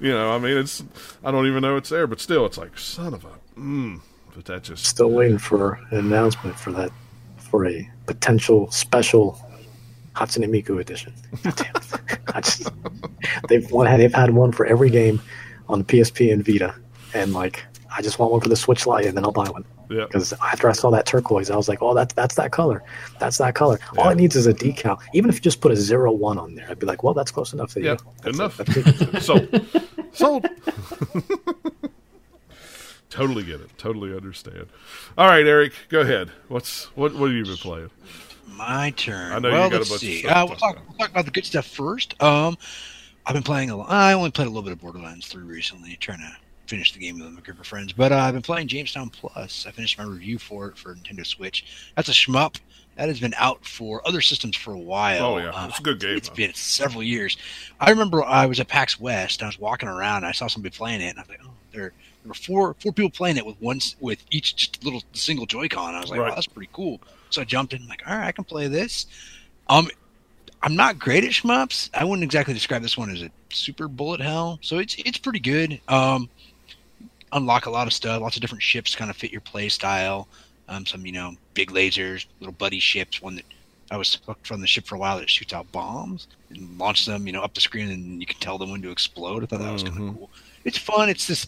[0.02, 0.84] you know, I mean, it's
[1.24, 3.60] I don't even know it's there, but still, it's like son of a.
[3.60, 4.02] Mm,
[4.36, 6.92] but that just Still waiting for an announcement for that
[7.38, 9.40] for a potential special
[10.16, 11.14] Hatsune Miku edition.
[12.34, 12.70] I just
[13.48, 15.22] they've one they've had one for every game
[15.70, 16.76] on the PSP and Vita,
[17.14, 17.64] and like
[17.96, 19.64] I just want one for the Switch Lite, and then I'll buy one.
[19.90, 20.06] yeah.
[20.06, 22.84] Because after I saw that turquoise, I was like, "Oh, that's that's that color.
[23.20, 23.80] That's that color.
[23.98, 25.00] All it needs is a decal.
[25.14, 27.32] Even if you just put a zero one on there, I'd be like, well, that's
[27.32, 27.74] close enough.
[27.74, 28.60] There you Yeah, good enough.
[28.60, 28.68] it.
[28.68, 29.22] That's good.
[29.22, 29.62] Sold.
[30.14, 30.46] Sold.
[33.10, 33.70] totally get it.
[33.78, 34.68] Totally understand.
[35.18, 36.30] All right, Eric, go ahead.
[36.48, 37.14] What's what?
[37.14, 37.90] What have you been playing?
[38.48, 39.32] My turn.
[39.32, 40.20] I know you got a let's of see.
[40.22, 40.32] stuff.
[40.38, 42.22] Uh, we'll, talk talk, we'll talk about the good stuff first.
[42.22, 42.58] Um,
[43.26, 43.90] I've been playing a lot.
[43.90, 46.36] I only played a little bit of Borderlands 3 recently, trying to
[46.68, 47.94] finish the game with a group of friends.
[47.94, 49.66] But uh, I've been playing Jamestown Plus.
[49.68, 51.92] I finished my review for it for Nintendo Switch.
[51.96, 52.60] That's a shmup.
[52.96, 55.26] That has been out for other systems for a while.
[55.26, 55.50] Oh, yeah.
[55.50, 56.36] Uh, It's a good game, It's though.
[56.36, 57.38] been several years.
[57.80, 59.42] I remember I was at PAX West.
[59.42, 60.18] And I was walking around.
[60.18, 61.92] And I saw somebody playing it, and I was like, "Oh, there, there
[62.28, 66.02] were four four people playing it with one with each just little single Joy-Con." I
[66.02, 66.30] was like, Right.
[66.30, 67.02] "Wow, that's pretty cool."
[67.32, 69.08] So I jumped in, I'm like, "All right, I can play this."
[69.68, 69.90] Um,
[70.62, 71.90] I'm not great at shmups.
[71.96, 74.60] I wouldn't exactly describe this one as a super bullet hell.
[74.62, 75.82] So it's it's pretty good.
[75.88, 76.30] Um,
[77.34, 80.28] unlock a lot of stuff, lots of different ships kind of fit your play style.
[80.70, 83.22] Um, some you know big lasers, little buddy ships.
[83.22, 83.46] One that
[83.92, 87.06] I was hooked from the ship for a while that shoots out bombs and launch
[87.06, 89.44] them, you know, up the screen, and you can tell them when to explode.
[89.44, 90.30] I thought that was kind of cool.
[90.64, 91.10] It's fun.
[91.10, 91.48] It's this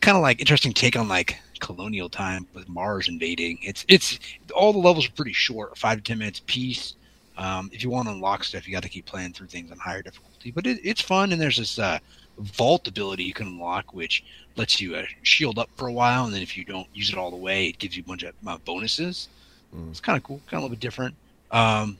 [0.00, 3.58] kind of like interesting take on like colonial time with Mars invading.
[3.62, 4.18] It's it's
[4.54, 6.94] all the levels are pretty short, five to ten minutes piece.
[7.38, 9.78] Um, if you want to unlock stuff, you got to keep playing through things on
[9.78, 10.50] higher difficulty.
[10.50, 11.98] But it, it's fun, and there's this uh,
[12.38, 14.24] vault ability you can unlock, which
[14.56, 17.16] lets you uh, shield up for a while, and then if you don't use it
[17.18, 19.28] all the way, it gives you a bunch of uh, bonuses.
[19.74, 19.90] Mm.
[19.90, 21.14] It's kind of cool, kind of a little bit different.
[21.50, 21.98] Um,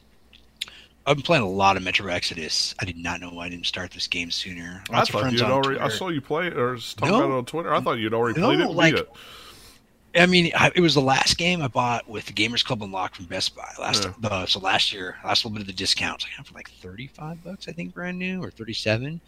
[1.06, 2.74] I've been playing a lot of Metro Exodus.
[2.80, 4.82] I did not know I didn't start this game sooner.
[4.90, 5.78] I Lots of thought you'd already.
[5.78, 7.16] I saw you play it or talk No.
[7.18, 7.72] about it on Twitter.
[7.74, 8.68] I thought you'd already No, played it.
[8.70, 9.08] like- it.
[10.18, 13.16] I mean, I, it was the last game I bought with the Gamers Club Unlocked
[13.16, 14.04] from Best Buy last.
[14.04, 14.12] Yeah.
[14.18, 17.44] The, so last year, last little bit of the discounts, I got for like thirty-five
[17.44, 19.20] bucks, I think, brand new or thirty-seven.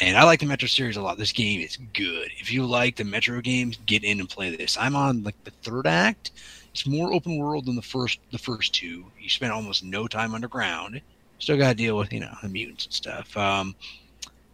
[0.00, 1.18] And I like the Metro series a lot.
[1.18, 2.30] This game is good.
[2.38, 4.76] If you like the Metro games, get in and play this.
[4.78, 6.30] I'm on like the third act.
[6.72, 9.04] It's more open world than the first the first two.
[9.20, 11.00] You spend almost no time underground.
[11.38, 13.36] Still got to deal with you know the mutants and stuff.
[13.36, 13.74] Um,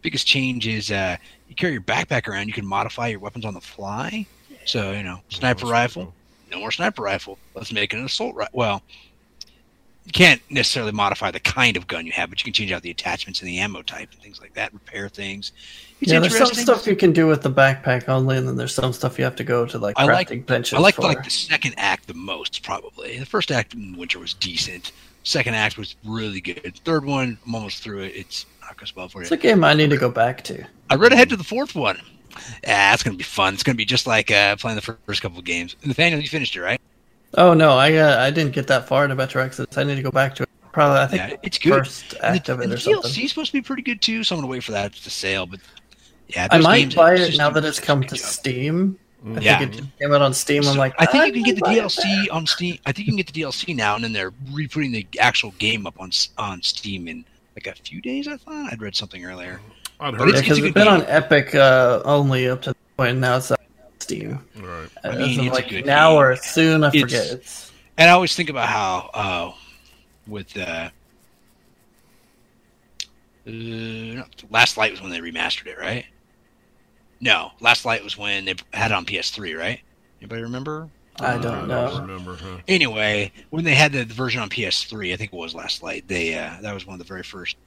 [0.01, 1.15] biggest change is uh,
[1.47, 2.47] you carry your backpack around.
[2.47, 4.25] You can modify your weapons on the fly.
[4.65, 6.13] So you know, sniper rifle,
[6.51, 7.37] no more sniper rifle.
[7.55, 8.57] Let's make it an assault rifle.
[8.57, 8.83] Well,
[10.09, 12.81] you can't necessarily modify the kind of gun you have, but you can change out
[12.81, 14.73] the attachments and the ammo type and things like that.
[14.73, 15.51] Repair things.
[16.01, 18.73] It's yeah, there's some stuff you can do with the backpack only, and then there's
[18.73, 20.73] some stuff you have to go to like I like- crafting benches.
[20.73, 21.03] I like for.
[21.03, 23.19] like the second act the most, probably.
[23.19, 24.93] The first act in Winter was decent.
[25.21, 26.79] Second act was really good.
[26.83, 28.15] Third one, I'm almost through it.
[28.15, 30.65] It's not going spell for It's a game I need to go back to.
[30.89, 32.01] I read ahead to the fourth one.
[32.63, 33.53] Yeah, it's going to be fun.
[33.53, 35.75] It's going to be just like uh, playing the first couple of games.
[35.85, 36.81] Nathaniel, you finished it, right?
[37.35, 39.77] Oh no, I uh, I didn't get that far into Metro Exodus.
[39.77, 40.49] I need to go back to it.
[40.71, 41.73] Probably I think Yeah, it's good.
[41.85, 43.23] first And act the, of and it the or DLC something.
[43.23, 45.45] is supposed to be pretty good too, so I'm gonna wait for that to sale.
[45.45, 45.59] But
[46.27, 48.17] yeah, I might buy it now that it's come to job.
[48.17, 48.99] Steam.
[49.35, 49.59] I Yeah.
[49.59, 50.65] think it came out on Steam.
[50.67, 52.77] I'm like, I think you can get the might it DLC on Steam.
[52.85, 55.85] I think you can get the DLC now, and then they're re-putting the actual game
[55.85, 57.25] up on on Steam in
[57.55, 58.27] like a few days.
[58.27, 59.59] I thought I'd read something earlier.
[59.99, 61.03] I'd heard Yeah, it's- it's a it's good been on.
[61.07, 63.17] Epic uh, only up to the point.
[63.17, 63.51] Now it's
[64.11, 64.63] on Steam.
[64.63, 64.89] Right.
[65.03, 66.19] I mean, it's like good now game.
[66.19, 67.27] or soon, I It's- forget.
[67.31, 69.53] It's And I always think about how uh,
[70.27, 70.89] with uh,
[73.47, 76.05] uh, Last Light was when they remastered it, right?
[77.21, 79.81] No, Last Light was when they had it on PS3, right?
[80.21, 80.89] Anybody remember?
[81.19, 81.99] I Uh, don't know.
[81.99, 82.37] remember.
[82.37, 82.57] Huh?
[82.69, 86.07] Anyway, when they had the, the version on PS3, I think it was Last Light.
[86.07, 87.57] They uh, that was one of the very first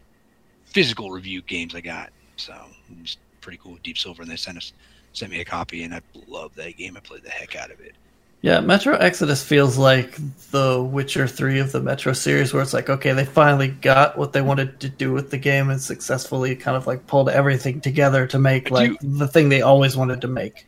[0.64, 2.10] physical review games I got.
[2.36, 2.54] So
[2.90, 3.76] it was pretty cool.
[3.82, 4.72] Deep Silver, and they sent us
[5.12, 6.96] sent me a copy, and I love that game.
[6.96, 7.94] I played the heck out of it.
[8.42, 8.60] yeah.
[8.60, 10.16] Metro Exodus feels like
[10.50, 14.32] the Witcher Three of the Metro series, where it's like, okay, they finally got what
[14.32, 18.26] they wanted to do with the game and successfully kind of like pulled everything together
[18.28, 20.66] to make I like the thing they always wanted to make.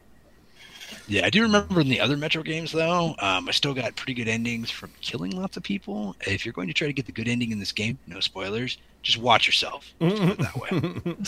[1.07, 3.15] Yeah, I do remember in the other Metro games though.
[3.19, 6.17] Um, I still got pretty good endings from killing lots of people.
[6.27, 8.79] If you're going to try to get the good ending in this game, no spoilers.
[9.03, 9.93] Just watch yourself.
[10.01, 11.17] Let's put it that way.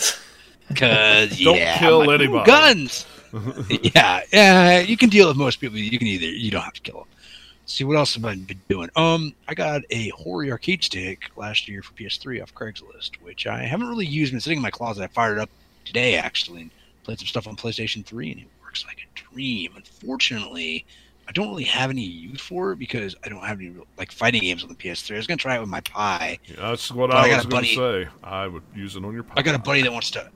[0.67, 3.05] Because Don't yeah, kill like, anybody." Guns.
[3.69, 4.79] yeah, yeah.
[4.79, 5.77] You can deal with most people.
[5.77, 7.07] You can either you don't have to kill them.
[7.65, 8.89] See what else have I been doing?
[8.95, 13.63] Um, I got a Hori arcade stick last year for PS3 off Craigslist, which I
[13.63, 14.31] haven't really used.
[14.31, 15.03] Been sitting in my closet.
[15.03, 15.49] I fired it up
[15.83, 16.71] today actually and
[17.03, 19.73] played some stuff on PlayStation 3, and it works like a dream.
[19.75, 20.85] Unfortunately,
[21.27, 24.13] I don't really have any use for it because I don't have any real, like
[24.13, 25.15] fighting games on the PS3.
[25.15, 26.39] I was gonna try it with my Pi.
[26.45, 28.09] Yeah, that's what I I, was going to buddy- say.
[28.23, 29.23] I would use it on your.
[29.23, 29.33] Pi.
[29.35, 30.29] I got a buddy that wants to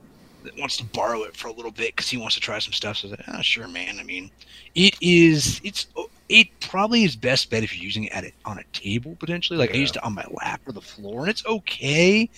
[0.58, 2.96] wants to borrow it for a little bit because he wants to try some stuff.
[2.98, 3.98] So I said, ah, sure, man.
[3.98, 4.30] I mean,
[4.74, 5.86] it is it's
[6.28, 9.58] it probably is best bet if you're using it at it on a table potentially.
[9.58, 12.28] Like I used it on my lap or the floor, and it's okay.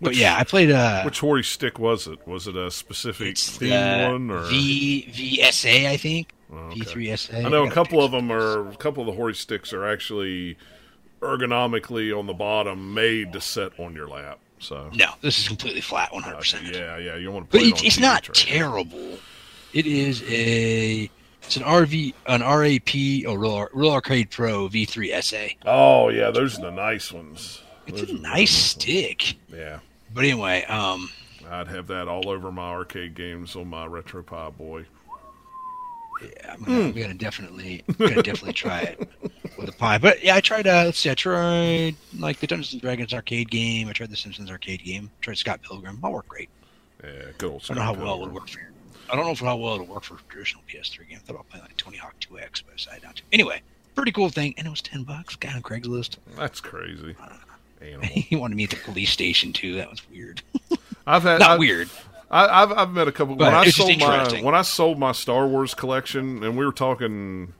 [0.00, 2.26] but yeah, I played uh Which Hori stick was it?
[2.26, 5.08] Was it a specific theme the one or V
[5.40, 6.80] VSA I think Oh, okay.
[6.80, 7.46] V3SA.
[7.46, 10.56] I know a couple of them are a couple of the Hori sticks are actually
[11.20, 14.38] ergonomically on the bottom made to set on your lap.
[14.64, 16.66] So No, this is completely flat, one hundred percent.
[16.74, 19.18] yeah, yeah, you don't want to But it's, it on it's not terrible.
[19.72, 21.10] It is a
[21.42, 25.54] it's an RV an RAP oh real, real arcade pro V3 SA.
[25.66, 27.60] Oh yeah, those are the nice ones.
[27.86, 28.50] It's Those a nice ones.
[28.54, 29.34] stick.
[29.52, 29.80] Yeah,
[30.14, 31.10] But anyway, um,
[31.50, 34.86] I'd have that all over my arcade games on my RetroPie boy.
[36.22, 39.08] Yeah, I'm gonna, I'm gonna definitely gonna definitely try it
[39.58, 39.98] with a pie.
[39.98, 40.66] But yeah, I tried.
[40.66, 43.88] Uh, let's see, I tried like the Dungeons and Dragons arcade game.
[43.88, 45.10] I tried the Simpsons arcade game.
[45.20, 45.98] I tried Scott Pilgrim.
[46.02, 46.48] All worked great.
[47.02, 47.62] Yeah, good old.
[47.62, 48.60] Scott I don't know how Scott well it would work for.
[49.10, 51.18] I don't know if how well it'll work for a traditional PS3 game.
[51.18, 53.22] I thought about playing like Tony Hawk 2X, but I decided not to.
[53.32, 53.60] Anyway,
[53.94, 55.36] pretty cool thing, and it was ten bucks.
[55.36, 56.16] Guy on Craigslist.
[56.36, 57.16] That's crazy.
[57.82, 58.06] Animal.
[58.06, 59.74] he wanted me at the police station too.
[59.74, 60.40] That was weird.
[61.06, 61.90] I've had Not I, weird.
[62.34, 63.36] I, I've I've met a couple.
[63.36, 66.72] But when I sold my when I sold my Star Wars collection, and we were
[66.72, 67.54] talking.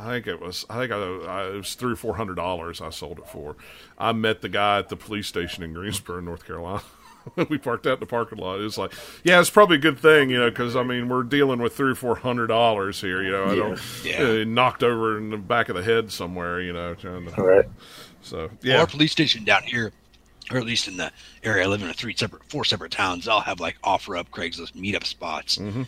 [0.00, 0.66] I think it was.
[0.68, 2.80] I think I, I, it was three or four hundred dollars.
[2.80, 3.56] I sold it for.
[3.96, 6.82] I met the guy at the police station in Greensboro, North Carolina.
[7.48, 8.58] we parked out in the parking lot.
[8.58, 8.92] It was like,
[9.22, 11.92] yeah, it's probably a good thing, you know, because I mean, we're dealing with three
[11.92, 13.22] or four hundred dollars here.
[13.22, 14.22] You know, I don't Yeah.
[14.22, 16.60] uh, knocked over in the back of the head somewhere.
[16.60, 17.36] You know, trying to.
[17.40, 17.66] All right.
[18.22, 19.92] So yeah, Our police station down here,
[20.50, 21.10] or at least in the
[21.42, 23.24] area I live in, are three separate, four separate towns.
[23.24, 25.86] They'll have like offer up Craigslist meetup spots Mhm.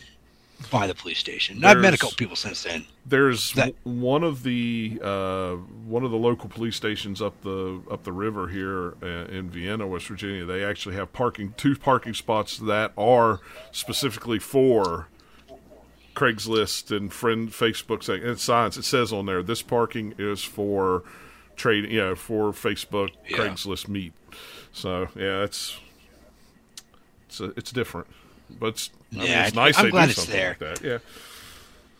[0.71, 1.57] by the police station.
[1.57, 2.85] And I've met a There's- couple people since then.
[3.05, 5.51] there's That- one of the uh,
[5.85, 9.85] one of the local police stations up the up the river here uh, in Vienna,
[9.85, 10.43] West Virginia.
[10.45, 13.39] They actually have parking two parking spots that are
[13.71, 15.07] specifically for
[16.15, 18.75] Craigslist and friend Facebook saying and signs.
[18.75, 21.03] It says on there this parking is for
[21.57, 23.37] trade, you know, for Facebook Yeah.
[23.37, 24.13] Craigslist meet.
[24.71, 25.77] So yeah, it's
[27.27, 28.07] it's a, it's different,
[28.49, 30.57] but it's, I mean, Yeah, it's nice I'm they glad do it's something there.
[30.59, 30.81] like that.
[30.83, 30.97] Yeah.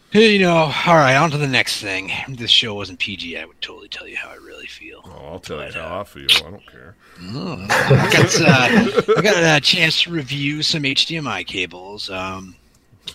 [0.10, 2.10] Hey, You know, all right, on to the next thing.
[2.30, 5.02] If this show wasn't PG, I would totally tell you how I really feel.
[5.04, 6.28] Oh, I'll tell you But, how I feel.
[6.46, 6.96] I don't care.
[7.20, 12.10] I got, uh, I got a chance to review some HDMI cables.
[12.10, 12.56] Um,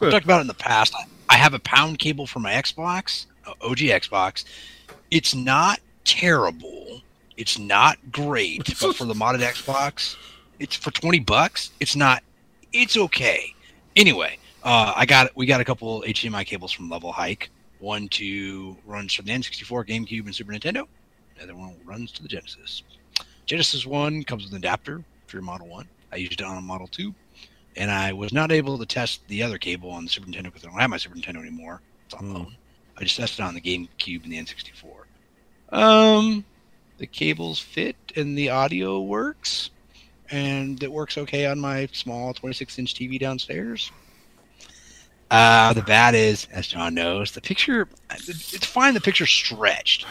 [0.03, 0.95] I've talked about it in the past.
[0.95, 4.45] I- I have a pound cable for my Xbox, uh, OG Xbox.
[5.11, 7.01] It's not terrible.
[7.37, 10.17] It's not great, but for the modded Xbox,
[10.59, 11.71] it's for twenty bucks.
[11.81, 12.23] It's not.
[12.73, 13.55] It's okay.
[13.97, 17.51] Anyway, uh, I got we got a couple HDMI cables from Level Hike.
[17.79, 20.87] One to runs from the N64, GameCube, and Super Nintendo.
[21.37, 22.83] The other one runs to the Genesis.
[23.47, 25.89] Genesis one comes with an adapter for your Model One.
[26.13, 27.15] I used it on a Model Two,
[27.77, 30.65] and I was not able to test the other cable on the Super Nintendo because
[30.65, 31.81] I don't have my Super Nintendo anymore.
[32.07, 32.35] It's on Hmm.
[32.35, 32.57] loan.
[32.99, 35.02] I just tested it on the GameCube and the N64.
[35.73, 36.45] Um,
[36.99, 39.71] the cables fit and the audio works,
[40.31, 43.91] and it works okay on my small 26 inch TV downstairs.
[45.31, 47.89] Uh, the bad is, as John knows, the picture.
[48.11, 48.93] It's fine.
[48.93, 50.05] The picture's stretched,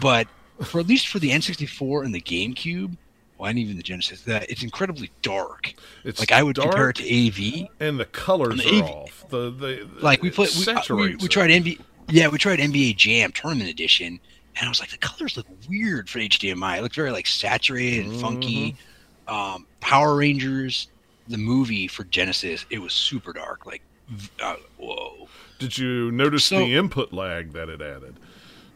[0.00, 0.26] but
[0.62, 2.96] for at least for the N64 and the GameCube,
[3.36, 5.74] well, and even the Genesis, that it's incredibly dark.
[6.04, 7.68] It's Like I would dark, compare it to AV.
[7.80, 8.90] and the colors on the are AV.
[8.90, 9.24] off.
[9.28, 11.78] The the Like we it played, we, uh, we, we tried NBA.
[12.08, 14.20] Yeah, we tried NBA Jam Tournament Edition,
[14.56, 16.78] and I was like, the colors look weird for HDMI.
[16.78, 18.76] It looked very like saturated and funky.
[19.28, 19.34] Mm-hmm.
[19.34, 20.88] Um, Power Rangers,
[21.28, 23.64] the movie for Genesis, it was super dark.
[23.66, 23.82] Like,
[24.42, 25.28] uh, whoa.
[25.58, 28.16] Did you notice So- the input lag that it added?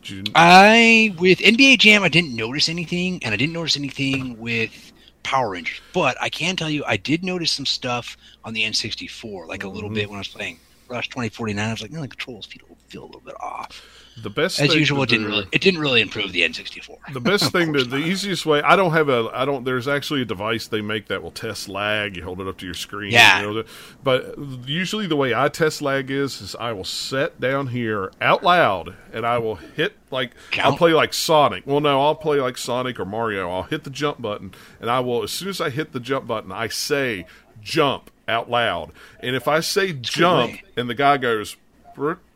[0.05, 4.93] You, I with NBA Jam, I didn't notice anything, and I didn't notice anything with
[5.25, 5.81] Power Rangers.
[5.93, 9.69] But I can tell you, I did notice some stuff on the N64, like a
[9.69, 9.95] little Mhm.
[9.95, 11.69] bit when I was playing Rush 2049.
[11.69, 13.83] I was like, no, the controls feel feel a little bit off.
[14.23, 17.13] The best As thing usual, it didn't really it didn't really improve the N64.
[17.13, 18.63] The best thing to the easiest way.
[18.63, 19.31] I don't have a.
[19.33, 19.65] I don't.
[19.65, 22.17] There's actually a device they make that will test lag.
[22.17, 23.13] You hold it up to your screen.
[23.13, 23.41] Yeah.
[23.41, 23.65] you know,
[24.03, 28.43] but usually the way I test lag is is I will set down here out
[28.43, 30.67] loud and I will hit like Count.
[30.67, 31.67] I'll play like Sonic.
[31.67, 33.51] Well, no, I'll play like Sonic or Mario.
[33.51, 36.27] I'll hit the jump button and I will as soon as I hit the jump
[36.27, 37.27] button, I say
[37.61, 38.93] jump out loud.
[39.21, 41.57] And if I say jump and the guy goes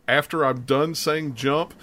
[0.08, 1.74] after I'm done saying jump.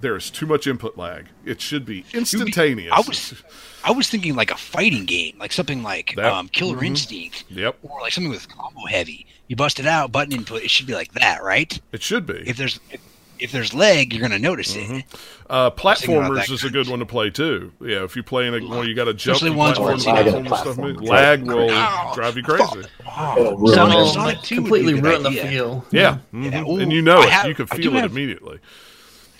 [0.00, 1.28] There's too much input lag.
[1.46, 2.92] It should be instantaneous.
[2.92, 3.42] I was
[3.84, 6.86] I was thinking like a fighting game, like something like That- um, Killer mhm.
[6.88, 9.26] Instinct, Yep, or like something with combo heavy.
[9.48, 10.62] You bust it out, button input.
[10.62, 11.78] It should be like that, right?
[11.92, 12.42] it should be.
[12.46, 13.00] If there's if,
[13.38, 14.94] if there's leg, you're gonna notice Mm-hmm.
[14.96, 15.04] it.
[15.50, 17.70] Uh, platformers is a good one to play too.
[17.80, 19.36] Yeah, if you're playing a well, you got to jump.
[19.36, 20.62] Especially ones where it's lag platform stuff.
[20.76, 20.94] platform.
[20.96, 22.82] Lag will Ow, drive you crazy.
[23.16, 24.12] Oh, It'll Sonic.
[24.14, 25.84] Sonic 2 would completely be a good ruin the feel.
[25.90, 26.68] Yeah, Yeah, mhm.
[26.68, 27.30] ooh, and you know I it.
[27.30, 28.58] have- you can feel it have- immediately.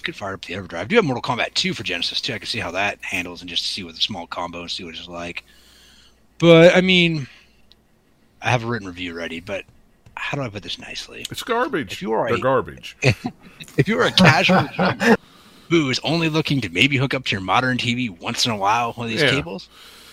[0.03, 0.75] could fire up the EverDrive.
[0.81, 2.35] I do have Mortal Kombat 2 for Genesis too.
[2.35, 4.85] I can see how that handles and just see what the small combo and see
[4.85, 5.45] what it's like.
[6.39, 7.27] But I mean,
[8.43, 9.41] I have a written review ready.
[9.41, 9.65] But
[10.25, 11.27] how do I put this nicely?
[11.31, 11.93] It's garbage.
[11.93, 12.97] If you are They're a- garbage.
[13.77, 15.17] If you're a casual gamer
[15.71, 18.57] who is only looking to maybe hook up to your modern TV once in a
[18.57, 19.31] while with one of these Yeah.
[19.31, 19.69] cables,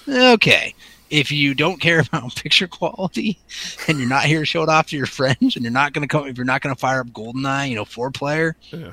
[0.08, 0.74] okay.
[1.10, 3.40] If you don't care about picture quality
[3.88, 6.08] and you're not here to show it off to your friends and you're not going
[6.08, 8.92] to come, if you're not going to fire up GoldenEye, you know, four player, Yeah.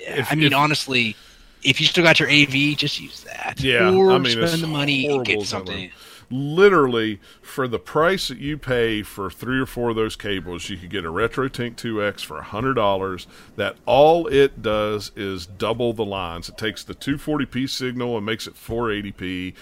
[0.00, 1.14] yeah, If- I mean, if- honestly,
[1.62, 3.56] if you still got your AV, just use that.
[3.60, 5.90] Yeah, or I mean, spend the money and get something.
[6.36, 10.76] Literally, for the price that you pay for three or four of those cables, you
[10.76, 13.28] could get a RetroTink 2X for hundred dollars.
[13.54, 16.48] That all it does is double the lines.
[16.48, 19.54] It takes the 240p signal and makes it 480p.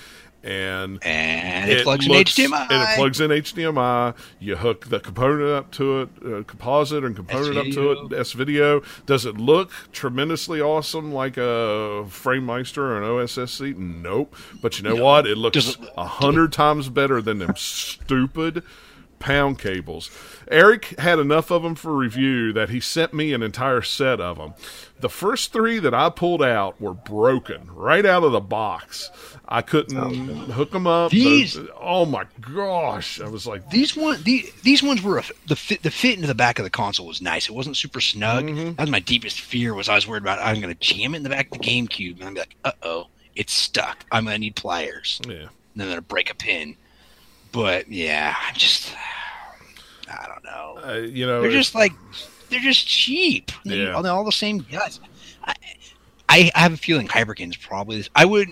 [0.45, 2.67] And And it, plugs looks- in HDMI.
[2.71, 4.15] And it plugs in HDMI.
[4.41, 8.19] You hook the component up to it, uh, composite and component up to it.
[8.19, 8.83] S video.
[9.07, 13.77] Does it look tremendously awesome like a FrameMeister or an OSSC?
[13.77, 14.35] Nope.
[14.61, 15.27] But you know what?
[15.27, 18.65] It looks a hundred times better than them stupid
[19.23, 20.11] pound cables.
[20.51, 24.37] Eric had enough of them for review that he sent me an entire set of
[24.37, 24.53] them.
[25.01, 29.11] The first three that I pulled out were broken right out of the box.
[29.49, 29.97] I couldn't
[30.51, 31.11] hook them up.
[31.13, 32.25] These- The- oh my
[32.55, 33.21] gosh!
[33.21, 35.83] I was like, These one, the, these ones were a, the fit.
[35.83, 37.49] The fit into the back of the console was nice.
[37.49, 38.45] It wasn't super snug.
[38.45, 38.73] Mm-hmm.
[38.75, 39.73] That was my deepest fear.
[39.75, 41.65] Was I was worried about I'm going to jam it in the back of the
[41.65, 44.05] GameCube and I'm like, uh oh, it's stuck.
[44.13, 45.21] I'm gonna need pliers.
[45.27, 45.35] Yeah.
[45.35, 46.77] And then I'm gonna break a pin.
[47.53, 48.95] But yeah, I'm just
[50.11, 50.79] I don't know.
[50.85, 51.93] Uh, you know, They're just like
[52.51, 53.51] they're just cheap.
[53.65, 53.93] They- Yeah.
[53.93, 55.01] all, all the same guys.
[55.45, 58.05] I, I have a feeling Hyperkin's probably.
[58.15, 58.49] I would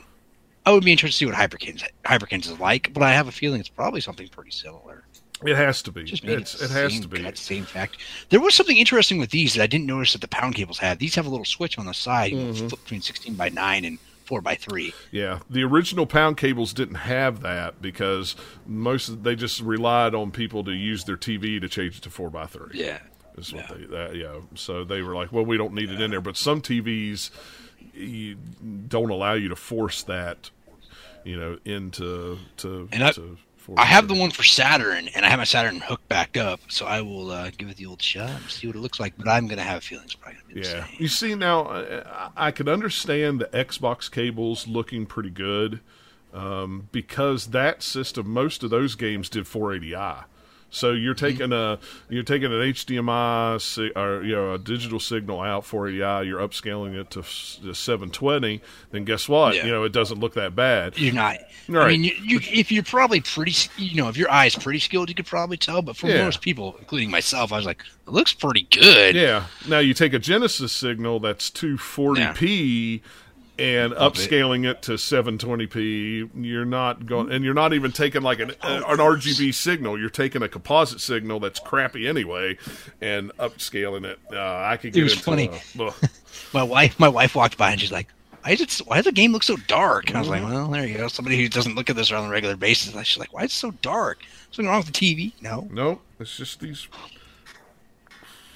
[0.67, 3.33] I would be interested to see what Hyperkin's Hyperkin's is like, but I have a
[3.33, 5.05] feeling it's probably something pretty similar.
[5.47, 6.05] it has to be.
[6.05, 7.23] Just It's, it has same- to be.
[7.23, 7.97] that same fact.
[8.29, 10.99] There was something interesting with these that I didn't notice that the pound cables had.
[10.99, 12.69] These have a little switch on the side, Mhm.
[12.69, 13.99] flip between sixteen by nine and
[14.31, 14.95] four by three.
[15.11, 20.31] Yeah, the original pound cables didn't have that because most of, they just relied on
[20.31, 22.71] people to use their TV to change it to four by three.
[22.75, 23.01] Yeah.
[23.37, 23.77] is what Yeah.
[23.77, 24.41] they that, yeah.
[24.55, 26.21] So they were like, well, we don't need it in there.
[26.21, 27.31] But some TVs
[27.93, 28.37] you
[28.89, 30.51] don't allow you to force that,
[31.25, 32.89] you know, into to.
[32.93, 33.13] And I-
[33.71, 36.37] to four I have the one for Saturn, and I have my Saturn hooked back
[36.37, 39.01] up, so I will uh, give it the old shot and see what it looks
[39.01, 39.15] like.
[39.17, 39.89] But I'm gonna have feelings.
[39.91, 40.97] feeling it's probably gonna be Yeah, same.
[40.99, 45.81] you see now, uh, I I could understand the Xbox cables looking pretty good
[46.33, 50.25] um, because that system, most of those games did 480i.
[50.73, 51.27] So you're Mm-hmm.
[51.27, 51.79] taking a
[52.09, 56.27] you're taking an HDMI or you know a digital signal out 480i.
[56.27, 57.23] You're upscaling it to,
[57.75, 58.61] 720.
[58.93, 59.55] Then guess what?
[59.57, 59.67] Yeah.
[59.67, 60.97] You know it doesn't look that bad.
[60.99, 61.39] You're not.
[61.69, 61.85] Right.
[61.85, 65.09] I mean, you, you if you're probably pretty, you know, if your eye's pretty skilled,
[65.09, 65.83] you could probably tell.
[65.83, 66.25] But for Yeah.
[66.25, 69.15] most people, including myself, I was like, it looks pretty good.
[69.15, 69.47] Yeah.
[69.69, 73.01] Now you take a Genesis signal that's 240p
[73.61, 76.31] and Love upscaling it to 720p.
[76.35, 79.99] You're not going, and you're not even taking like an uh, an RGB signal.
[79.99, 82.57] You're taking a composite signal that's crappy anyway,
[83.01, 84.19] and upscaling it.
[84.33, 85.51] Uh, I could get was into, funny.
[85.79, 85.91] uh.
[86.53, 88.09] My wife, my wife walked by and she's like,
[88.43, 88.71] "Why is it?
[88.71, 90.43] so- Why does the game look so dark?" And I was like.
[90.43, 91.07] "Well, there you go.
[91.09, 93.51] Somebody who doesn't look at this on a regular basis." And she's like, "Why is
[93.51, 94.21] it so dark?
[94.51, 95.69] Something wrong with the TV?" No.
[95.71, 96.89] no, it's just these.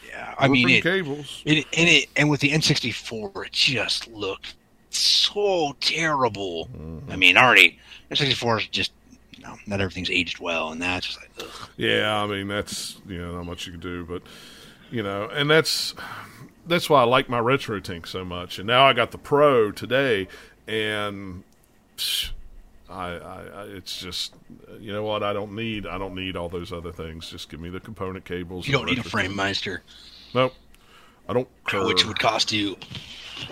[0.09, 0.35] Yeah.
[0.39, 1.43] I mean, it, cables.
[1.44, 4.55] it, and it, and with the N64, it just looked
[4.99, 6.66] so terrible.
[6.66, 7.11] Mm-hmm.
[7.12, 7.79] I mean, already
[8.11, 8.93] N64 is just,
[9.37, 11.69] you know, not everything's aged well, and that's just like, ugh.
[11.77, 14.23] Yeah, I mean that's you know not much you can do, but
[14.91, 15.95] you know, and that's
[16.66, 18.59] that's why I like my RetroTink so much.
[18.59, 20.29] And now I got the Pro today,
[20.66, 21.43] and
[21.97, 22.31] psh,
[22.89, 24.35] I, I, I it's just
[24.79, 25.87] you know what I don't need.
[25.87, 27.29] I don't need all those other things.
[27.29, 28.66] Just give me the component cables.
[28.66, 29.81] you don't need a FrameMeister,
[30.35, 30.55] Nope,
[31.29, 31.49] I don't.
[31.66, 31.85] Care.
[31.87, 32.77] which would cost you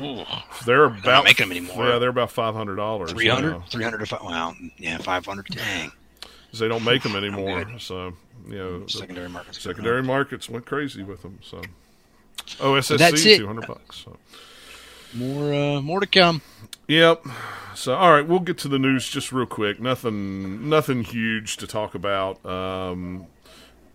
[0.01, 0.25] ooh,
[0.67, 1.89] they're about making them anymore.
[1.89, 3.13] Yeah, they're about five hundred dollars.
[3.13, 5.47] 300, 300 to five, well, yeah, 500.
[5.47, 5.93] Dang.
[6.55, 7.79] They don't make them anymore.
[7.79, 8.13] So
[8.49, 9.55] you know, Secondary market.
[9.55, 11.39] secondary markets went crazy with them.
[11.43, 11.63] So
[12.59, 13.39] OSSC that's it.
[13.39, 14.05] two hundred bucks.
[14.05, 14.17] So.
[15.15, 16.41] More, uh, more to come.
[16.89, 17.27] Yep.
[17.75, 19.81] So, all right, we'll get to the news just real quick.
[19.81, 22.45] Nothing, nothing huge to talk about.
[22.47, 23.27] Um,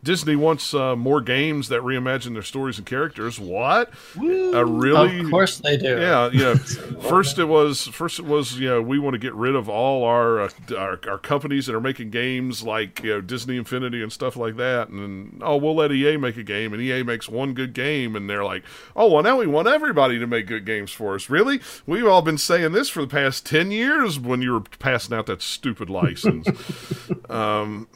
[0.07, 3.41] Disney wants uh, more games that reimagine their stories and characters.
[3.41, 3.91] What?
[4.15, 5.19] A really?
[5.19, 5.99] Of course they do.
[5.99, 6.53] Yeah, yeah.
[7.09, 10.05] First it was first it was you know we want to get rid of all
[10.05, 14.09] our uh, our, our companies that are making games like you know Disney Infinity and
[14.09, 17.27] stuff like that, and then, oh we'll let EA make a game, and EA makes
[17.27, 18.63] one good game, and they're like,
[18.95, 21.29] oh well now we want everybody to make good games for us.
[21.29, 21.59] Really?
[21.85, 25.25] We've all been saying this for the past ten years when you were passing out
[25.25, 26.47] that stupid license.
[27.29, 27.89] um,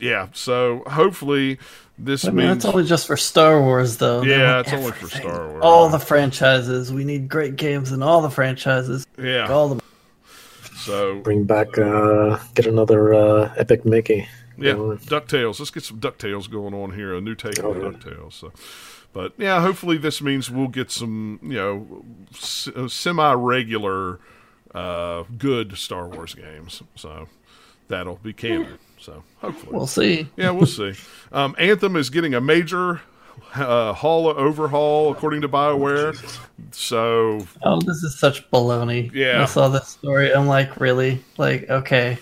[0.00, 0.28] yeah.
[0.32, 1.58] So hopefully
[1.98, 4.22] this I mean, means that's only just for Star Wars, though.
[4.22, 5.06] Yeah, want it's only for.
[5.08, 5.60] Star Wars.
[5.62, 6.92] All the franchises.
[6.92, 9.06] We need great games in all the franchises.
[9.18, 9.48] yeah.
[9.50, 9.80] All the
[10.76, 14.26] So Bring back, uh, get another uh, Epic Mickey.
[14.58, 14.98] Yeah, going.
[14.98, 15.58] Ducktales.
[15.58, 17.14] Let's get some Ducktales going on here.
[17.14, 17.88] A new take on Oh, yeah.
[17.90, 18.32] Ducktales.
[18.34, 18.52] So,
[19.12, 24.20] but yeah, hopefully this means we'll get some, you know, s- uh, semi-regular,
[24.74, 26.82] uh, good Star Wars games.
[26.96, 27.28] So
[27.88, 28.78] that'll be canon.
[29.04, 30.28] So hopefully, We'll see.
[30.36, 30.94] yeah, we'll see.
[31.30, 33.02] Um, Anthem is getting a major
[33.54, 36.16] uh, haul overhaul according to Bioware.
[36.72, 39.12] So Oh, this is such baloney.
[39.12, 39.42] Yeah.
[39.42, 40.32] I saw this story.
[40.32, 41.22] I'm like, really?
[41.36, 42.16] Like, okay,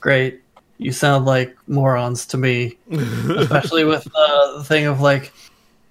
[0.00, 0.40] great.
[0.78, 5.32] You sound like morons to me, especially with uh, the thing of like,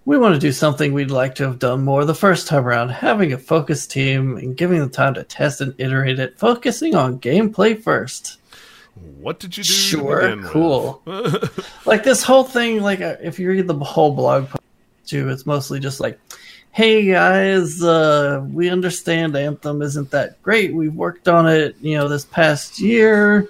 [0.05, 2.89] we want to do something we'd like to have done more the first time around,
[2.89, 7.19] having a focused team and giving them time to test and iterate it, focusing on
[7.19, 8.39] gameplay first.
[9.19, 9.69] What did you do?
[9.69, 11.01] Sure, cool.
[11.85, 14.63] like this whole thing, like uh, if you read the whole blog post
[15.05, 16.19] too, it's mostly just like,
[16.71, 20.73] "Hey guys, uh, we understand Anthem isn't that great.
[20.73, 23.49] We've worked on it, you know, this past year,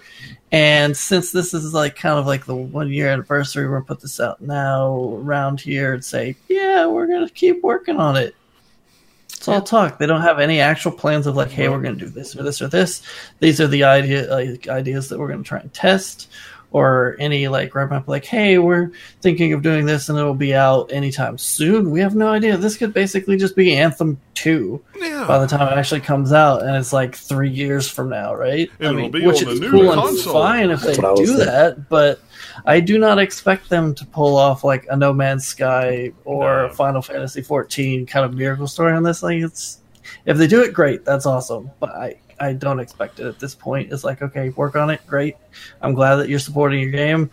[0.51, 4.01] and since this is like kind of like the one year anniversary, we're gonna put
[4.01, 8.36] this out now around here and say, yeah, we're gonna keep working on it."
[9.47, 9.97] It's all talk.
[9.97, 12.43] They don't have any actual plans of like, hey, we're going to do this or
[12.43, 13.01] this or this.
[13.39, 16.27] These are the idea like, ideas that we're going to try and test.
[16.71, 18.91] or any like roadmap like, hey, we're
[19.21, 21.91] thinking of doing this and it'll be out anytime soon.
[21.91, 22.57] We have no idea.
[22.57, 25.25] This could basically just be Anthem 2 Yeah.
[25.27, 28.69] by the time it actually comes out, and it's like three years from now, right?
[28.79, 30.41] It'll be on the is new cool console.
[30.43, 31.45] and fine if they That's what do thinking.
[31.45, 32.19] that, but
[32.65, 36.73] I do not expect them to pull off like a No Man's Sky or No.
[36.73, 39.23] Final Fantasy 14 kind of miracle story on this.
[39.23, 39.79] Like it's
[40.25, 41.69] if they do it, great, that's awesome.
[41.79, 43.91] But I I don't expect it at this point.
[43.91, 45.35] It's like okay, work on it, great.
[45.81, 47.29] I'm glad that you're supporting your game.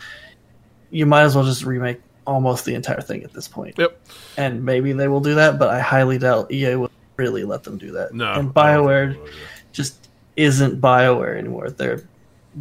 [0.90, 3.78] You might as well just remake almost the entire thing at this point.
[3.78, 4.00] Yep.
[4.36, 7.78] And maybe they will do that, but I highly doubt EA will really let them
[7.78, 8.12] do that.
[8.12, 8.32] No.
[8.32, 9.40] And BioWare think so, yeah.
[9.72, 11.70] just isn't BioWare anymore.
[11.70, 12.04] They're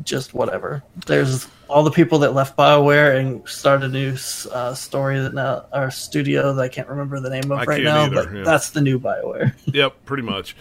[0.03, 0.83] just whatever.
[1.05, 4.15] There's all the people that left BioWare and started a new
[4.51, 7.83] uh, story that now our studio that I can't remember the name of I right
[7.83, 8.43] now, either, but yeah.
[8.43, 9.53] that's the new BioWare.
[9.73, 10.55] Yep, pretty much.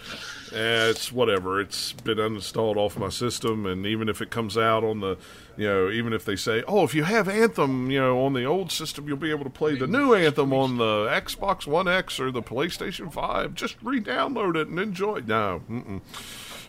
[0.53, 1.59] Uh, it's whatever.
[1.59, 5.17] It's been uninstalled off my system, and even if it comes out on the,
[5.57, 8.43] you know, even if they say, oh, if you have Anthem, you know, on the
[8.45, 12.19] old system, you'll be able to play the new Anthem on the Xbox One X
[12.19, 13.55] or the PlayStation Five.
[13.55, 15.17] Just re-download it and enjoy.
[15.17, 15.27] it.
[15.27, 16.01] No, mm-mm.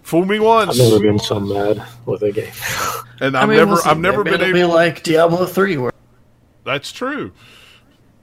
[0.02, 2.52] fool me once, I've never been so mad with a game.
[3.20, 3.82] and I I've mean, never, we'll.
[3.84, 4.58] I've never been it'll able.
[4.60, 5.92] be like Diablo three, where
[6.64, 7.32] That's true.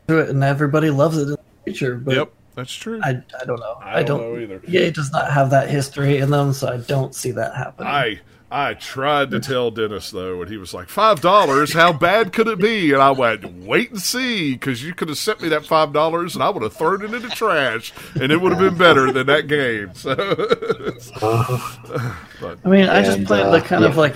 [0.07, 1.97] do it and everybody loves it in the future.
[1.97, 2.99] But yep, that's true.
[3.03, 3.77] I, I don't know.
[3.81, 4.19] I I don't don't.
[4.19, 4.61] know either.
[4.67, 7.87] EA does not have that history in them, so I don't see that happening.
[7.87, 8.19] I
[8.53, 11.73] I tried to tell Dennis though, and he was like, five dollars.
[11.73, 12.91] How bad could it be?
[12.93, 16.35] And I went, wait and see, because you could have sent me that five dollars,
[16.35, 19.11] and I would have thrown it in the trash, and it would have been better
[19.11, 19.93] than that game.
[19.95, 20.15] So,
[22.39, 24.15] but I mean, I just And, played uh, the kind of like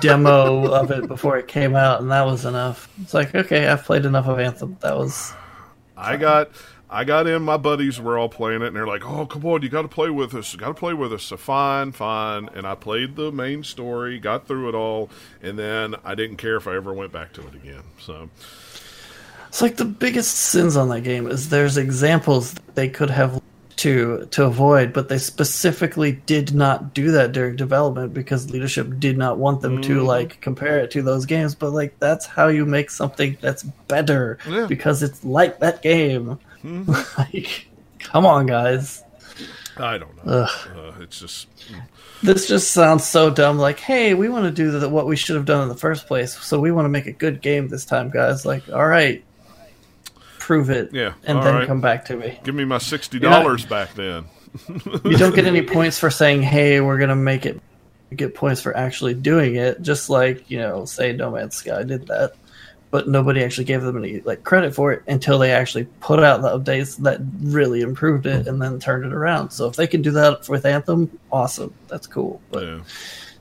[0.00, 2.88] demo of it before it came out, and that was enough.
[3.02, 4.76] It's like, okay, I've played enough of Anthem.
[4.80, 5.32] That was
[5.96, 6.50] I got.
[6.92, 7.42] I got in.
[7.42, 9.88] My buddies were all playing it, and they're like, "Oh, come on, you got to
[9.88, 10.52] play with us.
[10.52, 12.48] You got to play with us." So fine, fine.
[12.54, 15.10] And I played the main story, got through it all,
[15.42, 17.82] and then I didn't care if I ever went back to it again.
[17.98, 18.28] So
[19.48, 23.42] It's like the biggest sins on that game is there's examples they could have
[23.76, 29.18] to to avoid, but they specifically did not do that during development because leadership did
[29.18, 30.06] not want them to mm-hmm.
[30.06, 31.54] like compare it to those games.
[31.54, 34.66] But like that's how you make something that's better Yeah.
[34.66, 36.38] because it's like that game.
[37.18, 37.66] like,
[37.98, 39.02] come on, guys.
[39.76, 40.32] I don't know.
[40.32, 41.48] Uh, it's just
[42.22, 43.58] This just sounds so dumb.
[43.58, 46.06] Like, hey, we want to do the, what we should have done in the first
[46.06, 48.44] place, so we want to make a good game this time, guys.
[48.44, 49.24] Like, all right,
[50.38, 51.66] prove it, Yeah, and then right.
[51.66, 52.38] come back to me.
[52.44, 54.24] give me my sixty dollars back then.
[55.04, 57.58] You don't get any points for saying, hey, we're gonna make it.
[58.10, 61.82] You get points for actually doing it, just like you know, say No Man's Sky
[61.84, 62.34] did that,
[62.92, 66.42] but nobody actually gave them any like credit for it until they actually put out
[66.42, 69.50] the updates that really improved it and then turned it around.
[69.50, 72.40] So if they can do that with Anthem, awesome, that's cool.
[72.50, 72.80] But Yeah.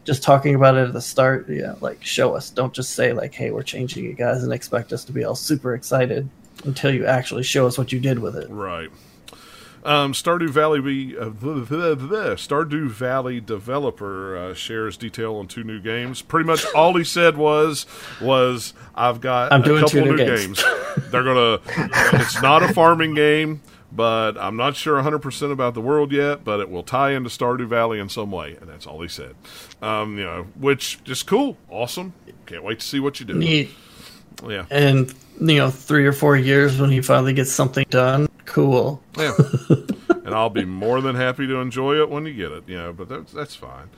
[0.06, 2.50] just talking about it at the start, yeah, like show us.
[2.50, 5.36] Don't just say like, "Hey, we're changing it, guys," and expect us to be all
[5.36, 6.28] super excited
[6.64, 8.50] until you actually show us what you did with it.
[8.50, 8.90] Right.
[9.84, 15.48] Um, Stardew Valley, we, uh, the, the, the Stardew Valley developer uh, shares detail on
[15.48, 16.22] two new games.
[16.22, 17.86] Pretty much all he said was,
[18.22, 21.12] was I've got I'm a doing couple two new new games." games.
[21.12, 21.60] They're gonna.
[22.22, 26.44] It's not a farming game, but I'm not sure 100 percent about the world yet.
[26.44, 29.36] But it will tie into Stardew Valley in some way, and that's all he said.
[29.82, 32.14] Um, you know, which is cool, awesome.
[32.46, 33.34] Can't wait to see what you do.
[33.36, 33.70] Neat.
[34.48, 39.02] Yeah, And you know, three or four years when he finally gets something done, cool.
[39.18, 39.34] Yeah.
[40.10, 42.94] and I'll be more than happy to enjoy it when you get it, you know,
[42.94, 43.90] but that's, that's fine.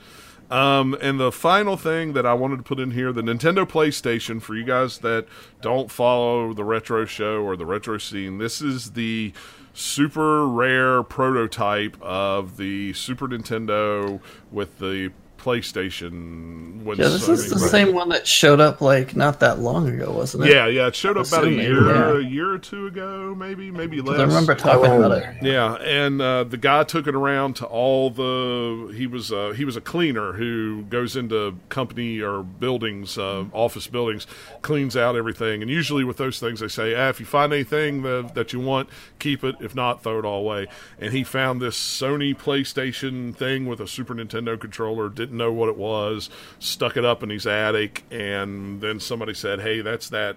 [0.50, 4.40] Um, and the final thing that I wanted to put in here the Nintendo PlayStation,
[4.40, 5.26] for you guys that
[5.60, 9.32] don't follow the retro show or the retro scene, this is the
[9.72, 14.20] super rare prototype of the Super Nintendo
[14.52, 15.12] with the
[15.44, 16.82] PlayStation.
[16.82, 19.88] When Yeah, this is the Sony- same one that showed up like not that long
[19.88, 20.52] ago, wasn't it?
[20.52, 22.16] Yeah, yeah, it showed up about a year, yeah.
[22.18, 24.18] a year or two ago, maybe, maybe less.
[24.18, 25.36] I remember talking I about it.
[25.42, 28.92] Yeah, and uh, the guy took it around to all the.
[28.94, 33.86] He was uh, he was a cleaner who goes into company or buildings, uh, office
[33.86, 34.26] buildings,
[34.62, 35.62] cleans out everything.
[35.62, 38.60] And usually with those things, they say, ah, if you find anything that, that you
[38.60, 38.88] want,
[39.18, 39.56] keep it.
[39.60, 40.66] If not, throw it all away.
[40.98, 45.08] And he found this Sony PlayStation thing with a Super Nintendo controller.
[45.08, 46.30] Didn't know what it was.
[46.58, 50.36] Stuck it up in his attic, and then somebody said, "Hey, that's that."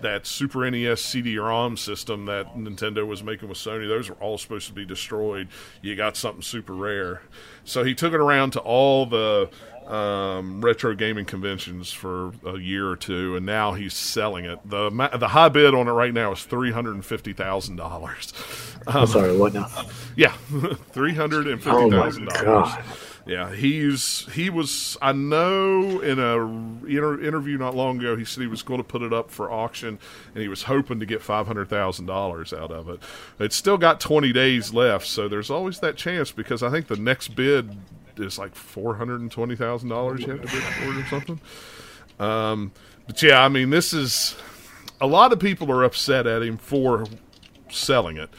[0.00, 4.66] that Super NES CD-ROM system that Nintendo was making with Sony, those were all supposed
[4.68, 5.48] to be destroyed.
[5.80, 7.22] You got something super rare.
[7.64, 9.50] So he took it around to all the
[9.86, 14.58] um, retro gaming conventions for a year or two, and now he's selling it.
[14.64, 18.32] the The high bid on it right now is three hundred and fifty thousand dollars.
[18.86, 19.68] I'm sorry, what now?
[20.16, 20.32] Yeah,
[20.92, 22.72] three hundred and Oh fifty thousand dollars.
[23.24, 24.96] Yeah, he's he was.
[25.00, 26.44] I know in a
[26.86, 29.50] inter- interview not long ago, he said he was going to put it up for
[29.50, 30.00] auction,
[30.34, 33.00] and he was hoping to get five hundred thousand dollars out of it.
[33.38, 36.96] It's still got twenty days left, so there's always that chance because I think the
[36.96, 37.76] next bid
[38.16, 41.06] is like four hundred and twenty thousand dollars you have to bid for it or
[41.06, 41.40] something.
[42.18, 42.72] Um,
[43.06, 44.34] but yeah, I mean, this is
[45.00, 47.06] a lot of people are upset at him for
[47.70, 48.30] selling it.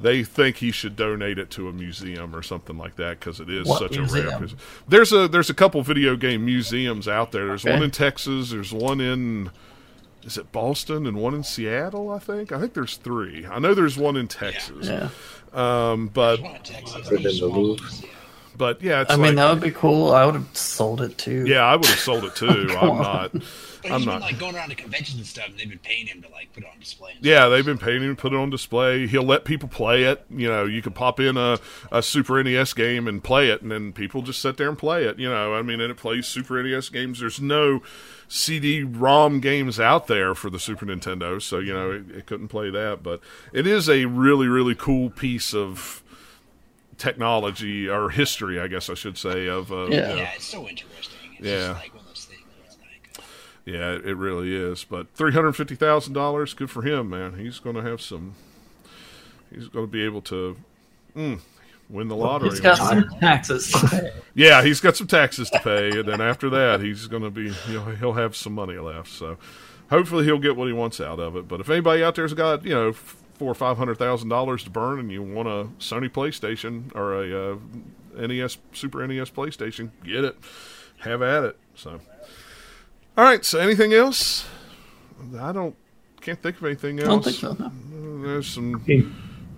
[0.00, 3.50] They think he should donate it to a museum or something like that because it
[3.50, 4.38] is What such a rare.
[4.38, 4.54] piece.
[4.88, 7.46] There's a there's a couple video game museums out there.
[7.48, 7.74] There's Okay.
[7.74, 8.50] one in Texas.
[8.50, 9.50] There's one in
[10.24, 12.10] is it Boston and one in Seattle.
[12.10, 12.50] I think.
[12.52, 13.46] I think there's three.
[13.46, 14.86] I know there's one in Texas.
[14.88, 15.08] Yeah.
[15.52, 16.38] Um, but
[18.60, 18.80] One in Texas, Other than the small Louvre.
[18.80, 18.80] museum.
[18.80, 20.12] but yeah, it's I mean, that would be cool.
[20.12, 21.44] I would have sold it too.
[21.46, 22.46] yeah, I would have sold it too.
[22.80, 23.32] I'm not.
[23.82, 24.12] But I'm he's not.
[24.16, 26.52] been like going around to conventions and stuff, and they've been paying him to like
[26.52, 27.12] put it on display.
[27.16, 29.06] and Yeah, they've been paying him to put it on display.
[29.06, 30.22] He'll let people play it.
[30.28, 31.58] You know, you can pop in a,
[31.90, 35.04] a Super NES game and play it, and then people just sit there and play
[35.04, 35.18] it.
[35.18, 37.20] You know, I mean, and it plays Super NES games.
[37.20, 37.80] There's no
[38.28, 42.68] CD-ROM games out there for the Super Nintendo, so you know it, it couldn't play
[42.70, 43.02] that.
[43.02, 43.20] But
[43.52, 45.99] it is a really, really cool piece of
[47.00, 49.48] technology or history, I guess I should say.
[49.48, 49.86] Of uh, Yeah.
[49.88, 51.18] you know, Yeah, it's so interesting.
[51.38, 51.56] It's Yeah.
[51.68, 52.42] just like one of those things.
[52.46, 52.76] where It's
[53.18, 53.24] like,
[53.64, 54.84] Yeah, it really is.
[54.84, 57.38] But three hundred fifty thousand dollars, good for him, man.
[57.38, 58.34] He's going to have some.
[59.52, 60.56] He's going to be able to
[61.16, 61.40] mm,
[61.88, 62.50] win the lottery.
[62.50, 64.12] He's got some taxes to pay.
[64.34, 67.50] yeah, he's got some taxes to pay, and then after that, he's going to be
[67.66, 69.08] he'll, he'll have some money left.
[69.08, 69.38] So
[69.88, 71.48] hopefully, he'll get what he wants out of it.
[71.48, 72.94] But if anybody out there's got you know
[73.40, 77.14] four or five hundred thousand dollars to burn, and you want a Sony PlayStation or
[77.24, 80.36] a uh, NES Super NES PlayStation, get it,
[80.98, 81.56] have at it.
[81.74, 82.00] So.
[83.16, 83.42] All right.
[83.42, 84.46] So, anything else?
[85.38, 85.74] I don't
[86.20, 87.40] can't think of anything I else.
[87.40, 87.70] don't think so.
[87.94, 88.22] No.
[88.26, 89.08] There's some He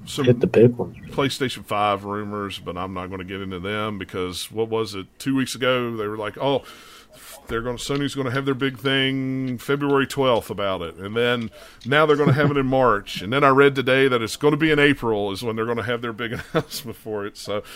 [0.06, 0.96] some hit the big ones.
[1.10, 5.08] PlayStation Five rumors, but I'm not going to get into them because what was it?
[5.18, 6.62] Two weeks ago, they were like, "Oh,
[7.52, 7.76] they're going.
[7.76, 11.50] Sony's going to have their big thing February 12th about it," and then
[11.86, 14.36] now they're going to have it in March, and then I read today that it's
[14.36, 17.26] going to be in April is when they're going to have their big announcement for
[17.26, 17.36] it.
[17.36, 17.62] So.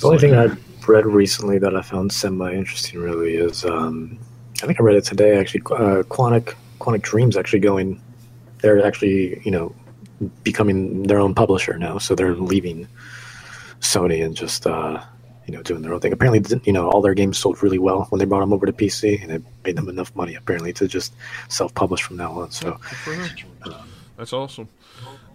[0.00, 4.18] The only thing I've read recently that I found semi interesting really is um,
[4.62, 5.62] I think I read it today actually.
[5.62, 8.00] Uh, Quantic Quantic Dream's actually going.
[8.58, 9.74] They're actually you know
[10.42, 12.88] becoming their own publisher now, so they're leaving
[13.80, 15.02] Sony and just uh,
[15.46, 16.12] you know doing their own thing.
[16.12, 18.72] Apparently, you know all their games sold really well when they brought them over to
[18.72, 21.14] PC, and it made them enough money apparently to just
[21.48, 22.50] self-publish from now on.
[22.50, 22.78] So
[24.16, 24.68] That's awesome.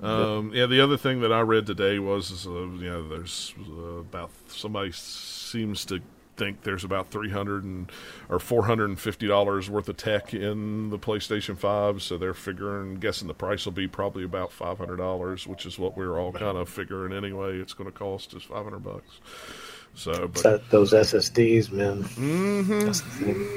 [0.01, 3.53] Um, yeah, the other thing that I read today was, is, uh, you know, there's
[3.69, 5.99] uh, about somebody seems to
[6.37, 7.91] think there's about three hundred and
[8.29, 12.33] or four hundred and fifty dollars worth of tech in the PlayStation Five, so they're
[12.33, 16.05] figuring, guessing the price will be probably about five hundred dollars, which is what we
[16.05, 17.59] are all kind of figuring anyway.
[17.59, 19.19] It's going to cost us five hundred bucks.
[19.95, 22.03] So, but that, those SSDs, man.
[22.03, 23.49] hmm That's the thing.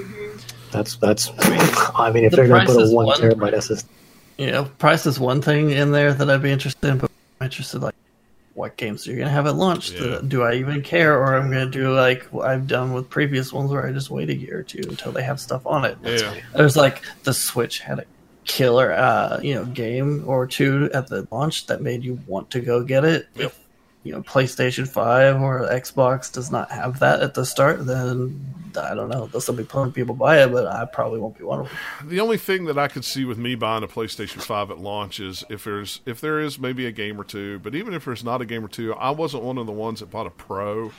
[0.73, 1.31] That's that's.
[1.97, 3.69] I mean, if The they're going to put a one one terabyte price.
[3.69, 3.85] SSD,
[4.39, 7.11] You know, price is one thing in there that I'd be interested in, but
[7.41, 7.95] I'm interested like
[8.55, 9.91] what games are you gonna have at launch?
[9.93, 10.21] Yeah.
[10.27, 13.71] Do I even care, or I'm gonna do like what I've done with previous ones
[13.71, 15.97] where I just wait a year or two until they have stuff on it?
[16.05, 18.05] yeah, There's like the Switch had a
[18.45, 22.61] killer, uh, you know, game or two at the launch that made you want to
[22.61, 23.27] go get it.
[23.37, 23.55] Yep.
[24.05, 28.45] You know PlayStation Five or Xbox does not have that at the start, then
[28.77, 29.27] I don't know.
[29.27, 31.69] There'll still be plenty of people buy it, but I probably won't be one of
[31.69, 32.09] them.
[32.09, 35.21] the only thing that I could see with me buying a PlayStation Five at launch
[35.21, 38.25] is if there's if there is maybe a game or two, but even if there's
[38.25, 40.91] not a game or two, I wasn't one of the ones that bought a Pro,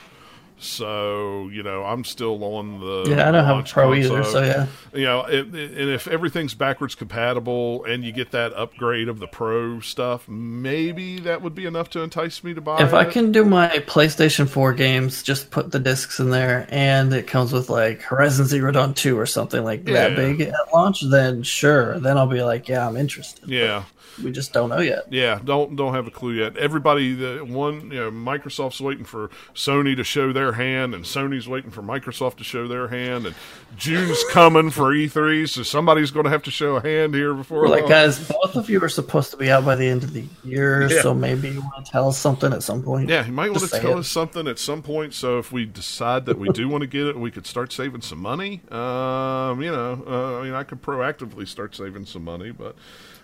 [0.57, 4.41] so you know I'm still on the Yeah, I don't have a pro either, so
[4.41, 4.67] yeah.
[4.93, 9.19] You know, it, it- and if everything's backwards compatible and you get that upgrade of
[9.19, 12.81] the Pro stuff, maybe that would be enough to entice me to buy.
[12.83, 17.11] If I can do my PlayStation 4 games, just put the discs in there, and
[17.13, 20.09] it comes with like Horizon Zero Dawn 2 or something like Yeah.
[20.09, 21.99] that big at launch, then sure.
[21.99, 23.49] Then I'll be like, yeah, I'm interested.
[23.49, 23.83] yeah.
[24.21, 25.05] We just don't know yet.
[25.11, 26.57] Yeah, don't don't have a clue yet.
[26.57, 31.47] Everybody, the one, you know, Microsoft's waiting for Sony to show their hand, and Sony's
[31.47, 33.35] waiting for Microsoft to show their hand, and
[33.77, 37.61] June's coming for E3, so somebody's going to have to show a hand here before.
[37.61, 37.89] We're like, long.
[37.91, 40.87] guys, both of you are supposed to be out by the end of the year,
[40.89, 41.01] Yeah.
[41.01, 43.09] so maybe you want to tell us something at some point.
[43.09, 43.99] yeah, you might want to tell it.
[43.99, 45.13] us something at some point.
[45.13, 48.01] So if we decide that we do want to get it, we could start saving
[48.01, 48.61] some money.
[48.69, 52.75] Um, you know, uh, I mean, I could proactively start saving some money, but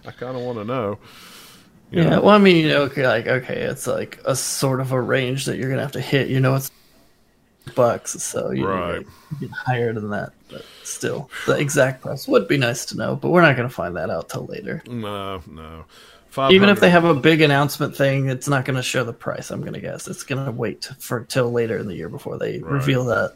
[0.10, 0.98] I kind of want to know.
[1.91, 2.22] you Yeah, know.
[2.22, 5.45] well, I mean, you know, okay, like, okay, it's like a sort of a range
[5.45, 6.30] that you're gonna have to hit.
[6.30, 6.72] You know, it's
[7.76, 9.06] bucks, so you Right.
[9.40, 10.34] get higher than that.
[10.49, 13.73] But still, the exact price would be nice to know, but we're not going to
[13.73, 14.81] find that out till later.
[14.88, 15.86] No, no.
[16.49, 19.52] Even if they have a big announcement thing, it's not going to show the price.
[19.52, 22.38] I'm going to guess it's going to wait for till later in the year before
[22.40, 22.72] they Right.
[22.72, 23.34] reveal that.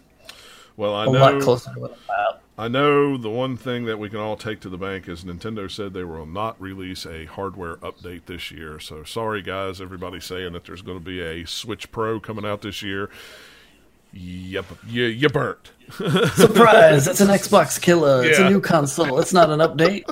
[0.77, 1.19] well, I A know.
[1.19, 2.42] lot closer to what about.
[2.55, 5.69] I know the one thing that we can all take to the bank is Nintendo
[5.69, 8.79] said they will not release a hardware update this year.
[8.79, 9.81] So sorry, guys.
[9.81, 13.09] everybody saying that there's going to be a Switch Pro coming out this year.
[14.15, 15.71] Yep, you you burnt.
[15.89, 17.07] Surprise!
[17.07, 18.23] it's an Xbox killer.
[18.23, 18.45] It's Yeah.
[18.45, 19.17] a new console.
[19.19, 20.07] It's not an update.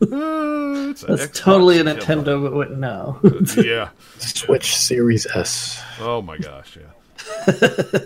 [0.00, 1.96] Uh, it's That's Xbox totally a killer.
[2.00, 3.18] Nintendo, but no.
[3.64, 3.88] yeah.
[4.18, 5.82] Switch Series S.
[6.00, 6.76] Oh my gosh.
[6.76, 6.86] Yeah.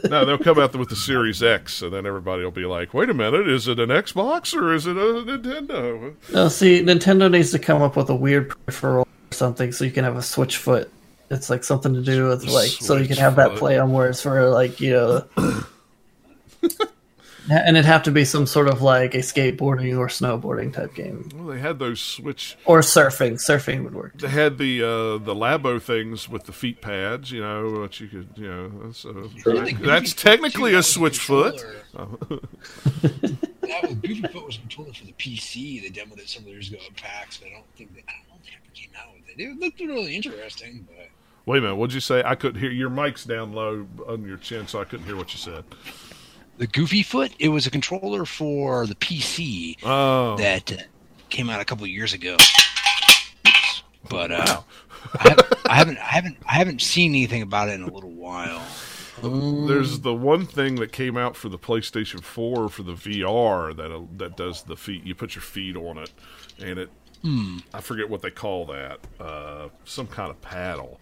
[0.08, 3.10] No, they'll come out with the Series X, and then everybody will be like, "Wait
[3.10, 7.50] a minute, is it an Xbox or is it a Nintendo?" No, see, Nintendo needs
[7.52, 10.56] to come up with a weird peripheral or something so you can have a Switch
[10.58, 10.90] foot.
[11.30, 13.58] It's like something to do with like so you can Switch have that foot.
[13.58, 15.24] play on words for like you know,
[17.50, 21.28] and it'd have to be some sort of like a skateboarding or snowboarding type game
[21.34, 23.32] Well, they had those Switch or surfing.
[23.34, 24.18] Surfing would work.
[24.18, 28.08] they had the uh, the Labo things with the feet pads, you know, that you
[28.08, 31.64] could, you know, so Really that's technically a switch foot.
[31.94, 32.40] controller.
[33.62, 35.82] That was Goofy Foot was a controller for the PC.
[35.82, 38.42] They demoed it several years ago at PAX, but I don't think they, I don't
[38.42, 39.42] think it ever came out with it.
[39.42, 41.08] It looked really interesting, but
[41.44, 42.22] Wait a minute, what'd you say?
[42.24, 42.70] I couldn't hear.
[42.70, 45.64] Your mic's down low on your chin, so I couldn't hear what you said.
[46.58, 50.86] The Goofy Foot, it was a controller for the PC Oh, that
[51.30, 52.34] came out a couple years ago.
[53.46, 53.82] Oops.
[54.08, 54.60] But uh,
[55.18, 58.10] I, haven't, I haven't, I haven't, I haven't seen anything about it in a little
[58.10, 58.62] while.
[59.22, 63.92] there's the one thing that came out for the PlayStation 4 for the VR that
[63.92, 65.04] uh, that does the feet.
[65.04, 66.10] You put your feet on it,
[66.60, 66.90] and it.
[67.72, 68.98] I forget what they call that.
[69.20, 71.00] Uh, some kind of paddle,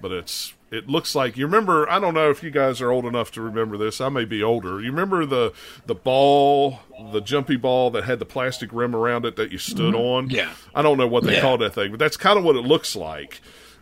[0.00, 0.54] but it's.
[0.72, 1.90] It looks like you remember.
[1.90, 4.00] I don't know if you guys are old enough to remember this.
[4.00, 4.80] I may be older.
[4.80, 5.52] You remember the
[5.86, 6.78] the ball,
[7.10, 10.30] the jumpy ball that had the plastic rim around it that you stood on.
[10.30, 10.52] Yeah.
[10.72, 11.40] I don't know what they Yeah.
[11.40, 13.40] call that thing, but that's kind of what it looks like.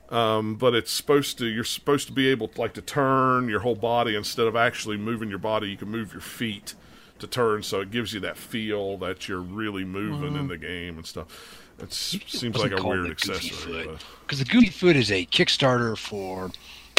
[0.09, 1.47] Um, but it's supposed to.
[1.47, 4.97] You're supposed to be able to like to turn your whole body instead of actually
[4.97, 5.69] moving your body.
[5.69, 6.73] You can move your feet
[7.19, 10.97] to turn, so it gives you that feel that you're really moving in the game
[10.97, 11.58] and stuff.
[11.81, 13.89] It seems like a weird accessory.
[14.23, 16.51] Because the Goofy Foot is a Kickstarter for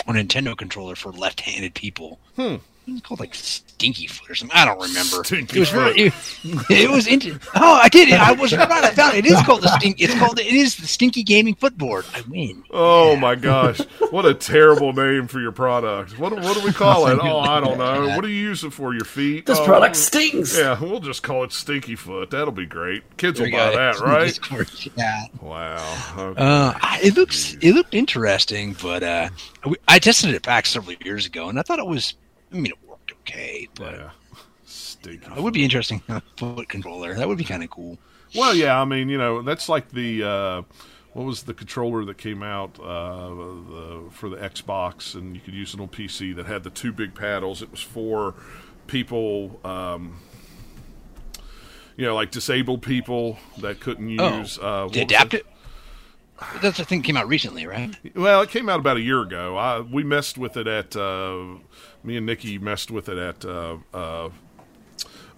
[0.07, 2.19] a Nintendo controller for left-handed people.
[2.35, 2.56] Hmm.
[2.98, 4.57] It's called like Stinky Foot or something.
[4.57, 5.24] I don't remember.
[5.24, 5.95] Stinky it was Foot.
[5.95, 6.14] Very, it,
[6.70, 7.40] it was into.
[7.56, 8.11] Oh, I did.
[8.14, 8.70] I was right.
[8.70, 9.26] I found it.
[9.26, 10.03] It is called the Stinky.
[10.03, 10.40] It's called.
[10.40, 12.06] It is the Stinky Gaming Footboard.
[12.14, 12.64] I win.
[12.72, 13.80] oh my gosh,
[14.11, 16.18] what a terrible name for your product!
[16.20, 17.20] What what do we call it?
[17.22, 18.16] Oh, I don't know.
[18.16, 18.94] What do you use it for?
[18.94, 19.45] Your feet?
[19.45, 20.57] This Oh, product stings.
[20.57, 22.32] Yeah, we'll just call it Stinky Foot.
[22.32, 23.03] That'll be great.
[23.18, 23.76] Kids will buy go.
[23.78, 24.40] that, right?
[24.98, 25.26] Yeah.
[25.41, 26.14] Wow.
[26.18, 26.41] Okay.
[26.41, 29.30] Uh, it looks it looked interesting, but uh,
[29.88, 32.14] I tested it back several years ago, and I thought it was.
[32.51, 34.09] I mean, it worked okay, but yeah.
[34.65, 35.31] Stinky.
[35.31, 36.01] it would be interesting.
[36.09, 37.97] A foot controller that would be kind of cool.
[38.35, 40.61] Well, yeah, I mean, you know, that's like the uh,
[41.13, 45.53] what was the controller that came out uh, the, for the Xbox, and you could
[45.53, 47.61] use it on PC that had the two big paddles.
[47.61, 48.35] It was for
[48.88, 50.19] people, um,
[51.97, 54.59] you know, like disabled people that couldn't use.
[54.59, 55.41] uh, what The adaptive.
[56.61, 57.93] That's the thing that came out recently, right?
[58.15, 59.57] Well, it came out about a year ago.
[59.57, 61.55] I, we messed with it at uh,
[62.03, 64.30] me and Nikki messed with it at uh, uh,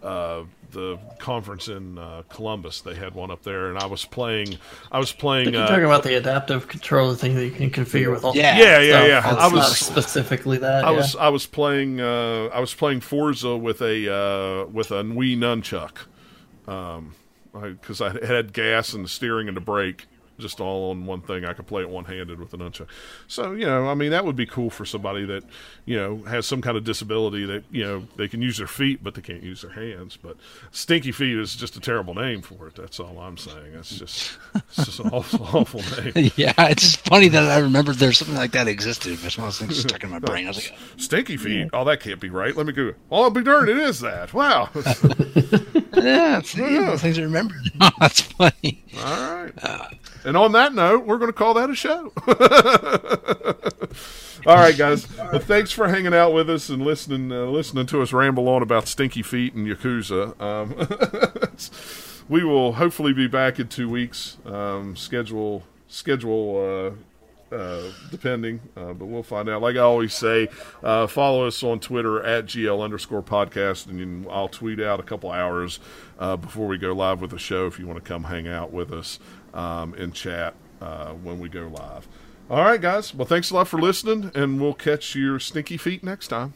[0.04, 2.82] uh, the conference in uh, Columbus.
[2.82, 4.58] They had one up there, and I was playing.
[4.92, 5.54] I was playing.
[5.54, 8.58] You're Uh, talking about the adaptive controller thing that you can configure with all Yeah.
[8.58, 9.08] yeah, yeah, stuff.
[9.08, 9.18] yeah.
[9.18, 9.78] It's I not was.
[9.80, 10.86] specifically that.
[10.86, 10.98] I yeah.
[10.98, 15.38] was I was playing uh, I was playing Forza with a uh, with a Wii
[15.38, 16.08] nunchuck
[17.54, 20.06] because I had gas and the steering and the brake
[20.40, 21.46] just all on one thing.
[21.46, 22.88] I could play it one handed with a nunchuck.
[23.28, 25.44] So you know, I mean, that would be cool for somebody that
[25.86, 29.04] you know has some kind of disability that you know they can use their feet
[29.04, 30.18] but they can't use their hands.
[30.18, 30.38] But
[30.72, 32.76] stinky feet is just a terrible name for it.
[32.76, 33.74] That's all I'm saying.
[33.74, 36.32] It's just it's just an awful awful name.
[36.36, 39.18] yeah, it's just funny that I remembered there's something like that existed.
[39.20, 40.46] That's one of those things stuck in my brain.
[40.46, 41.70] I was like, Stinky feet.
[41.74, 42.56] Oh, that can't be right.
[42.56, 42.94] Let me go.
[43.12, 43.70] Oh, I'll be darned.
[43.70, 44.34] It is that.
[44.34, 44.70] Wow.
[45.94, 47.72] yeah, see, those things I remembered.
[48.00, 48.84] That's funny.
[48.98, 49.54] All right.
[49.62, 49.90] Uh,
[50.26, 52.14] and on that note, we're going to call that a show.
[54.46, 55.08] All right, guys.
[55.18, 58.64] Well, thanks for hanging out with us and listening uh, listening to us ramble on
[58.64, 60.40] about stinky feet and yakuza.
[60.42, 60.74] Um,
[62.30, 64.38] we will hopefully be back in two weeks.
[64.46, 66.96] Um, schedule schedule.
[66.98, 67.02] Uh,
[67.52, 69.62] uh, depending, uh, but we'll find out.
[69.62, 70.48] Like I always say,
[70.82, 75.32] uh, follow us on Twitter at GL underscore podcast, and I'll tweet out a couple
[75.32, 75.82] hours
[76.18, 78.72] uh, before we go live with the show if you want to come hang out
[78.72, 79.20] with us
[79.54, 82.08] um, and chat uh, when we go live.
[82.50, 83.14] All right, guys.
[83.16, 86.54] Well, thanks a lot for listening, and we'll catch your stinky feet next time.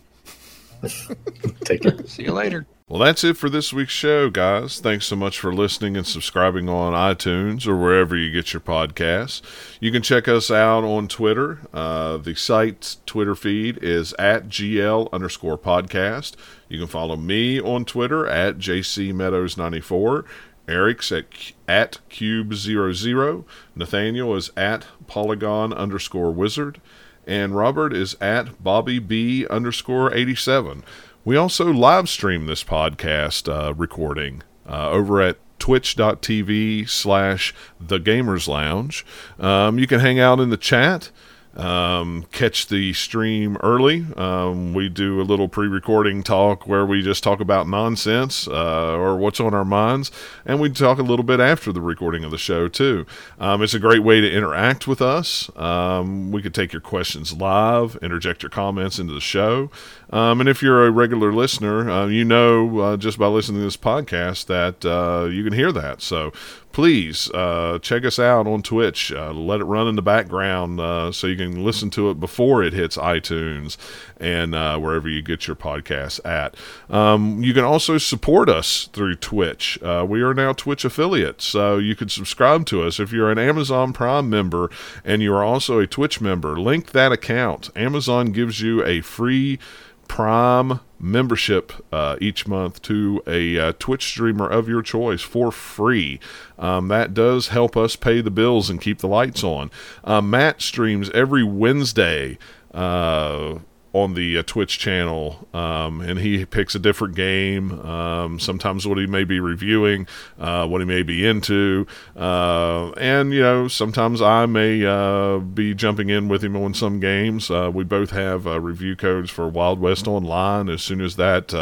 [1.64, 2.06] Take care.
[2.06, 2.66] See you later.
[2.88, 4.80] Well, that's it for this week's show, guys.
[4.80, 9.42] Thanks so much for listening and subscribing on iTunes or wherever you get your podcasts.
[9.80, 11.62] You can check us out on Twitter.
[11.74, 16.36] Uh, the site's Twitter feed is at GL underscore podcast.
[16.70, 20.26] You can follow me on Twitter at JCMeadows94.
[20.68, 21.26] Eric's at,
[21.68, 23.44] at Cube00.
[23.76, 26.82] Nathaniel is at Polygon underscore wizard.
[27.28, 30.84] And Robert is at Bobby B underscore 87.
[31.24, 38.48] We also live stream this podcast uh, recording uh, over at twitch.tv slash the gamers
[38.48, 39.06] lounge
[39.40, 41.10] um, you can hang out in the chat
[41.56, 44.06] um, catch the stream early.
[44.18, 48.96] Um, we do a little pre recording talk where we just talk about nonsense uh,
[48.96, 50.12] or what's on our minds,
[50.46, 53.06] and we talk a little bit after the recording of the show, too.
[53.40, 55.50] Um, it's a great way to interact with us.
[55.56, 59.70] Um, we could take your questions live, interject your comments into the show.
[60.16, 63.66] Um, and if you're a regular listener, uh, you know uh, just by listening to
[63.66, 66.02] this podcast that uh, you can hear that.
[66.02, 66.32] So
[66.72, 69.12] please uh, check us out on Twitch.
[69.12, 72.64] Uh, let it run in the background uh, so you can listen to it before
[72.64, 73.76] it hits iTunes
[74.18, 76.56] and wherever you get your podcasts at.
[76.90, 79.78] Um, you can also support us through Twitch.
[79.82, 83.92] we are now Twitch affiliates, so you can subscribe to us if you're an Amazon
[83.92, 84.70] Prime member
[85.04, 86.58] and you are also a Twitch member.
[86.58, 87.70] Link that account.
[87.76, 89.60] Amazon gives you a free
[90.08, 96.20] Prime membership uh, each month to a uh, Twitch streamer of your choice for free.
[96.58, 99.72] Um, that does help us pay the bills and keep the lights on.
[100.04, 102.38] Uh, Matt streams every Wednesday
[102.74, 103.60] uh,
[103.96, 107.80] on the uh, Twitch channel, um, and he picks a different game.
[107.80, 110.06] Um, sometimes what he may be reviewing,
[110.38, 115.74] uh, what he may be into, uh, and you know sometimes I may uh, be
[115.74, 117.50] jumping in with him on some games.
[117.50, 120.68] Uh, we both have uh, review codes for Wild West Online.
[120.68, 121.54] As soon as that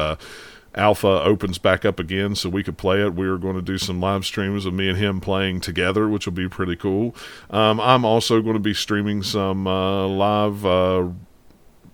[0.76, 3.14] alpha opens back up again so we could play it.
[3.14, 6.26] We are going to do some live streams of me and him playing together, which
[6.26, 7.16] will be pretty cool.
[7.52, 10.66] Um, I'm also going to be streaming some live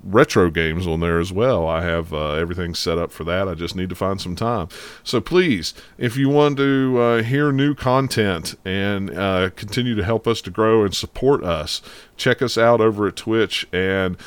[0.04, 1.68] retro games on there as well.
[1.68, 3.48] I have uh, everything set up for that.
[3.48, 4.70] I just need to find some time.
[5.04, 10.28] So please, if you want to uh, hear new content and uh, continue to help
[10.28, 11.82] us to grow and support us,
[12.18, 14.18] check us out over at Twitch and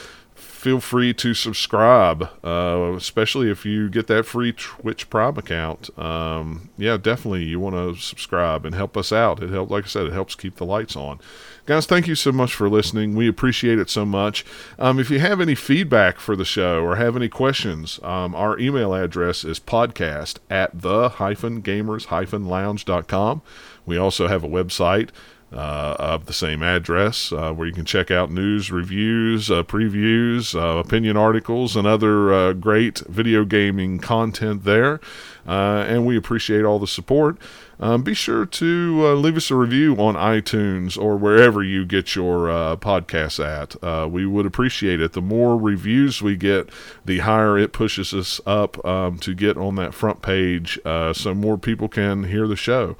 [0.63, 5.97] feel free to subscribe, uh, especially if you get that free Twitch Prime account.
[5.99, 9.43] Um, yeah, definitely you want to subscribe and help us out.
[9.43, 11.19] It helps, like I said, it helps keep the lights on.
[11.65, 13.15] Guys, thank you so much for listening.
[13.15, 14.45] We appreciate it so much.
[14.81, 18.59] Um, if you have any feedback for the show or have any questions, um, our
[18.59, 23.43] email address is podcast at the hyphen gamers hyphen lounge.com.
[23.87, 25.11] We also have a website
[25.53, 30.55] uh, of the same address, uh, where you can check out news, reviews, uh, previews,
[30.55, 34.99] uh, opinion articles, and other uh, great video gaming content there.
[35.47, 37.37] Uh, and we appreciate all the support.
[37.83, 42.47] Um, be sure to leave us a review on iTunes or wherever you get your
[42.77, 44.11] podcasts at.
[44.11, 45.13] we would appreciate it.
[45.13, 46.71] The more reviews we get,
[47.05, 51.59] the higher it pushes us up um, to get on that front page so more
[51.59, 52.97] people can hear the show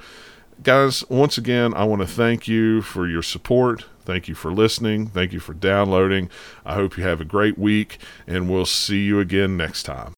[0.63, 3.85] guys, once again, I want to thank you for your support.
[4.05, 5.07] Thank you for listening.
[5.07, 6.29] Thank you for downloading.
[6.65, 10.13] I hope you have a great week, and we'll see you again next time.